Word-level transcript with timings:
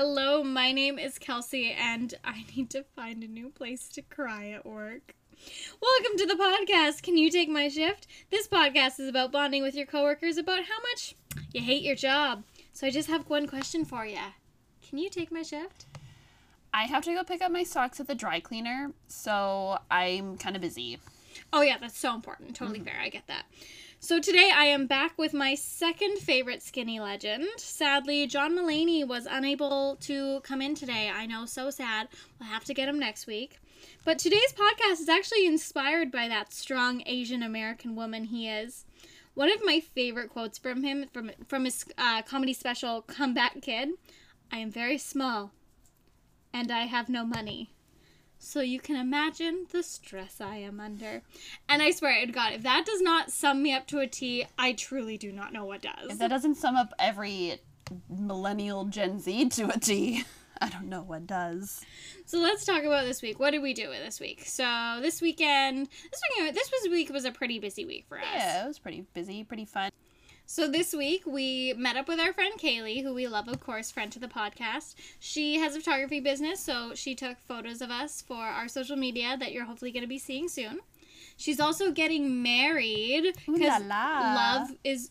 Hello, 0.00 0.44
my 0.44 0.70
name 0.70 0.96
is 0.96 1.18
Kelsey, 1.18 1.72
and 1.72 2.14
I 2.24 2.44
need 2.56 2.70
to 2.70 2.84
find 2.84 3.24
a 3.24 3.26
new 3.26 3.48
place 3.48 3.88
to 3.88 4.02
cry 4.02 4.50
at 4.50 4.64
work. 4.64 5.16
Welcome 5.82 6.16
to 6.18 6.24
the 6.24 6.36
podcast. 6.36 7.02
Can 7.02 7.16
you 7.16 7.32
take 7.32 7.48
my 7.48 7.66
shift? 7.66 8.06
This 8.30 8.46
podcast 8.46 9.00
is 9.00 9.08
about 9.08 9.32
bonding 9.32 9.64
with 9.64 9.74
your 9.74 9.86
coworkers 9.86 10.36
about 10.36 10.60
how 10.60 10.80
much 10.92 11.16
you 11.52 11.62
hate 11.62 11.82
your 11.82 11.96
job. 11.96 12.44
So 12.72 12.86
I 12.86 12.90
just 12.90 13.08
have 13.08 13.28
one 13.28 13.48
question 13.48 13.84
for 13.84 14.06
you. 14.06 14.20
Can 14.88 14.98
you 14.98 15.10
take 15.10 15.32
my 15.32 15.42
shift? 15.42 15.86
I 16.72 16.84
have 16.84 17.02
to 17.02 17.14
go 17.14 17.24
pick 17.24 17.42
up 17.42 17.50
my 17.50 17.64
socks 17.64 17.98
at 17.98 18.06
the 18.06 18.14
dry 18.14 18.38
cleaner, 18.38 18.92
so 19.08 19.80
I'm 19.90 20.38
kind 20.38 20.54
of 20.54 20.62
busy. 20.62 21.00
Oh, 21.52 21.62
yeah, 21.62 21.78
that's 21.80 21.98
so 21.98 22.14
important. 22.14 22.54
Totally 22.54 22.78
mm-hmm. 22.78 22.86
fair. 22.86 23.00
I 23.02 23.08
get 23.08 23.26
that. 23.26 23.46
So 24.00 24.20
today 24.20 24.52
I 24.54 24.66
am 24.66 24.86
back 24.86 25.18
with 25.18 25.34
my 25.34 25.56
second 25.56 26.18
favorite 26.18 26.62
skinny 26.62 27.00
legend. 27.00 27.46
Sadly, 27.56 28.28
John 28.28 28.56
Mulaney 28.56 29.06
was 29.06 29.26
unable 29.28 29.96
to 30.02 30.40
come 30.42 30.62
in 30.62 30.76
today. 30.76 31.10
I 31.12 31.26
know, 31.26 31.46
so 31.46 31.68
sad. 31.70 32.06
We'll 32.38 32.48
have 32.48 32.64
to 32.66 32.74
get 32.74 32.88
him 32.88 33.00
next 33.00 33.26
week. 33.26 33.58
But 34.04 34.20
today's 34.20 34.54
podcast 34.54 35.00
is 35.00 35.08
actually 35.08 35.46
inspired 35.46 36.12
by 36.12 36.28
that 36.28 36.52
strong 36.52 37.02
Asian 37.06 37.42
American 37.42 37.96
woman 37.96 38.24
he 38.24 38.48
is. 38.48 38.84
One 39.34 39.50
of 39.50 39.64
my 39.64 39.80
favorite 39.80 40.30
quotes 40.30 40.58
from 40.58 40.84
him 40.84 41.06
from 41.12 41.32
from 41.48 41.64
his 41.64 41.84
uh, 41.98 42.22
comedy 42.22 42.52
special 42.52 43.02
Comeback 43.02 43.60
Kid. 43.62 43.90
I 44.52 44.58
am 44.58 44.70
very 44.70 44.98
small, 44.98 45.50
and 46.52 46.70
I 46.70 46.86
have 46.86 47.08
no 47.08 47.24
money. 47.24 47.72
So 48.38 48.60
you 48.60 48.80
can 48.80 48.96
imagine 48.96 49.66
the 49.72 49.82
stress 49.82 50.40
I 50.40 50.56
am 50.56 50.80
under. 50.80 51.22
And 51.68 51.82
I 51.82 51.90
swear 51.90 52.24
to 52.24 52.32
God, 52.32 52.52
if 52.52 52.62
that 52.62 52.86
does 52.86 53.02
not 53.02 53.30
sum 53.30 53.62
me 53.62 53.74
up 53.74 53.86
to 53.88 53.98
a 53.98 54.06
T, 54.06 54.46
I 54.58 54.72
truly 54.72 55.18
do 55.18 55.32
not 55.32 55.52
know 55.52 55.64
what 55.64 55.82
does. 55.82 56.10
If 56.10 56.18
that 56.18 56.28
doesn't 56.28 56.54
sum 56.54 56.76
up 56.76 56.94
every 56.98 57.60
millennial 58.08 58.84
Gen 58.84 59.18
Z 59.20 59.48
to 59.50 59.74
a 59.74 59.78
T, 59.78 60.24
I 60.60 60.68
don't 60.68 60.88
know 60.88 61.02
what 61.02 61.26
does. 61.26 61.80
So 62.26 62.38
let's 62.38 62.64
talk 62.64 62.84
about 62.84 63.04
this 63.04 63.22
week. 63.22 63.38
What 63.38 63.50
did 63.50 63.62
we 63.62 63.74
do 63.74 63.88
this 63.90 64.20
week? 64.20 64.44
So 64.46 64.98
this 65.02 65.20
weekend, 65.20 65.88
this 66.10 66.20
weekend, 66.30 66.56
this 66.56 66.70
was 66.70 66.90
week 66.90 67.10
was 67.10 67.24
a 67.24 67.32
pretty 67.32 67.58
busy 67.58 67.84
week 67.84 68.06
for 68.08 68.18
us. 68.18 68.24
Yeah, 68.34 68.64
it 68.64 68.68
was 68.68 68.78
pretty 68.78 69.04
busy, 69.14 69.44
pretty 69.44 69.64
fun. 69.64 69.90
So 70.50 70.66
this 70.66 70.94
week 70.94 71.24
we 71.26 71.74
met 71.76 71.98
up 71.98 72.08
with 72.08 72.18
our 72.18 72.32
friend 72.32 72.58
Kaylee, 72.58 73.02
who 73.02 73.12
we 73.12 73.28
love, 73.28 73.48
of 73.48 73.60
course, 73.60 73.90
friend 73.90 74.10
to 74.12 74.18
the 74.18 74.28
podcast. 74.28 74.94
She 75.20 75.58
has 75.58 75.76
a 75.76 75.80
photography 75.80 76.20
business, 76.20 76.58
so 76.58 76.94
she 76.94 77.14
took 77.14 77.38
photos 77.38 77.82
of 77.82 77.90
us 77.90 78.22
for 78.22 78.42
our 78.42 78.66
social 78.66 78.96
media 78.96 79.36
that 79.38 79.52
you're 79.52 79.66
hopefully 79.66 79.90
going 79.90 80.04
to 80.04 80.08
be 80.08 80.18
seeing 80.18 80.48
soon. 80.48 80.80
She's 81.36 81.60
also 81.60 81.92
getting 81.92 82.42
married 82.42 83.36
because 83.46 83.82
love 83.82 84.68
is 84.84 85.10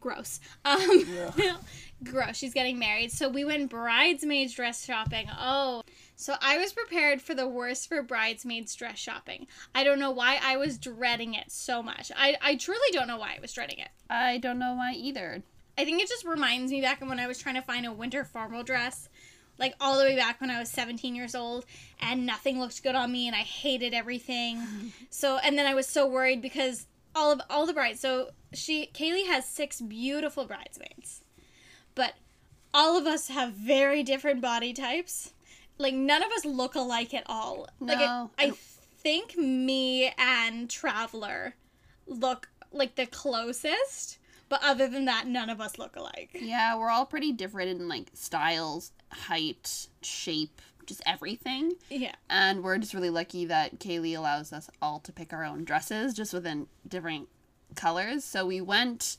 gross. 0.00 0.40
Um, 0.64 1.06
gross. 2.02 2.36
She's 2.36 2.52
getting 2.52 2.76
married, 2.76 3.12
so 3.12 3.28
we 3.28 3.44
went 3.44 3.70
bridesmaids 3.70 4.52
dress 4.52 4.84
shopping. 4.84 5.28
Oh. 5.38 5.84
So 6.16 6.34
I 6.40 6.56
was 6.56 6.72
prepared 6.72 7.20
for 7.20 7.34
the 7.34 7.46
worst 7.46 7.88
for 7.88 8.02
bridesmaids 8.02 8.74
dress 8.74 8.98
shopping. 8.98 9.46
I 9.74 9.84
don't 9.84 9.98
know 9.98 10.10
why 10.10 10.40
I 10.42 10.56
was 10.56 10.78
dreading 10.78 11.34
it 11.34 11.52
so 11.52 11.82
much. 11.82 12.10
I, 12.16 12.36
I 12.40 12.56
truly 12.56 12.90
don't 12.90 13.06
know 13.06 13.18
why 13.18 13.34
I 13.36 13.40
was 13.40 13.52
dreading 13.52 13.78
it. 13.78 13.90
I 14.08 14.38
don't 14.38 14.58
know 14.58 14.74
why 14.74 14.94
either. 14.94 15.42
I 15.76 15.84
think 15.84 16.00
it 16.00 16.08
just 16.08 16.24
reminds 16.24 16.72
me 16.72 16.80
back 16.80 17.02
when 17.02 17.20
I 17.20 17.26
was 17.26 17.38
trying 17.38 17.56
to 17.56 17.62
find 17.62 17.84
a 17.84 17.92
winter 17.92 18.24
formal 18.24 18.62
dress, 18.62 19.10
like 19.58 19.74
all 19.78 19.98
the 19.98 20.04
way 20.04 20.16
back 20.16 20.40
when 20.40 20.50
I 20.50 20.58
was 20.58 20.70
17 20.70 21.14
years 21.14 21.34
old, 21.34 21.66
and 22.00 22.24
nothing 22.24 22.58
looked 22.58 22.82
good 22.82 22.94
on 22.94 23.12
me, 23.12 23.26
and 23.26 23.36
I 23.36 23.40
hated 23.40 23.92
everything. 23.92 24.92
so, 25.10 25.36
and 25.36 25.58
then 25.58 25.66
I 25.66 25.74
was 25.74 25.86
so 25.86 26.06
worried 26.06 26.40
because 26.40 26.86
all 27.14 27.30
of 27.30 27.42
all 27.50 27.66
the 27.66 27.74
brides. 27.74 28.00
So 28.00 28.30
she, 28.54 28.90
Kaylee 28.94 29.26
has 29.26 29.46
six 29.46 29.82
beautiful 29.82 30.46
bridesmaids, 30.46 31.22
but 31.94 32.14
all 32.72 32.96
of 32.96 33.06
us 33.06 33.28
have 33.28 33.52
very 33.52 34.02
different 34.02 34.40
body 34.40 34.72
types. 34.72 35.34
Like 35.78 35.94
none 35.94 36.22
of 36.22 36.30
us 36.32 36.44
look 36.44 36.74
alike 36.74 37.14
at 37.14 37.24
all. 37.26 37.68
Like 37.80 37.98
No. 37.98 38.30
I, 38.38 38.46
I 38.46 38.50
think 38.50 39.36
me 39.36 40.12
and 40.18 40.68
Traveler 40.70 41.54
look 42.06 42.48
like 42.72 42.96
the 42.96 43.06
closest. 43.06 44.18
But 44.48 44.60
other 44.62 44.86
than 44.86 45.06
that, 45.06 45.26
none 45.26 45.50
of 45.50 45.60
us 45.60 45.76
look 45.78 45.96
alike. 45.96 46.30
Yeah, 46.32 46.78
we're 46.78 46.90
all 46.90 47.04
pretty 47.06 47.32
different 47.32 47.68
in 47.70 47.88
like 47.88 48.10
styles, 48.14 48.92
height, 49.10 49.88
shape, 50.02 50.62
just 50.86 51.02
everything. 51.04 51.72
Yeah. 51.90 52.14
And 52.30 52.62
we're 52.62 52.78
just 52.78 52.94
really 52.94 53.10
lucky 53.10 53.44
that 53.46 53.80
Kaylee 53.80 54.16
allows 54.16 54.52
us 54.52 54.70
all 54.80 55.00
to 55.00 55.12
pick 55.12 55.32
our 55.32 55.44
own 55.44 55.64
dresses 55.64 56.14
just 56.14 56.32
within 56.32 56.68
different 56.86 57.28
colors. 57.74 58.24
So 58.24 58.46
we 58.46 58.60
went 58.60 59.16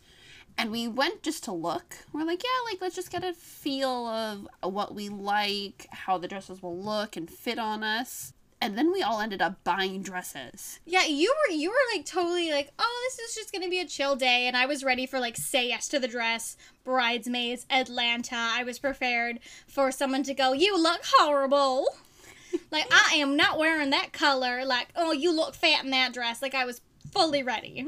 and 0.57 0.71
we 0.71 0.87
went 0.87 1.23
just 1.23 1.43
to 1.45 1.51
look. 1.51 1.97
We're 2.11 2.25
like, 2.25 2.43
yeah, 2.43 2.71
like 2.71 2.81
let's 2.81 2.95
just 2.95 3.11
get 3.11 3.23
a 3.23 3.33
feel 3.33 4.07
of 4.07 4.47
what 4.63 4.95
we 4.95 5.09
like, 5.09 5.87
how 5.91 6.17
the 6.17 6.27
dresses 6.27 6.63
will 6.63 6.77
look 6.77 7.15
and 7.15 7.29
fit 7.29 7.59
on 7.59 7.83
us. 7.83 8.33
And 8.59 8.75
then 8.75 8.91
we 8.91 9.03
all 9.03 9.21
ended 9.21 9.39
up 9.39 9.63
buying 9.63 10.01
dresses. 10.01 10.79
Yeah, 10.83 11.05
you 11.05 11.31
were 11.31 11.53
you 11.53 11.69
were 11.69 11.95
like 11.95 12.07
totally 12.07 12.51
like, 12.51 12.71
oh, 12.79 13.09
this 13.09 13.29
is 13.29 13.35
just 13.35 13.53
gonna 13.53 13.69
be 13.69 13.79
a 13.79 13.85
chill 13.85 14.15
day, 14.15 14.47
and 14.47 14.57
I 14.57 14.65
was 14.65 14.83
ready 14.83 15.05
for 15.05 15.19
like 15.19 15.37
say 15.37 15.67
yes 15.67 15.87
to 15.89 15.99
the 15.99 16.07
dress, 16.07 16.57
bridesmaids, 16.83 17.67
Atlanta. 17.69 18.35
I 18.35 18.63
was 18.63 18.79
prepared 18.79 19.39
for 19.67 19.91
someone 19.91 20.23
to 20.23 20.33
go, 20.33 20.53
you 20.53 20.75
look 20.75 21.01
horrible. 21.19 21.87
like 22.71 22.87
I 22.91 23.17
am 23.17 23.35
not 23.35 23.59
wearing 23.59 23.91
that 23.91 24.11
color. 24.11 24.65
Like, 24.65 24.87
oh, 24.95 25.11
you 25.11 25.31
look 25.31 25.53
fat 25.53 25.83
in 25.83 25.91
that 25.91 26.13
dress. 26.13 26.41
Like 26.41 26.55
I 26.55 26.65
was 26.65 26.81
fully 27.11 27.43
ready. 27.43 27.85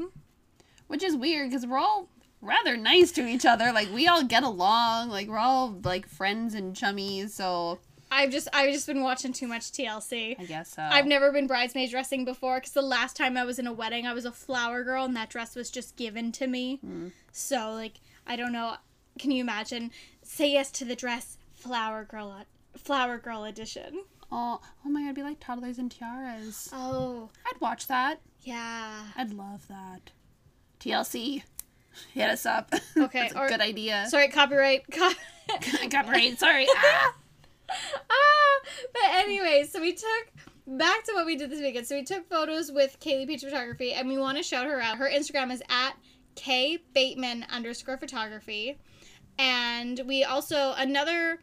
Which 0.86 1.02
is 1.02 1.16
weird 1.16 1.50
because 1.50 1.66
we're 1.66 1.78
all 1.78 2.08
rather 2.40 2.76
nice 2.76 3.12
to 3.12 3.26
each 3.26 3.44
other. 3.44 3.72
Like 3.72 3.88
we 3.92 4.06
all 4.06 4.24
get 4.24 4.42
along. 4.42 5.08
Like 5.10 5.28
we're 5.28 5.38
all 5.38 5.78
like 5.84 6.08
friends 6.08 6.54
and 6.54 6.74
chummies. 6.74 7.30
So 7.30 7.78
I've 8.10 8.30
just 8.30 8.48
I've 8.52 8.72
just 8.72 8.86
been 8.86 9.02
watching 9.02 9.32
too 9.32 9.46
much 9.46 9.70
TLC. 9.72 10.38
I 10.38 10.44
guess 10.44 10.74
so. 10.74 10.82
I've 10.82 11.06
never 11.06 11.30
been 11.32 11.46
bridesmaid 11.46 11.90
dressing 11.90 12.24
before 12.24 12.56
because 12.56 12.72
the 12.72 12.82
last 12.82 13.16
time 13.16 13.36
I 13.36 13.44
was 13.44 13.58
in 13.58 13.66
a 13.66 13.72
wedding, 13.72 14.06
I 14.06 14.12
was 14.12 14.24
a 14.24 14.32
flower 14.32 14.82
girl, 14.84 15.04
and 15.04 15.14
that 15.16 15.30
dress 15.30 15.54
was 15.54 15.70
just 15.70 15.96
given 15.96 16.32
to 16.32 16.46
me. 16.46 16.76
Hmm. 16.78 17.08
So 17.32 17.72
like, 17.72 18.00
I 18.26 18.36
don't 18.36 18.52
know. 18.52 18.76
Can 19.18 19.30
you 19.30 19.40
imagine? 19.42 19.90
Say 20.22 20.52
yes 20.52 20.70
to 20.72 20.84
the 20.84 20.96
dress, 20.96 21.36
flower 21.52 22.04
girl, 22.04 22.30
uh, 22.30 22.44
flower 22.78 23.18
girl 23.18 23.44
edition. 23.44 24.04
Oh, 24.32 24.60
oh 24.84 24.88
my 24.88 25.00
god, 25.00 25.06
it'd 25.06 25.16
be 25.16 25.22
like 25.22 25.40
toddlers 25.40 25.78
and 25.78 25.90
tiaras. 25.90 26.68
Oh 26.72 27.30
I'd 27.46 27.60
watch 27.60 27.86
that. 27.88 28.20
yeah. 28.42 29.02
I'd 29.16 29.32
love 29.32 29.66
that. 29.68 30.10
TLC, 30.78 31.42
hit 32.12 32.28
us 32.30 32.46
up. 32.46 32.72
Okay, 32.96 33.30
or- 33.34 33.48
good 33.48 33.60
idea. 33.60 34.06
Sorry, 34.08 34.28
copyright. 34.28 34.84
Co- 34.92 35.10
Copyright, 35.90 36.38
sorry. 36.38 36.66
Ah! 36.76 37.14
ah, 38.10 38.60
but 38.92 39.02
anyway, 39.12 39.66
so 39.68 39.80
we 39.80 39.92
took 39.92 40.32
back 40.66 41.04
to 41.04 41.12
what 41.14 41.26
we 41.26 41.36
did 41.36 41.50
this 41.50 41.60
weekend. 41.60 41.86
So 41.86 41.96
we 41.96 42.04
took 42.04 42.28
photos 42.28 42.70
with 42.70 42.98
Kaylee 43.00 43.26
Peach 43.26 43.42
Photography, 43.42 43.92
and 43.92 44.08
we 44.08 44.18
want 44.18 44.36
to 44.38 44.42
shout 44.44 44.66
her 44.66 44.80
out. 44.80 44.98
Her 44.98 45.08
Instagram 45.08 45.50
is 45.50 45.62
at 45.68 45.92
K 46.34 46.78
Bateman 46.94 47.46
underscore 47.50 47.96
photography, 47.96 48.78
and 49.38 50.00
we 50.06 50.24
also 50.24 50.74
another 50.76 51.40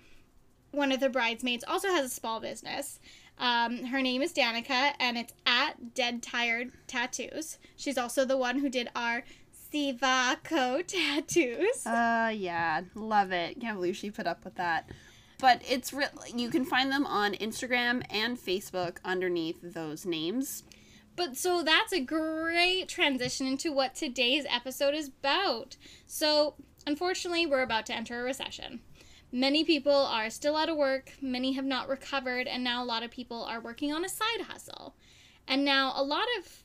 one 0.71 0.91
of 0.91 0.99
the 0.99 1.09
bridesmaids 1.09 1.63
also 1.67 1.89
has 1.89 2.05
a 2.05 2.09
small 2.13 2.39
business. 2.39 2.99
Um, 3.39 3.85
her 3.85 4.01
name 4.01 4.21
is 4.21 4.33
Danica, 4.33 4.93
and 4.99 5.17
it's 5.17 5.33
at 5.45 5.93
Dead 5.93 6.23
Tired 6.23 6.71
Tattoos. 6.87 7.59
She's 7.75 7.97
also 7.97 8.25
the 8.25 8.37
one 8.37 8.59
who 8.59 8.69
did 8.69 8.89
our 8.95 9.23
Sivako 9.73 10.83
tattoos. 10.87 11.85
Uh, 11.85 12.31
yeah, 12.35 12.81
love 12.95 13.31
it. 13.31 13.59
Can't 13.59 13.77
believe 13.77 13.95
she 13.97 14.11
put 14.11 14.27
up 14.27 14.43
with 14.43 14.55
that. 14.55 14.89
But 15.39 15.61
it's 15.67 15.93
real. 15.93 16.09
You 16.33 16.49
can 16.49 16.65
find 16.65 16.91
them 16.91 17.05
on 17.05 17.33
Instagram 17.33 18.03
and 18.09 18.37
Facebook 18.37 18.97
underneath 19.05 19.59
those 19.61 20.05
names. 20.05 20.63
But 21.15 21.35
so 21.37 21.63
that's 21.63 21.93
a 21.93 21.99
great 21.99 22.87
transition 22.87 23.47
into 23.47 23.71
what 23.71 23.95
today's 23.95 24.45
episode 24.49 24.93
is 24.93 25.07
about. 25.07 25.75
So, 26.05 26.55
unfortunately, 26.85 27.45
we're 27.45 27.63
about 27.63 27.85
to 27.87 27.95
enter 27.95 28.19
a 28.19 28.23
recession. 28.23 28.81
Many 29.31 29.63
people 29.63 29.91
are 29.91 30.29
still 30.29 30.55
out 30.55 30.69
of 30.69 30.77
work, 30.77 31.11
many 31.21 31.53
have 31.53 31.65
not 31.65 31.89
recovered, 31.89 32.47
and 32.47 32.63
now 32.63 32.81
a 32.83 32.85
lot 32.85 33.03
of 33.03 33.11
people 33.11 33.43
are 33.43 33.59
working 33.59 33.91
on 33.91 34.05
a 34.05 34.09
side 34.09 34.41
hustle. 34.47 34.95
And 35.47 35.65
now 35.65 35.91
a 35.95 36.03
lot 36.03 36.27
of 36.39 36.63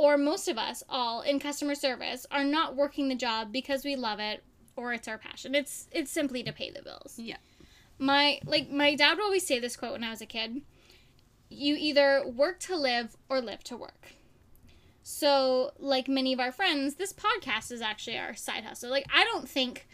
or 0.00 0.16
most 0.16 0.48
of 0.48 0.56
us 0.56 0.82
all 0.88 1.20
in 1.20 1.38
customer 1.38 1.74
service 1.74 2.24
are 2.30 2.42
not 2.42 2.74
working 2.74 3.10
the 3.10 3.14
job 3.14 3.52
because 3.52 3.84
we 3.84 3.96
love 3.96 4.18
it 4.18 4.42
or 4.74 4.94
it's 4.94 5.06
our 5.06 5.18
passion. 5.18 5.54
It's 5.54 5.88
it's 5.92 6.10
simply 6.10 6.42
to 6.42 6.52
pay 6.52 6.70
the 6.70 6.80
bills 6.82 7.18
Yeah. 7.18 7.36
my 7.98 8.40
like 8.46 8.70
my 8.70 8.94
dad 8.94 9.18
would 9.18 9.24
always 9.24 9.46
say 9.46 9.58
this 9.58 9.76
quote 9.76 9.92
when 9.92 10.02
I 10.04 10.08
was 10.10 10.22
a 10.22 10.26
kid. 10.26 10.62
You 11.50 11.76
either 11.78 12.24
work 12.26 12.60
to 12.60 12.76
live 12.76 13.14
or 13.28 13.42
live 13.42 13.62
to 13.64 13.76
work. 13.76 14.12
So, 15.02 15.72
like 15.78 16.08
many 16.08 16.32
of 16.32 16.40
our 16.40 16.52
friends, 16.52 16.94
this 16.94 17.12
podcast 17.12 17.70
is 17.72 17.82
actually 17.82 18.16
our 18.16 18.34
side 18.34 18.64
hustle. 18.64 18.88
Like 18.90 19.06
I 19.14 19.24
don't 19.24 19.48
think 19.48 19.86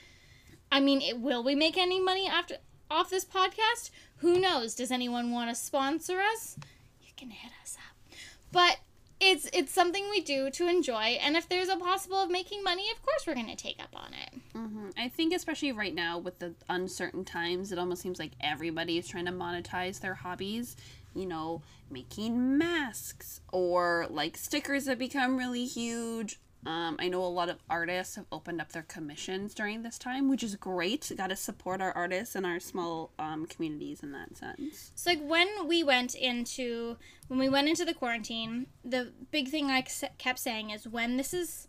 I 0.70 0.78
mean, 0.78 1.00
it, 1.00 1.18
will 1.20 1.42
we 1.42 1.54
make 1.56 1.76
any 1.76 1.98
money 2.00 2.28
after 2.28 2.58
off 2.88 3.10
this 3.10 3.24
podcast? 3.24 3.90
Who 4.18 4.38
knows? 4.38 4.76
Does 4.76 4.92
anyone 4.92 5.32
want 5.32 5.50
to 5.50 5.54
sponsor 5.56 6.20
us? 6.20 6.56
You 7.02 7.12
can 7.16 7.30
hit 7.30 7.50
us 7.62 7.76
up. 7.76 8.16
But 8.52 8.76
it's 9.20 9.48
it's 9.52 9.72
something 9.72 10.08
we 10.10 10.20
do 10.20 10.50
to 10.50 10.68
enjoy 10.68 11.18
and 11.22 11.36
if 11.36 11.48
there's 11.48 11.68
a 11.68 11.76
possible 11.76 12.18
of 12.18 12.30
making 12.30 12.62
money 12.62 12.84
of 12.94 13.02
course 13.02 13.26
we're 13.26 13.34
going 13.34 13.46
to 13.46 13.56
take 13.56 13.82
up 13.82 13.94
on 13.94 14.12
it 14.12 14.40
hmm 14.52 14.76
I 14.98 15.08
think 15.08 15.34
especially 15.34 15.72
right 15.72 15.94
now 15.94 16.18
with 16.18 16.38
the 16.38 16.54
uncertain 16.68 17.24
times, 17.24 17.70
it 17.70 17.78
almost 17.78 18.02
seems 18.02 18.18
like 18.18 18.32
everybody 18.40 18.98
is 18.98 19.06
trying 19.06 19.26
to 19.26 19.32
monetize 19.32 20.00
their 20.00 20.14
hobbies. 20.14 20.76
You 21.14 21.26
know, 21.26 21.62
making 21.90 22.58
masks 22.58 23.40
or 23.50 24.06
like 24.10 24.36
stickers 24.36 24.86
have 24.86 24.98
become 24.98 25.36
really 25.36 25.64
huge. 25.64 26.38
Um, 26.66 26.96
I 26.98 27.08
know 27.08 27.22
a 27.22 27.26
lot 27.26 27.48
of 27.48 27.58
artists 27.70 28.16
have 28.16 28.26
opened 28.32 28.60
up 28.60 28.72
their 28.72 28.82
commissions 28.82 29.54
during 29.54 29.82
this 29.82 29.98
time, 29.98 30.28
which 30.28 30.42
is 30.42 30.56
great. 30.56 31.10
Got 31.16 31.28
to 31.28 31.36
support 31.36 31.80
our 31.80 31.92
artists 31.92 32.34
and 32.34 32.44
our 32.44 32.58
small 32.58 33.12
um, 33.20 33.46
communities 33.46 34.02
in 34.02 34.10
that 34.12 34.36
sense. 34.36 34.90
so 34.96 35.10
like 35.10 35.20
when 35.22 35.48
we 35.68 35.84
went 35.84 36.14
into 36.14 36.96
when 37.28 37.38
we 37.38 37.48
went 37.48 37.68
into 37.68 37.84
the 37.84 37.94
quarantine 37.94 38.66
the 38.84 39.12
big 39.30 39.48
thing 39.48 39.70
I 39.70 39.84
kept 40.18 40.38
saying 40.38 40.70
is 40.70 40.88
when 40.88 41.16
this 41.16 41.32
is 41.32 41.68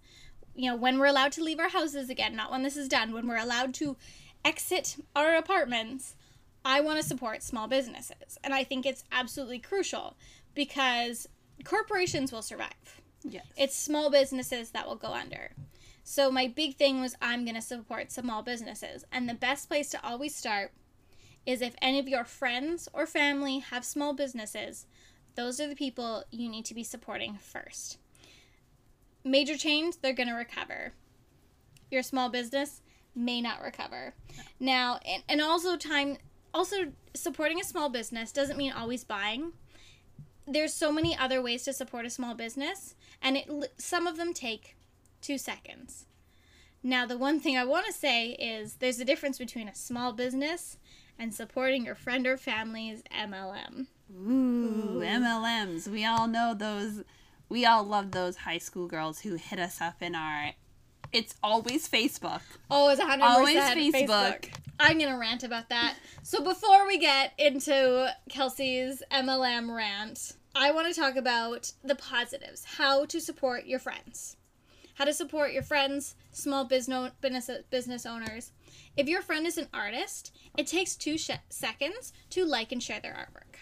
you 0.55 0.69
know 0.69 0.75
when 0.75 0.97
we're 0.99 1.05
allowed 1.05 1.31
to 1.33 1.43
leave 1.43 1.59
our 1.59 1.69
houses 1.69 2.09
again 2.09 2.35
not 2.35 2.51
when 2.51 2.63
this 2.63 2.75
is 2.75 2.87
done 2.89 3.13
when 3.13 3.27
we're 3.27 3.37
allowed 3.37 3.73
to 3.75 3.95
exit 4.43 4.97
our 5.15 5.35
apartments 5.35 6.15
i 6.65 6.81
want 6.81 6.99
to 6.99 7.07
support 7.07 7.43
small 7.43 7.67
businesses 7.67 8.37
and 8.43 8.53
i 8.53 8.63
think 8.63 8.85
it's 8.85 9.03
absolutely 9.11 9.59
crucial 9.59 10.15
because 10.55 11.27
corporations 11.63 12.31
will 12.31 12.41
survive 12.41 13.01
Yes. 13.29 13.45
it's 13.57 13.75
small 13.75 14.09
businesses 14.09 14.71
that 14.71 14.87
will 14.87 14.95
go 14.95 15.13
under. 15.13 15.51
So 16.03 16.31
my 16.31 16.47
big 16.47 16.77
thing 16.77 17.01
was 17.01 17.15
I'm 17.21 17.43
going 17.43 17.55
to 17.55 17.61
support 17.61 18.11
small 18.11 18.41
businesses. 18.41 19.03
And 19.11 19.27
the 19.27 19.33
best 19.33 19.67
place 19.67 19.89
to 19.89 20.05
always 20.05 20.33
start 20.33 20.71
is 21.45 21.61
if 21.61 21.75
any 21.81 21.99
of 21.99 22.07
your 22.07 22.23
friends 22.23 22.87
or 22.93 23.05
family 23.05 23.59
have 23.59 23.83
small 23.83 24.13
businesses, 24.13 24.85
those 25.35 25.59
are 25.59 25.67
the 25.67 25.75
people 25.75 26.23
you 26.31 26.49
need 26.49 26.65
to 26.65 26.73
be 26.73 26.83
supporting 26.83 27.37
first. 27.37 27.97
Major 29.23 29.57
change, 29.57 29.95
they're 30.01 30.13
going 30.13 30.29
to 30.29 30.33
recover. 30.33 30.93
Your 31.91 32.03
small 32.03 32.29
business 32.29 32.81
may 33.13 33.41
not 33.41 33.61
recover. 33.61 34.13
Now, 34.59 34.99
and, 35.05 35.23
and 35.27 35.41
also 35.41 35.75
time 35.75 36.17
also 36.53 36.93
supporting 37.13 37.59
a 37.59 37.63
small 37.63 37.89
business 37.89 38.31
doesn't 38.31 38.57
mean 38.57 38.71
always 38.71 39.03
buying 39.03 39.51
there's 40.47 40.73
so 40.73 40.91
many 40.91 41.15
other 41.15 41.41
ways 41.41 41.63
to 41.63 41.73
support 41.73 42.05
a 42.05 42.09
small 42.09 42.33
business 42.33 42.95
and 43.21 43.37
it 43.37 43.49
some 43.77 44.07
of 44.07 44.17
them 44.17 44.33
take 44.33 44.75
2 45.21 45.37
seconds. 45.37 46.05
Now 46.83 47.05
the 47.05 47.17
one 47.17 47.39
thing 47.39 47.57
I 47.57 47.65
want 47.65 47.85
to 47.87 47.93
say 47.93 48.31
is 48.31 48.75
there's 48.75 48.99
a 48.99 49.05
difference 49.05 49.37
between 49.37 49.67
a 49.67 49.75
small 49.75 50.13
business 50.13 50.77
and 51.19 51.33
supporting 51.33 51.85
your 51.85 51.95
friend 51.95 52.27
or 52.27 52.37
family's 52.37 53.01
MLM. 53.13 53.87
Ooh, 54.11 55.01
MLMs. 55.03 55.87
We 55.87 56.05
all 56.05 56.27
know 56.27 56.53
those. 56.53 57.03
We 57.49 57.65
all 57.65 57.83
love 57.83 58.11
those 58.11 58.37
high 58.37 58.59
school 58.59 58.87
girls 58.87 59.21
who 59.21 59.35
hit 59.35 59.59
us 59.59 59.81
up 59.81 60.01
in 60.01 60.15
our. 60.15 60.51
It's 61.11 61.35
always 61.41 61.87
Facebook. 61.87 62.41
Oh, 62.69 62.89
it's 62.89 63.01
100% 63.01 63.21
Always 63.21 63.57
Facebook. 63.57 63.93
Facebook. 63.93 64.49
I'm 64.79 64.97
going 64.97 65.11
to 65.11 65.17
rant 65.17 65.43
about 65.43 65.69
that. 65.69 65.95
So 66.21 66.43
before 66.43 66.85
we 66.85 66.97
get 66.97 67.33
into 67.37 68.13
Kelsey's 68.29 69.01
MLM 69.09 69.73
rant, 69.73 70.33
I 70.59 70.71
want 70.71 70.91
to 70.91 70.99
talk 70.99 71.15
about 71.15 71.71
the 71.83 71.93
positives, 71.93 72.65
how 72.65 73.05
to 73.05 73.21
support 73.21 73.67
your 73.67 73.77
friends. 73.77 74.37
How 74.95 75.05
to 75.05 75.13
support 75.13 75.53
your 75.53 75.61
friends, 75.61 76.15
small 76.31 76.65
business 76.65 77.51
business, 77.69 78.05
owners. 78.07 78.51
If 78.97 79.07
your 79.07 79.21
friend 79.21 79.45
is 79.45 79.59
an 79.59 79.67
artist, 79.71 80.35
it 80.57 80.65
takes 80.65 80.95
2 80.95 81.19
sh- 81.19 81.29
seconds 81.49 82.11
to 82.31 82.43
like 82.43 82.71
and 82.71 82.81
share 82.81 82.99
their 82.99 83.13
artwork. 83.13 83.59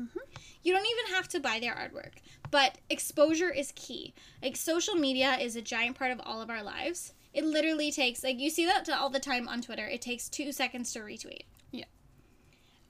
Mm-hmm. 0.00 0.20
You 0.62 0.72
don't 0.72 0.86
even 0.86 1.14
have 1.16 1.26
to 1.30 1.40
buy 1.40 1.58
their 1.58 1.74
artwork, 1.74 2.18
but 2.52 2.78
exposure 2.90 3.50
is 3.50 3.72
key. 3.74 4.14
Like 4.40 4.54
social 4.54 4.94
media 4.94 5.36
is 5.40 5.56
a 5.56 5.62
giant 5.62 5.98
part 5.98 6.12
of 6.12 6.20
all 6.22 6.40
of 6.40 6.48
our 6.48 6.62
lives. 6.62 7.12
It 7.34 7.44
literally 7.44 7.90
takes 7.90 8.22
like 8.22 8.38
you 8.38 8.50
see 8.50 8.66
that 8.66 8.88
all 8.88 9.10
the 9.10 9.18
time 9.18 9.48
on 9.48 9.62
Twitter. 9.62 9.88
It 9.88 10.00
takes 10.00 10.28
2 10.28 10.52
seconds 10.52 10.92
to 10.92 11.00
retweet. 11.00 11.46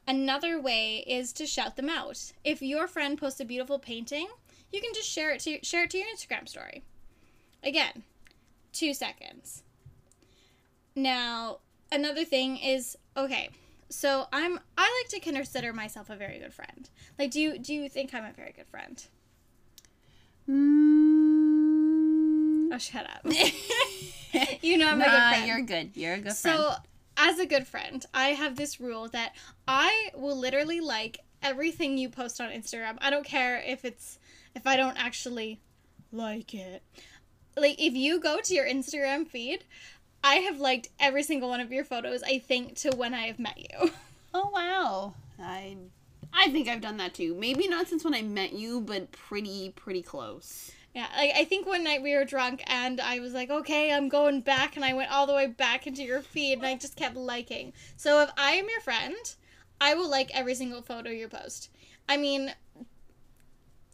Another 0.09 0.61
way 0.61 1.05
is 1.07 1.33
to 1.35 1.47
shout 1.47 1.77
them 1.77 1.89
out. 1.89 2.33
If 2.45 2.63
your 2.63 2.87
friend 2.87 3.19
posts 3.19 3.41
a 3.41 3.45
beautiful 3.45 3.79
painting, 3.79 4.29
you 4.73 4.81
can 4.81 4.93
just 4.95 5.09
share 5.09 5.33
it 5.33 5.41
to 5.41 5.59
share 5.65 5.85
it 5.85 5.91
to 5.91 5.99
your 5.99 6.07
Instagram 6.09 6.49
story. 6.49 6.85
Again, 7.65 8.05
2 8.73 8.95
seconds. 8.95 9.63
Now, 10.95 11.59
another 11.91 12.25
thing 12.25 12.57
is 12.57 12.97
okay. 13.17 13.51
So 13.89 14.27
I'm 14.33 14.61
I 14.79 15.03
like 15.03 15.11
to 15.11 15.21
consider 15.21 15.73
myself 15.73 16.09
a 16.11 16.17
very 16.17 16.39
good 16.39 16.55
friend. 16.55 16.89
Like 17.19 17.31
do 17.33 17.41
you 17.41 17.59
do 17.59 17.75
you 17.75 17.89
think 17.89 18.15
I'm 18.15 18.25
a 18.25 18.33
very 18.33 18.53
good 18.53 18.67
friend? 18.69 19.05
Mm. 20.49 22.73
Oh, 22.73 22.79
shut 22.79 23.07
up. 23.09 23.23
you 24.63 24.77
know 24.77 24.89
I'm 24.89 25.01
a 25.01 25.05
good 25.05 25.11
friend. 25.11 25.47
you're 25.47 25.63
good. 25.63 25.91
You're 25.95 26.15
a 26.15 26.19
good 26.19 26.33
So, 26.33 26.51
friend. 26.51 26.77
As 27.17 27.39
a 27.39 27.47
good 27.47 27.67
friend, 27.67 28.05
I 28.13 28.29
have 28.29 28.57
this 28.57 28.81
rule 28.81 29.09
that 29.09 29.35
I 29.67 30.11
will 30.15 30.39
literally 30.39 30.81
like 30.81 31.19
everything 31.43 31.99
you 31.99 32.09
post 32.09 32.41
on 32.41 32.51
Instagram. 32.51 32.99
I 33.01 33.11
don't 33.11 33.25
care 33.25 33.63
if 33.65 33.85
it's 33.85 34.19
if 34.55 34.67
I 34.67 34.77
don't 34.77 34.97
actually 34.97 35.61
like 36.13 36.55
it. 36.55 36.83
Like 37.57 37.81
if 37.81 37.95
you 37.95 38.21
go 38.21 38.41
to 38.41 38.55
your 38.55 38.67
Instagram 38.67 39.27
feed, 39.27 39.65
I 40.23 40.37
have 40.37 40.59
liked 40.59 40.89
every 40.99 41.23
single 41.23 41.49
one 41.49 41.61
of 41.61 41.73
your 41.73 41.85
photos, 41.85 42.23
I 42.23 42.39
think, 42.39 42.77
to 42.79 42.91
when 42.97 43.15
I 43.15 43.27
have 43.27 43.39
met 43.39 43.59
you. 43.59 43.91
Oh 44.39 44.51
wow. 44.53 45.15
I 45.43 45.79
I 46.31 46.51
think 46.51 46.69
I've 46.69 46.83
done 46.83 46.99
that 46.99 47.15
too. 47.15 47.35
Maybe 47.35 47.69
not 47.69 47.89
since 47.89 48.05
when 48.05 48.13
I 48.13 48.21
met 48.21 48.53
you, 48.53 48.83
but 48.83 49.11
pretty 49.11 49.71
pretty 49.71 50.03
close. 50.03 50.73
Yeah, 50.97 51.09
like 51.15 51.33
I 51.37 51.45
think 51.45 51.67
one 51.67 51.85
night 51.85 52.03
we 52.03 52.15
were 52.15 52.25
drunk 52.25 52.63
and 52.67 53.03
I 53.03 53.21
was 53.21 53.35
like, 53.35 53.51
okay, 53.51 53.93
I'm 53.93 54.09
going 54.09 54.41
back, 54.41 54.77
and 54.77 54.85
I 54.85 54.95
went 54.95 55.13
all 55.13 55.27
the 55.27 55.35
way 55.35 55.47
back 55.47 55.87
into 55.87 56.03
your 56.03 56.23
feed 56.23 56.55
and 56.55 56.67
I 56.67 56.75
just 56.75 56.97
kept 56.97 57.17
liking. 57.17 57.75
So 57.99 58.23
if 58.23 58.31
I 58.39 58.53
am 58.53 58.67
your 58.71 58.81
friend, 58.81 59.15
I 59.79 59.93
will 59.93 60.09
like 60.09 60.31
every 60.33 60.55
single 60.55 60.81
photo 60.81 61.11
you 61.11 61.29
post. 61.29 61.69
I 62.09 62.17
mean, 62.17 62.55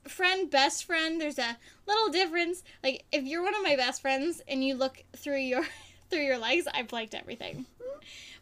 friend, 0.07 0.49
best 0.49 0.85
friend, 0.85 1.21
there's 1.21 1.41
a 1.41 1.59
little 1.89 2.09
difference. 2.09 2.63
Like 2.85 3.05
if 3.11 3.25
you're 3.25 3.43
one 3.43 3.57
of 3.57 3.65
my 3.65 3.75
best 3.75 4.01
friends 4.01 4.41
and 4.47 4.63
you 4.63 4.77
look 4.77 5.03
through 5.17 5.39
your 5.39 5.65
through 6.09 6.23
your 6.23 6.39
likes, 6.39 6.69
I've 6.73 6.93
liked 6.93 7.17
everything. 7.17 7.67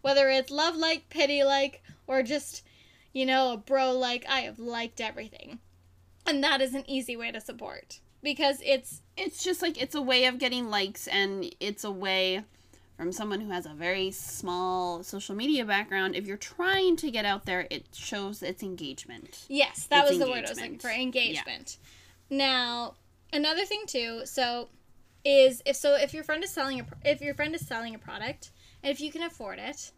Whether 0.03 0.29
it's 0.29 0.51
love 0.51 0.77
like, 0.77 1.09
pity 1.09 1.45
like, 1.45 1.83
or 2.07 2.23
just, 2.23 2.62
you 3.15 3.25
know, 3.25 3.55
a 3.55 3.57
bro 3.57 3.93
like, 3.93 4.27
I 4.29 4.41
have 4.41 4.59
liked 4.59 5.01
everything. 5.01 5.61
And 6.27 6.45
that 6.45 6.61
is 6.61 6.75
an 6.75 6.85
easy 6.87 7.17
way 7.17 7.33
to 7.33 7.41
support 7.41 8.01
because 8.23 8.61
it's 8.65 9.03
It's 9.17 9.43
just 9.43 9.63
like 9.63 9.81
it's 9.81 9.95
a 9.95 10.03
way 10.03 10.25
of 10.27 10.39
getting 10.39 10.71
likes 10.71 11.07
and 11.09 11.55
it's 11.61 11.85
a 11.85 11.91
way 11.91 12.45
from 12.97 13.13
someone 13.13 13.41
who 13.41 13.51
has 13.51 13.65
a 13.67 13.71
very 13.71 14.11
small 14.11 15.03
social 15.03 15.35
media 15.35 15.65
background 15.65 16.15
if 16.15 16.27
you're 16.27 16.37
trying 16.37 16.97
to 16.97 17.11
get 17.11 17.25
out 17.25 17.47
there 17.47 17.67
it 17.71 17.87
shows 17.95 18.43
its 18.43 18.62
engagement. 18.62 19.47
yes, 19.49 19.87
that 19.87 20.03
It's 20.03 20.11
was 20.11 20.19
the 20.19 20.27
word 20.31 20.45
I 20.45 20.50
was 20.50 20.61
looking 20.61 20.79
for, 20.79 20.91
engagement. 20.91 21.79
Now, 22.29 22.95
another 23.33 23.65
thing 23.65 23.83
too, 23.87 24.23
so 24.25 24.69
is 25.25 25.62
if 25.67 25.77
so 25.77 25.97
if 25.97 26.15
your 26.15 26.25
friend 26.25 26.43
is 26.45 26.50
selling 26.50 26.81
a 26.81 26.87
if 27.05 27.21
your 27.21 27.35
friend 27.35 27.55
is 27.55 27.67
selling 27.67 27.95
a 27.95 27.99
product 27.99 28.50
and 28.83 28.91
if 28.91 29.00
you 29.00 29.11
can 29.11 29.23
afford 29.23 29.59
it, 29.59 29.93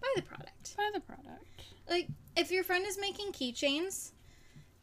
buy 0.00 0.08
the 0.16 0.22
product. 0.22 0.76
Buy 0.76 0.90
the 0.94 1.00
product. 1.00 1.44
Like 1.88 2.08
if 2.36 2.50
your 2.50 2.62
friend 2.64 2.84
is 2.86 2.98
making 3.00 3.32
keychains, 3.32 4.10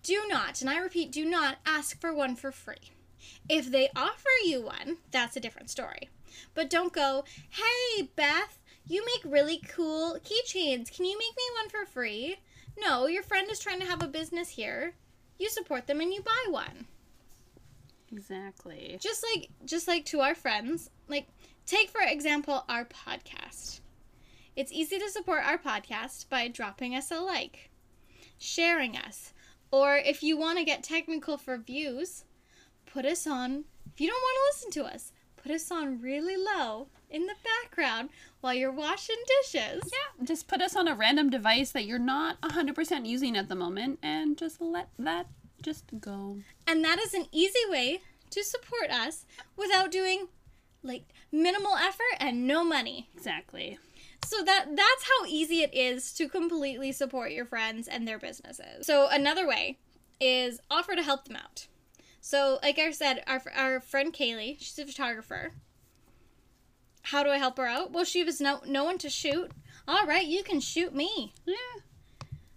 do 0.05 0.23
not, 0.29 0.61
and 0.61 0.69
I 0.69 0.77
repeat, 0.77 1.11
do 1.11 1.25
not 1.25 1.57
ask 1.65 1.99
for 1.99 2.13
one 2.13 2.35
for 2.35 2.51
free. 2.51 2.91
If 3.49 3.71
they 3.71 3.89
offer 3.95 4.29
you 4.45 4.61
one, 4.61 4.97
that's 5.11 5.35
a 5.35 5.39
different 5.39 5.69
story. 5.71 6.09
But 6.53 6.69
don't 6.69 6.93
go, 6.93 7.25
"Hey, 7.49 8.03
Beth, 8.15 8.61
you 8.85 9.03
make 9.03 9.33
really 9.33 9.57
cool 9.57 10.19
keychains. 10.23 10.93
Can 10.93 11.05
you 11.05 11.17
make 11.17 11.35
me 11.35 11.43
one 11.55 11.69
for 11.69 11.85
free?" 11.85 12.37
No, 12.77 13.07
your 13.07 13.23
friend 13.23 13.49
is 13.49 13.59
trying 13.59 13.79
to 13.79 13.85
have 13.87 14.03
a 14.03 14.07
business 14.07 14.49
here. 14.49 14.93
You 15.39 15.49
support 15.49 15.87
them 15.87 16.01
and 16.01 16.13
you 16.13 16.21
buy 16.21 16.45
one. 16.49 16.87
Exactly. 18.11 18.97
Just 19.01 19.23
like 19.23 19.49
just 19.65 19.87
like 19.87 20.05
to 20.05 20.21
our 20.21 20.35
friends, 20.35 20.89
like 21.07 21.27
take 21.65 21.89
for 21.89 22.01
example 22.01 22.63
our 22.69 22.85
podcast. 22.85 23.79
It's 24.55 24.71
easy 24.71 24.99
to 24.99 25.09
support 25.09 25.43
our 25.45 25.57
podcast 25.57 26.29
by 26.29 26.47
dropping 26.47 26.95
us 26.95 27.11
a 27.11 27.19
like, 27.19 27.69
sharing 28.37 28.95
us, 28.95 29.33
or 29.71 29.97
if 29.97 30.23
you 30.23 30.37
want 30.37 30.57
to 30.59 30.65
get 30.65 30.83
technical 30.83 31.37
for 31.37 31.57
views, 31.57 32.25
put 32.85 33.05
us 33.05 33.27
on 33.27 33.65
if 33.95 34.01
you 34.01 34.07
don't 34.09 34.21
want 34.21 34.35
to 34.35 34.57
listen 34.57 34.83
to 34.83 34.93
us, 34.93 35.13
put 35.37 35.51
us 35.53 35.71
on 35.71 36.01
really 36.01 36.35
low 36.35 36.87
in 37.09 37.27
the 37.27 37.35
background 37.63 38.09
while 38.41 38.53
you're 38.53 38.71
washing 38.71 39.15
dishes. 39.41 39.83
Yeah, 39.85 40.25
just 40.25 40.49
put 40.49 40.61
us 40.61 40.75
on 40.75 40.89
a 40.89 40.95
random 40.95 41.29
device 41.29 41.71
that 41.71 41.85
you're 41.85 41.97
not 41.97 42.41
100% 42.41 43.05
using 43.05 43.37
at 43.37 43.47
the 43.47 43.55
moment 43.55 43.99
and 44.03 44.37
just 44.37 44.59
let 44.59 44.89
that 44.99 45.27
just 45.61 45.85
go. 46.01 46.39
And 46.67 46.83
that 46.83 46.99
is 46.99 47.13
an 47.13 47.27
easy 47.31 47.59
way 47.69 48.01
to 48.31 48.43
support 48.43 48.89
us 48.89 49.25
without 49.55 49.91
doing 49.91 50.27
like 50.83 51.03
minimal 51.31 51.75
effort 51.75 52.17
and 52.19 52.45
no 52.45 52.65
money. 52.65 53.09
Exactly. 53.15 53.79
So 54.25 54.43
that 54.43 54.65
that's 54.75 55.03
how 55.03 55.25
easy 55.27 55.61
it 55.61 55.73
is 55.73 56.13
to 56.13 56.27
completely 56.27 56.91
support 56.91 57.31
your 57.31 57.45
friends 57.45 57.87
and 57.87 58.07
their 58.07 58.19
businesses. 58.19 58.85
So 58.85 59.07
another 59.09 59.47
way 59.47 59.77
is 60.19 60.59
offer 60.69 60.95
to 60.95 61.03
help 61.03 61.25
them 61.25 61.35
out. 61.35 61.67
So, 62.21 62.57
like 62.63 62.79
I 62.79 62.89
said, 62.89 63.23
our, 63.27 63.39
our 63.55 63.79
friend 63.79 64.11
Kaylee, 64.11 64.57
she's 64.59 64.79
a 64.79 64.85
photographer. 64.87 65.51
How 67.03 67.23
do 67.23 67.29
I 67.29 67.37
help 67.37 67.57
her 67.57 67.67
out? 67.67 67.91
Well, 67.91 68.03
she 68.03 68.25
has 68.25 68.41
no, 68.41 68.61
no 68.65 68.83
one 68.83 68.97
to 68.97 69.11
shoot. 69.11 69.51
All 69.87 70.07
right, 70.07 70.25
you 70.25 70.41
can 70.41 70.59
shoot 70.59 70.95
me. 70.95 71.33
Yeah. 71.45 71.55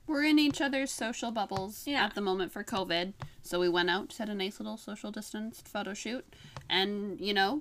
We're 0.06 0.24
in 0.24 0.38
each 0.38 0.62
other's 0.62 0.90
social 0.90 1.30
bubbles 1.30 1.86
Yeah. 1.86 2.02
at 2.02 2.14
the 2.14 2.22
moment 2.22 2.50
for 2.50 2.64
COVID. 2.64 3.12
So 3.42 3.60
we 3.60 3.68
went 3.68 3.90
out, 3.90 4.14
had 4.18 4.30
a 4.30 4.34
nice 4.34 4.58
little 4.58 4.78
social 4.78 5.10
distanced 5.10 5.68
photo 5.68 5.92
shoot. 5.92 6.24
And, 6.70 7.20
you 7.20 7.34
know, 7.34 7.60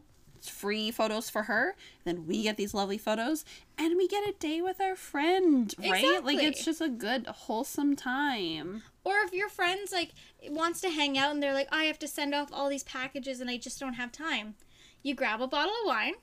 free 0.49 0.91
photos 0.91 1.29
for 1.29 1.43
her. 1.43 1.75
Then 2.03 2.25
we 2.25 2.43
get 2.43 2.57
these 2.57 2.73
lovely 2.73 2.97
photos. 2.97 3.45
And 3.77 3.95
we 3.97 4.07
get 4.07 4.27
a 4.27 4.33
day 4.33 4.61
with 4.61 4.81
our 4.81 4.95
friend, 4.95 5.73
right? 5.77 6.23
Like, 6.23 6.41
it's 6.41 6.65
just 6.65 6.81
a 6.81 6.89
good, 6.89 7.27
wholesome 7.27 7.95
time. 7.95 8.83
Or 9.03 9.17
if 9.25 9.33
your 9.33 9.49
friends 9.49 9.91
like 9.91 10.13
wants 10.49 10.81
to 10.81 10.89
hang 10.89 11.17
out 11.17 11.31
and 11.31 11.41
they're 11.41 11.53
like, 11.53 11.69
I 11.71 11.83
have 11.85 11.99
to 11.99 12.07
send 12.07 12.35
off 12.35 12.49
all 12.51 12.69
these 12.69 12.83
packages 12.83 13.39
and 13.39 13.49
I 13.49 13.57
just 13.57 13.79
don't 13.79 13.93
have 13.93 14.11
time. 14.11 14.55
You 15.03 15.13
grab 15.15 15.41
a 15.41 15.47
bottle 15.47 15.73
of 15.83 15.87
wine, 15.87 16.15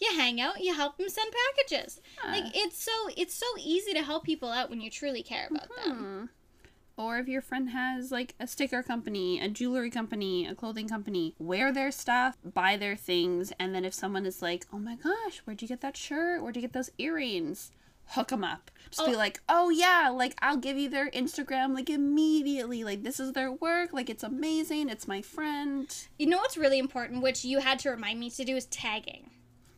you 0.00 0.12
hang 0.16 0.40
out, 0.40 0.62
you 0.62 0.74
help 0.74 0.96
them 0.98 1.08
send 1.08 1.32
packages. 1.56 2.00
Yeah. 2.22 2.32
Like 2.32 2.44
it's 2.54 2.82
so 2.82 2.92
it's 3.16 3.34
so 3.34 3.46
easy 3.58 3.92
to 3.94 4.02
help 4.02 4.24
people 4.24 4.50
out 4.50 4.70
when 4.70 4.80
you 4.80 4.90
truly 4.90 5.22
care 5.22 5.48
about 5.50 5.68
them. 5.84 5.96
Mm-hmm. 5.96 6.24
Or 7.00 7.18
if 7.18 7.28
your 7.28 7.40
friend 7.40 7.70
has 7.70 8.12
like 8.12 8.34
a 8.38 8.46
sticker 8.46 8.82
company, 8.82 9.40
a 9.40 9.48
jewelry 9.48 9.88
company, 9.88 10.46
a 10.46 10.54
clothing 10.54 10.86
company, 10.86 11.34
wear 11.38 11.72
their 11.72 11.90
stuff, 11.90 12.36
buy 12.44 12.76
their 12.76 12.94
things, 12.94 13.54
and 13.58 13.74
then 13.74 13.86
if 13.86 13.94
someone 13.94 14.26
is 14.26 14.42
like, 14.42 14.66
"Oh 14.70 14.78
my 14.78 14.96
gosh, 14.96 15.38
where'd 15.44 15.62
you 15.62 15.68
get 15.68 15.80
that 15.80 15.96
shirt? 15.96 16.42
Where'd 16.42 16.56
you 16.56 16.62
get 16.62 16.74
those 16.74 16.90
earrings?" 16.98 17.72
Hook 18.08 18.28
them 18.28 18.44
up. 18.44 18.70
Just 18.90 19.06
be 19.06 19.14
Oh. 19.14 19.16
like, 19.16 19.40
"Oh 19.48 19.70
yeah, 19.70 20.10
like 20.12 20.34
I'll 20.42 20.58
give 20.58 20.76
you 20.76 20.90
their 20.90 21.08
Instagram 21.12 21.74
like 21.74 21.88
immediately. 21.88 22.84
Like 22.84 23.02
this 23.02 23.18
is 23.18 23.32
their 23.32 23.50
work. 23.50 23.94
Like 23.94 24.10
it's 24.10 24.22
amazing. 24.24 24.90
It's 24.90 25.08
my 25.08 25.22
friend." 25.22 25.86
You 26.18 26.26
know 26.26 26.38
what's 26.38 26.58
really 26.58 26.78
important, 26.78 27.22
which 27.22 27.46
you 27.46 27.60
had 27.60 27.78
to 27.78 27.90
remind 27.90 28.20
me 28.20 28.28
to 28.30 28.44
do, 28.44 28.56
is 28.56 28.66
tagging. 28.66 29.30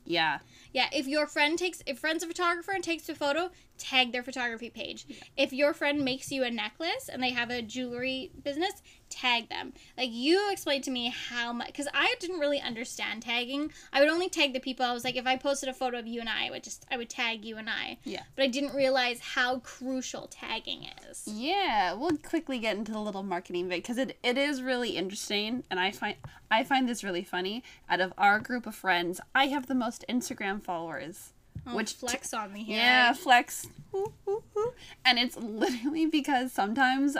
Yeah. 0.04 0.40
Yeah, 0.72 0.88
if 0.92 1.06
your 1.06 1.26
friend 1.26 1.58
takes 1.58 1.82
if 1.86 1.98
friend's 1.98 2.24
a 2.24 2.26
photographer 2.26 2.72
and 2.72 2.82
takes 2.82 3.08
a 3.08 3.14
photo, 3.14 3.50
tag 3.78 4.12
their 4.12 4.22
photography 4.22 4.70
page. 4.70 5.06
If 5.36 5.52
your 5.52 5.74
friend 5.74 6.04
makes 6.04 6.32
you 6.32 6.44
a 6.44 6.50
necklace 6.50 7.08
and 7.12 7.22
they 7.22 7.30
have 7.30 7.50
a 7.50 7.62
jewelry 7.62 8.30
business, 8.42 8.82
tag 9.12 9.48
them. 9.48 9.72
Like 9.96 10.10
you 10.10 10.50
explained 10.50 10.84
to 10.84 10.90
me 10.90 11.12
how 11.28 11.52
much 11.52 11.74
cuz 11.74 11.86
I 11.94 12.14
didn't 12.18 12.40
really 12.40 12.60
understand 12.60 13.22
tagging. 13.22 13.72
I 13.92 14.00
would 14.00 14.08
only 14.08 14.28
tag 14.28 14.52
the 14.52 14.60
people 14.60 14.84
I 14.84 14.92
was 14.92 15.04
like 15.04 15.16
if 15.16 15.26
I 15.26 15.36
posted 15.36 15.68
a 15.68 15.74
photo 15.74 15.98
of 15.98 16.06
you 16.06 16.20
and 16.20 16.28
I, 16.28 16.46
I 16.46 16.50
would 16.50 16.64
just 16.64 16.86
I 16.90 16.96
would 16.96 17.10
tag 17.10 17.44
you 17.44 17.56
and 17.56 17.68
I. 17.68 17.98
Yeah. 18.04 18.22
But 18.34 18.44
I 18.44 18.48
didn't 18.48 18.74
realize 18.74 19.20
how 19.20 19.58
crucial 19.60 20.28
tagging 20.28 20.88
is. 21.10 21.22
Yeah, 21.26 21.92
we'll 21.94 22.16
quickly 22.16 22.58
get 22.58 22.76
into 22.76 22.92
the 22.92 23.00
little 23.00 23.22
marketing 23.22 23.68
bit 23.68 23.82
because 23.82 23.98
it, 23.98 24.16
it 24.22 24.38
is 24.38 24.62
really 24.62 24.96
interesting, 24.96 25.64
and 25.70 25.78
I 25.78 25.90
find 25.90 26.16
I 26.50 26.64
find 26.64 26.88
this 26.88 27.04
really 27.04 27.24
funny. 27.24 27.62
Out 27.88 28.00
of 28.00 28.12
our 28.18 28.38
group 28.38 28.66
of 28.66 28.74
friends, 28.74 29.20
I 29.34 29.46
have 29.46 29.66
the 29.66 29.74
most 29.74 30.04
Instagram 30.08 30.62
followers. 30.62 31.32
Oh, 31.66 31.76
Which 31.76 31.92
flex 31.92 32.34
on 32.34 32.52
me 32.52 32.64
here. 32.64 32.78
Yeah, 32.78 33.12
flex. 33.12 33.68
Woo, 33.92 34.12
woo, 34.26 34.42
woo. 34.54 34.72
And 35.04 35.18
it's 35.18 35.36
literally 35.36 36.06
because 36.06 36.52
sometimes 36.52 37.16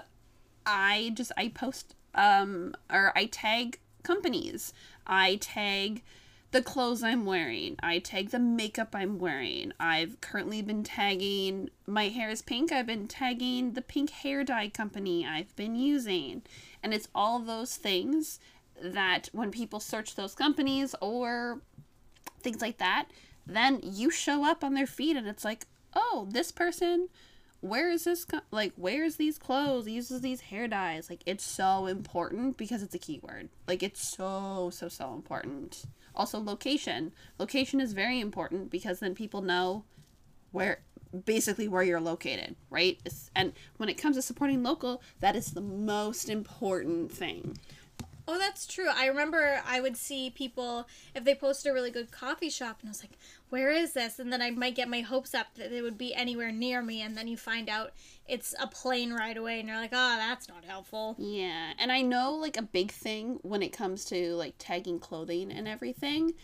I 0.67 1.13
just 1.15 1.33
I 1.37 1.49
post 1.49 1.95
um 2.15 2.75
or 2.91 3.13
I 3.17 3.27
tag 3.27 3.79
companies. 4.03 4.73
I 5.07 5.37
tag 5.37 6.03
the 6.53 6.63
clothes 6.63 7.03
I'm 7.03 7.25
wearing. 7.25 7.77
I 7.83 7.99
tag 7.99 8.31
the 8.31 8.39
makeup 8.39 8.95
I'm 8.95 9.19
wearing. 9.19 9.73
I've 9.81 10.21
currently 10.21 10.61
been 10.61 10.85
tagging 10.85 11.71
my 11.87 12.09
hair 12.09 12.29
is 12.29 12.43
pink. 12.43 12.71
I've 12.71 12.87
been 12.87 13.09
tagging 13.09 13.73
the 13.73 13.83
pink 13.83 14.11
hair 14.11 14.45
dye 14.45 14.69
company 14.69 15.27
I've 15.27 15.55
been 15.57 15.75
using. 15.75 16.43
And 16.83 16.93
it's 16.93 17.09
all 17.15 17.39
those 17.39 17.77
things 17.77 18.39
that 18.81 19.31
when 19.33 19.51
people 19.51 19.81
search 19.81 20.15
those 20.15 20.35
companies 20.35 20.95
or 21.01 21.61
things 22.41 22.61
like 22.61 22.79
that, 22.79 23.07
then 23.47 23.81
you 23.83 24.11
show 24.11 24.45
up 24.45 24.63
on 24.63 24.75
their 24.75 24.87
feed 24.87 25.17
and 25.17 25.27
it's 25.27 25.45
like, 25.45 25.67
oh, 25.95 26.29
this 26.31 26.53
person, 26.53 27.09
where 27.63 27.91
is 27.91 28.05
this, 28.05 28.25
co- 28.25 28.41
like, 28.51 28.73
where's 28.77 29.17
these 29.17 29.39
clothes, 29.39 29.89
uses 29.89 30.21
these 30.21 30.43
hair 30.43 30.67
dyes. 30.67 31.09
Like, 31.09 31.23
it's 31.27 31.45
so 31.45 31.87
important 31.87 32.59
because 32.59 32.83
it's 32.83 32.95
a 32.95 32.99
keyword. 32.99 33.49
Like, 33.69 33.85
it's 33.85 34.07
so, 34.07 34.71
so, 34.73 34.89
so 34.89 35.15
important. 35.15 35.85
Also, 36.15 36.41
location. 36.41 37.13
Location 37.39 37.81
is 37.81 37.93
very 37.93 38.19
important 38.19 38.69
because 38.69 38.99
then 38.99 39.15
people 39.15 39.43
know 39.43 39.85
where, 40.51 40.81
basically, 41.25 41.69
where 41.69 41.85
you're 41.85 42.01
located, 42.01 42.57
right? 42.69 42.99
It's, 43.05 43.31
and 43.37 43.53
when 43.77 43.89
it 43.89 43.95
comes 43.95 44.17
to 44.17 44.23
supporting 44.23 44.65
local, 44.65 45.01
that 45.21 45.37
is 45.37 45.53
the 45.53 45.61
most 45.61 46.29
important 46.29 47.13
thing. 47.13 47.57
Oh, 48.29 48.39
that's 48.39 48.67
true. 48.67 48.89
I 48.89 49.07
remember 49.07 49.61
I 49.67 49.81
would 49.81 49.97
see 49.97 50.31
people 50.31 50.87
if 51.15 51.25
they 51.25 51.35
posted 51.35 51.71
a 51.71 51.75
really 51.75 51.91
good 51.91 52.11
coffee 52.11 52.51
shop, 52.51 52.79
and 52.81 52.89
I 52.89 52.91
was 52.91 53.03
like, 53.03 53.19
"Where 53.51 53.71
is 53.71 53.95
this?" 53.95 54.19
And 54.19 54.33
then 54.33 54.41
I 54.41 54.51
might 54.51 54.77
get 54.77 54.89
my 54.89 55.01
hopes 55.01 55.35
up 55.35 55.55
that 55.57 55.73
it 55.73 55.83
would 55.83 55.99
be 55.99 56.15
anywhere 56.15 56.53
near 56.53 56.83
me, 56.83 57.03
and 57.03 57.17
then 57.17 57.27
you 57.27 57.37
find 57.37 57.69
out 57.69 57.93
it's 58.29 58.55
a 58.61 58.67
plane 58.67 59.13
ride 59.13 59.37
away, 59.37 59.59
and 59.59 59.69
you're 59.69 59.79
like, 59.79 59.93
"Oh, 59.93 60.17
that's 60.17 60.49
not 60.49 60.65
helpful." 60.65 61.17
Yeah, 61.19 61.73
and 61.79 61.91
I 61.91 62.03
know 62.03 62.33
like 62.33 62.57
a 62.57 62.63
big 62.63 62.93
thing 62.93 63.41
when 63.43 63.63
it 63.63 63.73
comes 63.73 64.05
to 64.07 64.35
like 64.35 64.55
tagging 64.59 65.01
clothing 65.01 65.51
and 65.51 65.67
everything 65.67 66.35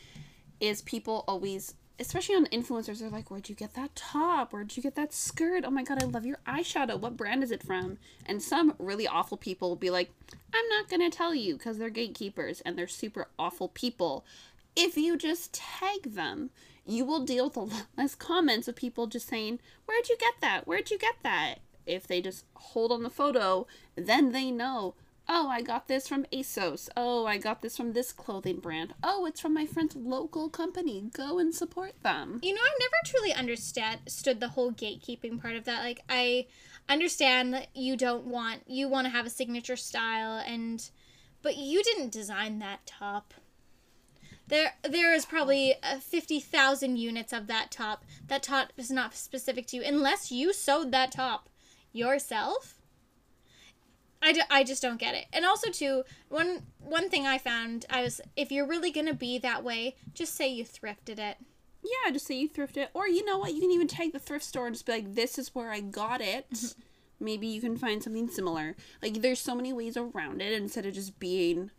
is 0.60 0.82
people 0.82 1.24
always 1.28 1.74
especially 1.98 2.36
on 2.36 2.46
influencers 2.46 3.00
they're 3.00 3.08
like 3.08 3.30
where'd 3.30 3.48
you 3.48 3.54
get 3.54 3.74
that 3.74 3.94
top? 3.96 4.52
Where'd 4.52 4.76
you 4.76 4.82
get 4.82 4.94
that 4.94 5.12
skirt? 5.12 5.64
Oh 5.66 5.70
my 5.70 5.82
god 5.82 6.02
i 6.02 6.06
love 6.06 6.26
your 6.26 6.38
eyeshadow. 6.46 6.98
What 6.98 7.16
brand 7.16 7.42
is 7.42 7.50
it 7.50 7.62
from? 7.62 7.98
And 8.26 8.42
some 8.42 8.74
really 8.78 9.06
awful 9.06 9.36
people 9.36 9.68
will 9.68 9.76
be 9.76 9.90
like 9.90 10.10
i'm 10.54 10.68
not 10.68 10.88
gonna 10.88 11.10
tell 11.10 11.34
you 11.34 11.56
because 11.56 11.78
they're 11.78 11.90
gatekeepers 11.90 12.60
and 12.62 12.76
they're 12.76 12.86
super 12.86 13.28
awful 13.38 13.68
people. 13.68 14.24
If 14.76 14.96
you 14.96 15.16
just 15.16 15.52
tag 15.52 16.14
them 16.14 16.50
you 16.86 17.04
will 17.04 17.24
deal 17.24 17.46
with 17.46 17.56
a 17.56 17.60
lot 17.60 17.86
less 17.96 18.14
comments 18.14 18.68
of 18.68 18.76
people 18.76 19.06
just 19.06 19.28
saying 19.28 19.58
where'd 19.86 20.08
you 20.08 20.16
get 20.18 20.34
that? 20.40 20.66
Where'd 20.66 20.90
you 20.90 20.98
get 20.98 21.16
that? 21.22 21.56
If 21.86 22.06
they 22.06 22.20
just 22.20 22.44
hold 22.54 22.92
on 22.92 23.02
the 23.02 23.10
photo 23.10 23.66
then 23.96 24.32
they 24.32 24.50
know 24.50 24.94
oh 25.28 25.48
i 25.48 25.60
got 25.60 25.88
this 25.88 26.08
from 26.08 26.24
asos 26.32 26.88
oh 26.96 27.26
i 27.26 27.36
got 27.36 27.60
this 27.62 27.76
from 27.76 27.92
this 27.92 28.12
clothing 28.12 28.58
brand 28.58 28.94
oh 29.02 29.26
it's 29.26 29.40
from 29.40 29.52
my 29.54 29.66
friend's 29.66 29.94
local 29.96 30.48
company 30.48 31.10
go 31.12 31.38
and 31.38 31.54
support 31.54 31.92
them 32.02 32.40
You 32.42 32.54
know, 32.54 32.60
I've 32.60 32.80
never 32.80 32.96
truly 33.04 33.32
understood 33.32 33.98
stood 34.06 34.40
the 34.40 34.48
whole 34.48 34.72
gatekeeping 34.72 35.40
part 35.40 35.54
of 35.56 35.64
that. 35.64 35.82
Like, 35.82 36.00
I 36.08 36.46
understand 36.88 37.52
that 37.54 37.68
you 37.74 37.96
don't 37.96 38.24
want 38.24 38.62
you 38.66 38.88
want 38.88 39.06
to 39.06 39.10
have 39.10 39.26
a 39.26 39.30
signature 39.30 39.76
style, 39.76 40.42
and 40.46 40.88
but 41.42 41.56
you 41.56 41.82
didn't 41.82 42.12
design 42.12 42.58
that 42.60 42.86
top. 42.86 43.34
There, 44.46 44.74
there 44.82 45.12
is 45.14 45.26
probably 45.26 45.74
uh, 45.82 45.98
fifty 45.98 46.40
thousand 46.40 46.96
units 46.96 47.32
of 47.32 47.46
that 47.48 47.70
top. 47.70 48.04
That 48.28 48.42
top 48.42 48.72
is 48.76 48.90
not 48.90 49.14
specific 49.14 49.66
to 49.68 49.76
you, 49.76 49.82
unless 49.84 50.32
you 50.32 50.52
sewed 50.52 50.90
that 50.92 51.12
top 51.12 51.48
yourself. 51.92 52.77
I, 54.28 54.32
d- 54.32 54.42
I 54.50 54.64
just 54.64 54.82
don't 54.82 54.98
get 55.00 55.14
it. 55.14 55.26
And 55.32 55.44
also 55.44 55.70
too, 55.70 56.04
one 56.28 56.62
one 56.80 57.08
thing 57.10 57.26
I 57.26 57.38
found 57.38 57.86
I 57.90 58.02
was 58.02 58.20
if 58.36 58.50
you're 58.52 58.66
really 58.66 58.90
gonna 58.90 59.14
be 59.14 59.38
that 59.38 59.64
way, 59.64 59.96
just 60.14 60.34
say 60.34 60.48
you 60.48 60.64
thrifted 60.64 61.18
it. 61.18 61.36
yeah 61.82 62.10
just 62.12 62.26
say 62.26 62.34
you 62.38 62.48
thrifted 62.48 62.78
it, 62.78 62.90
or 62.94 63.08
you 63.08 63.24
know 63.24 63.38
what 63.38 63.54
you 63.54 63.60
can 63.60 63.70
even 63.70 63.88
tag 63.88 64.12
the 64.12 64.18
thrift 64.18 64.44
store 64.44 64.66
and 64.66 64.74
just 64.74 64.86
be 64.86 64.92
like 64.92 65.14
this 65.14 65.38
is 65.38 65.54
where 65.54 65.70
i 65.70 65.80
got 65.80 66.20
it 66.20 66.46
Mm-hmm. 66.50 67.24
maybe 67.24 67.46
you 67.46 67.60
can 67.60 67.76
find 67.76 68.02
something 68.02 68.28
similar 68.28 68.74
like 69.02 69.14
there's 69.22 69.38
so 69.40 69.54
many 69.54 69.72
ways 69.72 69.96
around 69.96 70.42
it 70.42 70.52
instead 70.52 70.86
of 70.86 70.92
just 70.94 71.18
being 71.20 71.70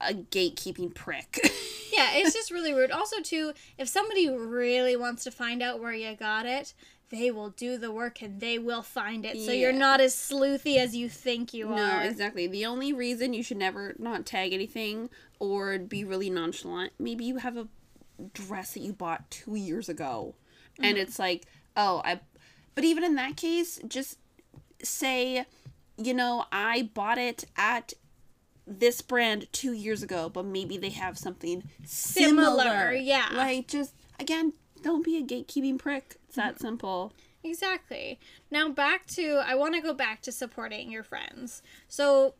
a 0.00 0.12
gatekeeping 0.14 0.94
prick 0.94 1.38
Yeah, 1.94 2.08
it's 2.14 2.32
just 2.32 2.50
really 2.50 2.72
weird. 2.72 2.90
Also, 2.90 3.20
too, 3.20 3.52
if 3.76 3.86
somebody 3.86 4.26
really 4.30 4.96
wants 4.96 5.24
to 5.24 5.30
find 5.30 5.62
out 5.62 5.78
where 5.78 5.92
you 5.92 6.16
got 6.16 6.46
it, 6.46 6.72
they 7.12 7.30
will 7.30 7.50
do 7.50 7.76
the 7.76 7.92
work 7.92 8.22
and 8.22 8.40
they 8.40 8.58
will 8.58 8.80
find 8.80 9.26
it. 9.26 9.38
So 9.44 9.52
you're 9.52 9.70
not 9.70 10.00
as 10.00 10.14
sleuthy 10.14 10.78
as 10.78 10.96
you 10.96 11.10
think 11.10 11.52
you 11.52 11.66
No, 11.66 11.72
are. 11.72 12.02
No, 12.02 12.08
exactly. 12.08 12.46
The 12.46 12.64
only 12.64 12.92
reason 12.92 13.34
you 13.34 13.42
should 13.42 13.58
never 13.58 13.94
not 13.98 14.24
tag 14.24 14.54
anything 14.54 15.10
or 15.38 15.78
be 15.78 16.04
really 16.04 16.30
nonchalant, 16.30 16.94
maybe 16.98 17.24
you 17.24 17.36
have 17.36 17.58
a 17.58 17.68
dress 18.32 18.72
that 18.72 18.80
you 18.80 18.94
bought 18.94 19.30
two 19.30 19.54
years 19.54 19.88
ago, 19.90 20.34
and 20.78 20.96
mm-hmm. 20.96 21.02
it's 21.02 21.18
like, 21.18 21.46
oh, 21.76 22.00
I. 22.04 22.20
But 22.74 22.84
even 22.84 23.04
in 23.04 23.16
that 23.16 23.36
case, 23.36 23.78
just 23.86 24.18
say, 24.82 25.44
you 25.98 26.14
know, 26.14 26.46
I 26.50 26.90
bought 26.94 27.18
it 27.18 27.44
at 27.56 27.92
this 28.66 29.02
brand 29.02 29.48
two 29.52 29.72
years 29.72 30.02
ago, 30.02 30.30
but 30.30 30.46
maybe 30.46 30.78
they 30.78 30.90
have 30.90 31.18
something 31.18 31.64
similar. 31.84 32.62
Similar, 32.62 32.92
yeah. 32.94 33.28
Like, 33.34 33.68
just 33.68 33.94
again, 34.18 34.54
don't 34.82 35.04
be 35.04 35.16
a 35.16 35.22
gatekeeping 35.22 35.78
prick. 35.78 36.16
It's 36.26 36.36
that 36.36 36.54
Mm-hmm. 36.56 36.62
simple. 36.64 37.12
Exactly. 37.44 38.20
Now 38.50 38.68
back 38.68 39.06
to 39.16 39.42
I 39.44 39.54
want 39.54 39.74
to 39.74 39.80
go 39.80 39.94
back 39.94 40.22
to 40.22 40.32
supporting 40.32 40.92
your 40.92 41.02
friends. 41.02 41.62
So 41.88 42.34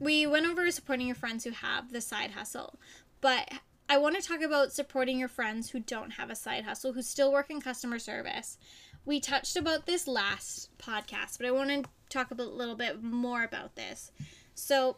we 0.00 0.26
went 0.26 0.46
over 0.46 0.68
supporting 0.70 1.06
your 1.06 1.14
friends 1.16 1.44
who 1.44 1.50
have 1.50 1.92
the 1.92 2.00
side 2.00 2.32
hustle, 2.32 2.78
but 3.20 3.50
I 3.88 3.98
want 3.98 4.16
to 4.20 4.26
talk 4.26 4.40
about 4.40 4.72
supporting 4.72 5.18
your 5.18 5.28
friends 5.28 5.70
who 5.70 5.80
don't 5.80 6.12
have 6.12 6.30
a 6.30 6.34
side 6.34 6.64
hustle, 6.64 6.92
who 6.92 7.02
still 7.02 7.32
work 7.32 7.50
in 7.50 7.60
customer 7.60 7.98
service. 7.98 8.58
We 9.04 9.20
touched 9.20 9.56
about 9.56 9.86
this 9.86 10.06
last 10.08 10.70
podcast, 10.78 11.38
but 11.38 11.46
I 11.46 11.50
want 11.50 11.70
to 11.70 11.84
talk 12.08 12.30
a 12.30 12.34
little 12.34 12.76
bit 12.76 13.02
more 13.02 13.42
about 13.42 13.74
this. 13.74 14.12
So, 14.54 14.96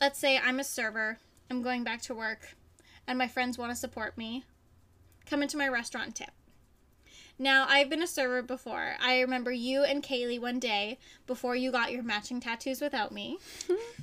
let's 0.00 0.18
say 0.18 0.38
I'm 0.38 0.60
a 0.60 0.64
server, 0.64 1.18
I'm 1.50 1.62
going 1.62 1.82
back 1.84 2.02
to 2.02 2.14
work, 2.14 2.54
and 3.06 3.18
my 3.18 3.26
friends 3.28 3.56
want 3.58 3.72
to 3.72 3.76
support 3.76 4.16
me, 4.18 4.44
come 5.26 5.42
into 5.42 5.56
my 5.56 5.68
restaurant 5.68 6.14
tip. 6.14 6.30
Now, 7.38 7.66
I've 7.68 7.90
been 7.90 8.02
a 8.02 8.06
server 8.06 8.42
before. 8.42 8.94
I 9.00 9.20
remember 9.20 9.50
you 9.50 9.82
and 9.82 10.02
Kaylee 10.02 10.40
one 10.40 10.60
day 10.60 10.98
before 11.26 11.56
you 11.56 11.72
got 11.72 11.90
your 11.92 12.04
matching 12.04 12.40
tattoos 12.40 12.80
without 12.80 13.10
me. 13.10 13.38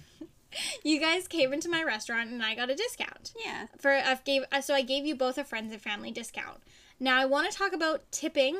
you 0.83 0.99
guys 0.99 1.27
came 1.27 1.53
into 1.53 1.69
my 1.69 1.83
restaurant 1.83 2.29
and 2.29 2.43
I 2.43 2.55
got 2.55 2.69
a 2.69 2.75
discount. 2.75 3.33
Yeah. 3.43 3.67
For 3.79 3.91
I 3.91 4.17
gave 4.23 4.43
uh, 4.51 4.61
so 4.61 4.73
I 4.73 4.81
gave 4.81 5.05
you 5.05 5.15
both 5.15 5.37
a 5.37 5.43
friends 5.43 5.71
and 5.71 5.81
family 5.81 6.11
discount. 6.11 6.59
Now 6.99 7.19
I 7.19 7.25
want 7.25 7.49
to 7.49 7.57
talk 7.57 7.73
about 7.73 8.11
tipping 8.11 8.57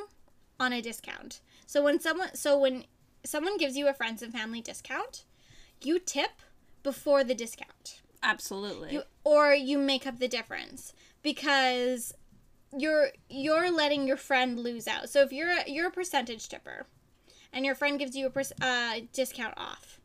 on 0.60 0.74
a 0.74 0.82
discount. 0.82 1.42
So 1.66 1.84
when 1.84 2.00
someone 2.00 2.34
so 2.34 2.58
when 2.58 2.86
someone 3.24 3.58
gives 3.58 3.76
you 3.76 3.88
a 3.88 3.94
friends 3.94 4.22
and 4.22 4.32
family 4.32 4.62
discount, 4.62 5.26
you 5.82 6.00
tip 6.00 6.42
before 6.84 7.24
the 7.24 7.36
discount. 7.36 8.02
Absolutely. 8.24 8.94
You, 8.94 9.02
or 9.24 9.54
you 9.54 9.78
make 9.78 10.06
up 10.06 10.20
the 10.20 10.28
difference 10.28 10.94
because 11.24 12.14
you're 12.78 13.10
you're 13.30 13.72
letting 13.72 14.08
your 14.08 14.18
friend 14.18 14.60
lose 14.60 14.88
out. 14.88 15.10
So 15.10 15.22
if 15.22 15.32
you're 15.32 15.50
a, 15.52 15.70
you're 15.70 15.88
a 15.88 15.92
percentage 15.92 16.48
tipper 16.48 16.86
and 17.52 17.66
your 17.66 17.76
friend 17.76 18.00
gives 18.00 18.16
you 18.16 18.28
a 18.28 18.30
per, 18.30 18.44
uh, 18.62 19.02
discount 19.14 19.54
off, 19.58 20.00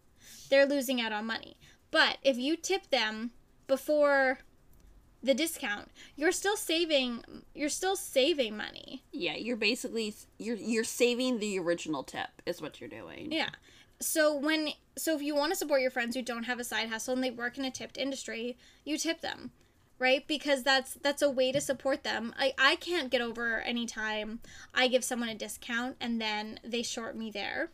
they're 0.50 0.66
losing 0.66 1.00
out 1.00 1.12
on 1.12 1.26
money. 1.26 1.56
But 1.90 2.18
if 2.22 2.36
you 2.36 2.56
tip 2.56 2.90
them 2.90 3.30
before 3.66 4.38
the 5.22 5.34
discount, 5.34 5.90
you're 6.14 6.32
still 6.32 6.56
saving 6.56 7.22
you're 7.54 7.68
still 7.68 7.96
saving 7.96 8.56
money. 8.56 9.04
yeah, 9.12 9.34
you're 9.34 9.56
basically 9.56 10.14
you're 10.38 10.56
you're 10.56 10.84
saving 10.84 11.38
the 11.38 11.58
original 11.58 12.02
tip 12.02 12.42
is 12.46 12.60
what 12.60 12.80
you're 12.80 12.90
doing. 12.90 13.32
Yeah. 13.32 13.50
So 14.00 14.36
when 14.36 14.70
so 14.98 15.14
if 15.14 15.22
you 15.22 15.34
want 15.34 15.52
to 15.52 15.56
support 15.56 15.80
your 15.80 15.90
friends 15.90 16.16
who 16.16 16.22
don't 16.22 16.44
have 16.44 16.58
a 16.58 16.64
side 16.64 16.88
hustle 16.88 17.14
and 17.14 17.24
they 17.24 17.30
work 17.30 17.58
in 17.58 17.64
a 17.64 17.70
tipped 17.70 17.96
industry, 17.96 18.56
you 18.84 18.98
tip 18.98 19.20
them. 19.20 19.52
Right? 19.98 20.26
Because 20.26 20.62
that's 20.62 20.94
that's 20.94 21.22
a 21.22 21.30
way 21.30 21.52
to 21.52 21.60
support 21.60 22.04
them. 22.04 22.34
I, 22.38 22.52
I 22.58 22.76
can't 22.76 23.10
get 23.10 23.22
over 23.22 23.60
any 23.60 23.86
time 23.86 24.40
I 24.74 24.88
give 24.88 25.02
someone 25.04 25.30
a 25.30 25.34
discount 25.34 25.96
and 26.00 26.20
then 26.20 26.60
they 26.62 26.82
short 26.82 27.16
me 27.16 27.30
there. 27.30 27.70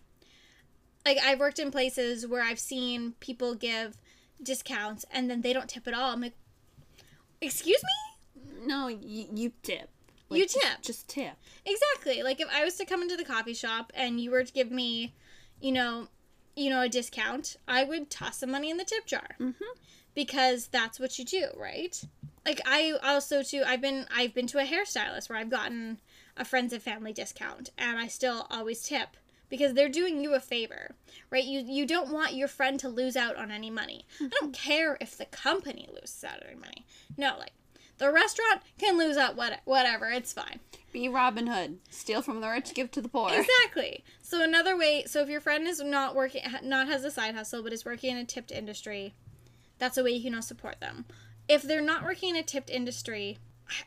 Like 1.05 1.19
I've 1.23 1.41
worked 1.41 1.59
in 1.59 1.73
places 1.73 2.27
where 2.27 2.43
I've 2.43 2.61
seen 2.61 3.15
people 3.19 3.55
give 3.57 3.97
discounts 4.41 5.05
and 5.11 5.29
then 5.29 5.41
they 5.43 5.53
don't 5.53 5.69
tip 5.69 5.89
at 5.89 5.95
all. 5.95 6.13
I'm 6.13 6.21
like, 6.21 6.37
excuse 7.41 7.83
me? 7.83 8.67
No, 8.67 8.87
you, 8.87 9.27
you 9.35 9.53
tip. 9.63 9.91
You 10.31 10.45
just- 10.45 10.55
tip. 10.61 10.83
Just 10.83 11.09
tip. 11.09 11.33
Exactly. 11.67 12.23
Like 12.23 12.41
if 12.41 12.49
I 12.55 12.65
was 12.65 12.77
to 12.77 12.85
come 12.85 13.03
into 13.03 13.17
the 13.17 13.25
coffee 13.25 13.55
shop 13.55 13.93
and 13.97 14.21
you 14.21 14.31
were 14.31 14.45
to 14.45 14.53
give 14.53 14.71
me, 14.71 15.13
you 15.61 15.73
know, 15.73 16.07
you 16.55 16.71
know, 16.71 16.83
a 16.83 16.89
discount, 16.89 17.57
I 17.67 17.85
would 17.85 18.11
toss 18.11 18.39
some 18.39 18.51
money 18.51 18.71
in 18.71 18.77
the 18.77 18.85
tip 18.85 19.07
jar. 19.07 19.27
Mm-hmm. 19.41 19.65
Because 20.15 20.67
that's 20.67 21.01
what 21.01 21.19
you 21.19 21.25
do, 21.25 21.47
right? 21.57 22.03
Like 22.45 22.61
I 22.67 22.95
also 23.03 23.43
too 23.43 23.63
I've 23.65 23.81
been 23.81 24.07
I've 24.15 24.35
been 24.35 24.47
to 24.49 24.59
a 24.59 24.67
hairstylist 24.67 25.29
where 25.29 25.39
I've 25.39 25.51
gotten 25.51 26.01
a 26.37 26.45
friends 26.45 26.73
and 26.73 26.83
family 26.83 27.13
discount 27.13 27.71
and 27.79 27.99
I 27.99 28.09
still 28.09 28.47
always 28.51 28.83
tip 28.83 29.17
because 29.49 29.75
they're 29.75 29.89
doing 29.89 30.23
you 30.23 30.35
a 30.35 30.41
favor, 30.41 30.95
right? 31.31 31.45
You 31.45 31.61
you 31.61 31.87
don't 31.87 32.11
want 32.11 32.35
your 32.35 32.49
friend 32.49 32.81
to 32.81 32.89
lose 32.89 33.17
out 33.17 33.37
on 33.37 33.51
any 33.51 33.71
money. 33.71 34.07
I 34.21 34.29
don't 34.29 34.53
mm-hmm. 34.53 34.71
care 34.71 34.99
if 35.01 35.17
the 35.17 35.27
company 35.27 35.89
loses 35.93 36.25
out 36.25 36.43
on 36.43 36.49
any 36.49 36.59
money. 36.59 36.87
No, 37.17 37.37
like 37.39 37.53
the 37.99 38.11
restaurant 38.11 38.63
can 38.79 38.99
lose 38.99 39.17
out 39.17 39.37
what 39.37 39.61
whatever, 39.65 40.07
it's 40.07 40.33
fine. 40.33 40.59
Be 40.93 41.09
Robin 41.09 41.47
Hood. 41.47 41.79
Steal 41.91 42.21
from 42.21 42.41
the 42.41 42.49
rich, 42.49 42.75
give 42.75 42.91
to 42.93 43.01
the 43.01 43.09
poor. 43.09 43.31
Exactly. 43.31 44.05
So 44.21 44.43
another 44.43 44.77
way, 44.77 45.05
so 45.07 45.21
if 45.21 45.29
your 45.29 45.41
friend 45.41 45.67
is 45.67 45.81
not 45.81 46.15
working, 46.15 46.43
not 46.63 46.89
has 46.89 47.05
a 47.05 47.11
side 47.11 47.35
hustle, 47.35 47.63
but 47.63 47.73
is 47.73 47.85
working 47.85 48.13
in 48.13 48.19
a 48.19 48.25
tipped 48.25 48.51
industry, 48.51 49.15
that's 49.79 49.99
a 49.99 50.05
way 50.05 50.11
you 50.11 50.31
can 50.31 50.41
support 50.43 50.81
them. 50.81 51.05
If 51.49 51.63
they're 51.63 51.81
not 51.81 52.05
working 52.05 52.31
in 52.31 52.37
a 52.37 52.43
tipped 52.43 52.71
industry, 52.71 53.39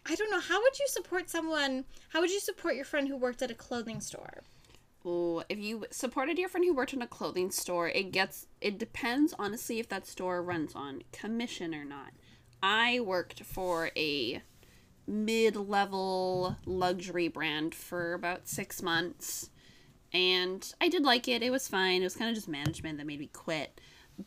I, 0.06 0.16
don't 0.16 0.32
know. 0.32 0.40
How 0.40 0.62
would 0.62 0.80
you 0.80 0.88
support 0.88 1.30
someone? 1.30 1.86
How 2.10 2.22
would 2.22 2.32
you 2.32 2.40
support 2.40 2.76
your 2.76 2.86
friend 2.86 3.08
who 3.08 3.18
worked 3.18 3.42
at 3.42 3.52
a 3.52 3.56
clothing 3.56 4.02
store? 4.02 4.42
Ooh, 5.06 5.44
if 5.50 5.60
you 5.60 5.86
supported 5.92 6.40
your 6.40 6.50
friend 6.50 6.66
who 6.66 6.74
worked 6.74 6.94
in 6.94 7.02
a 7.02 7.08
clothing 7.08 7.52
store, 7.52 7.88
it 7.90 8.12
gets 8.12 8.48
it 8.60 8.80
depends 8.80 9.36
honestly 9.38 9.80
if 9.80 9.88
that 9.90 10.08
store 10.08 10.42
runs 10.42 10.74
on 10.74 11.04
commission 11.12 11.76
or 11.76 11.86
not. 11.86 12.14
I 12.64 13.00
worked 13.00 13.44
for 13.44 13.92
a 13.96 14.42
mid-level 15.06 16.58
luxury 16.66 17.28
brand 17.28 17.76
for 17.76 18.14
about 18.14 18.48
6 18.48 18.82
months 18.82 19.52
and 20.12 20.74
I 20.82 20.90
did 20.90 21.04
like 21.04 21.28
it. 21.28 21.44
It 21.44 21.52
was 21.52 21.68
fine. 21.68 22.02
It 22.02 22.06
was 22.06 22.16
kind 22.16 22.30
of 22.30 22.36
just 22.36 22.48
management 22.48 22.98
that 22.98 23.06
made 23.06 23.20
me 23.20 23.30
quit. 23.32 23.80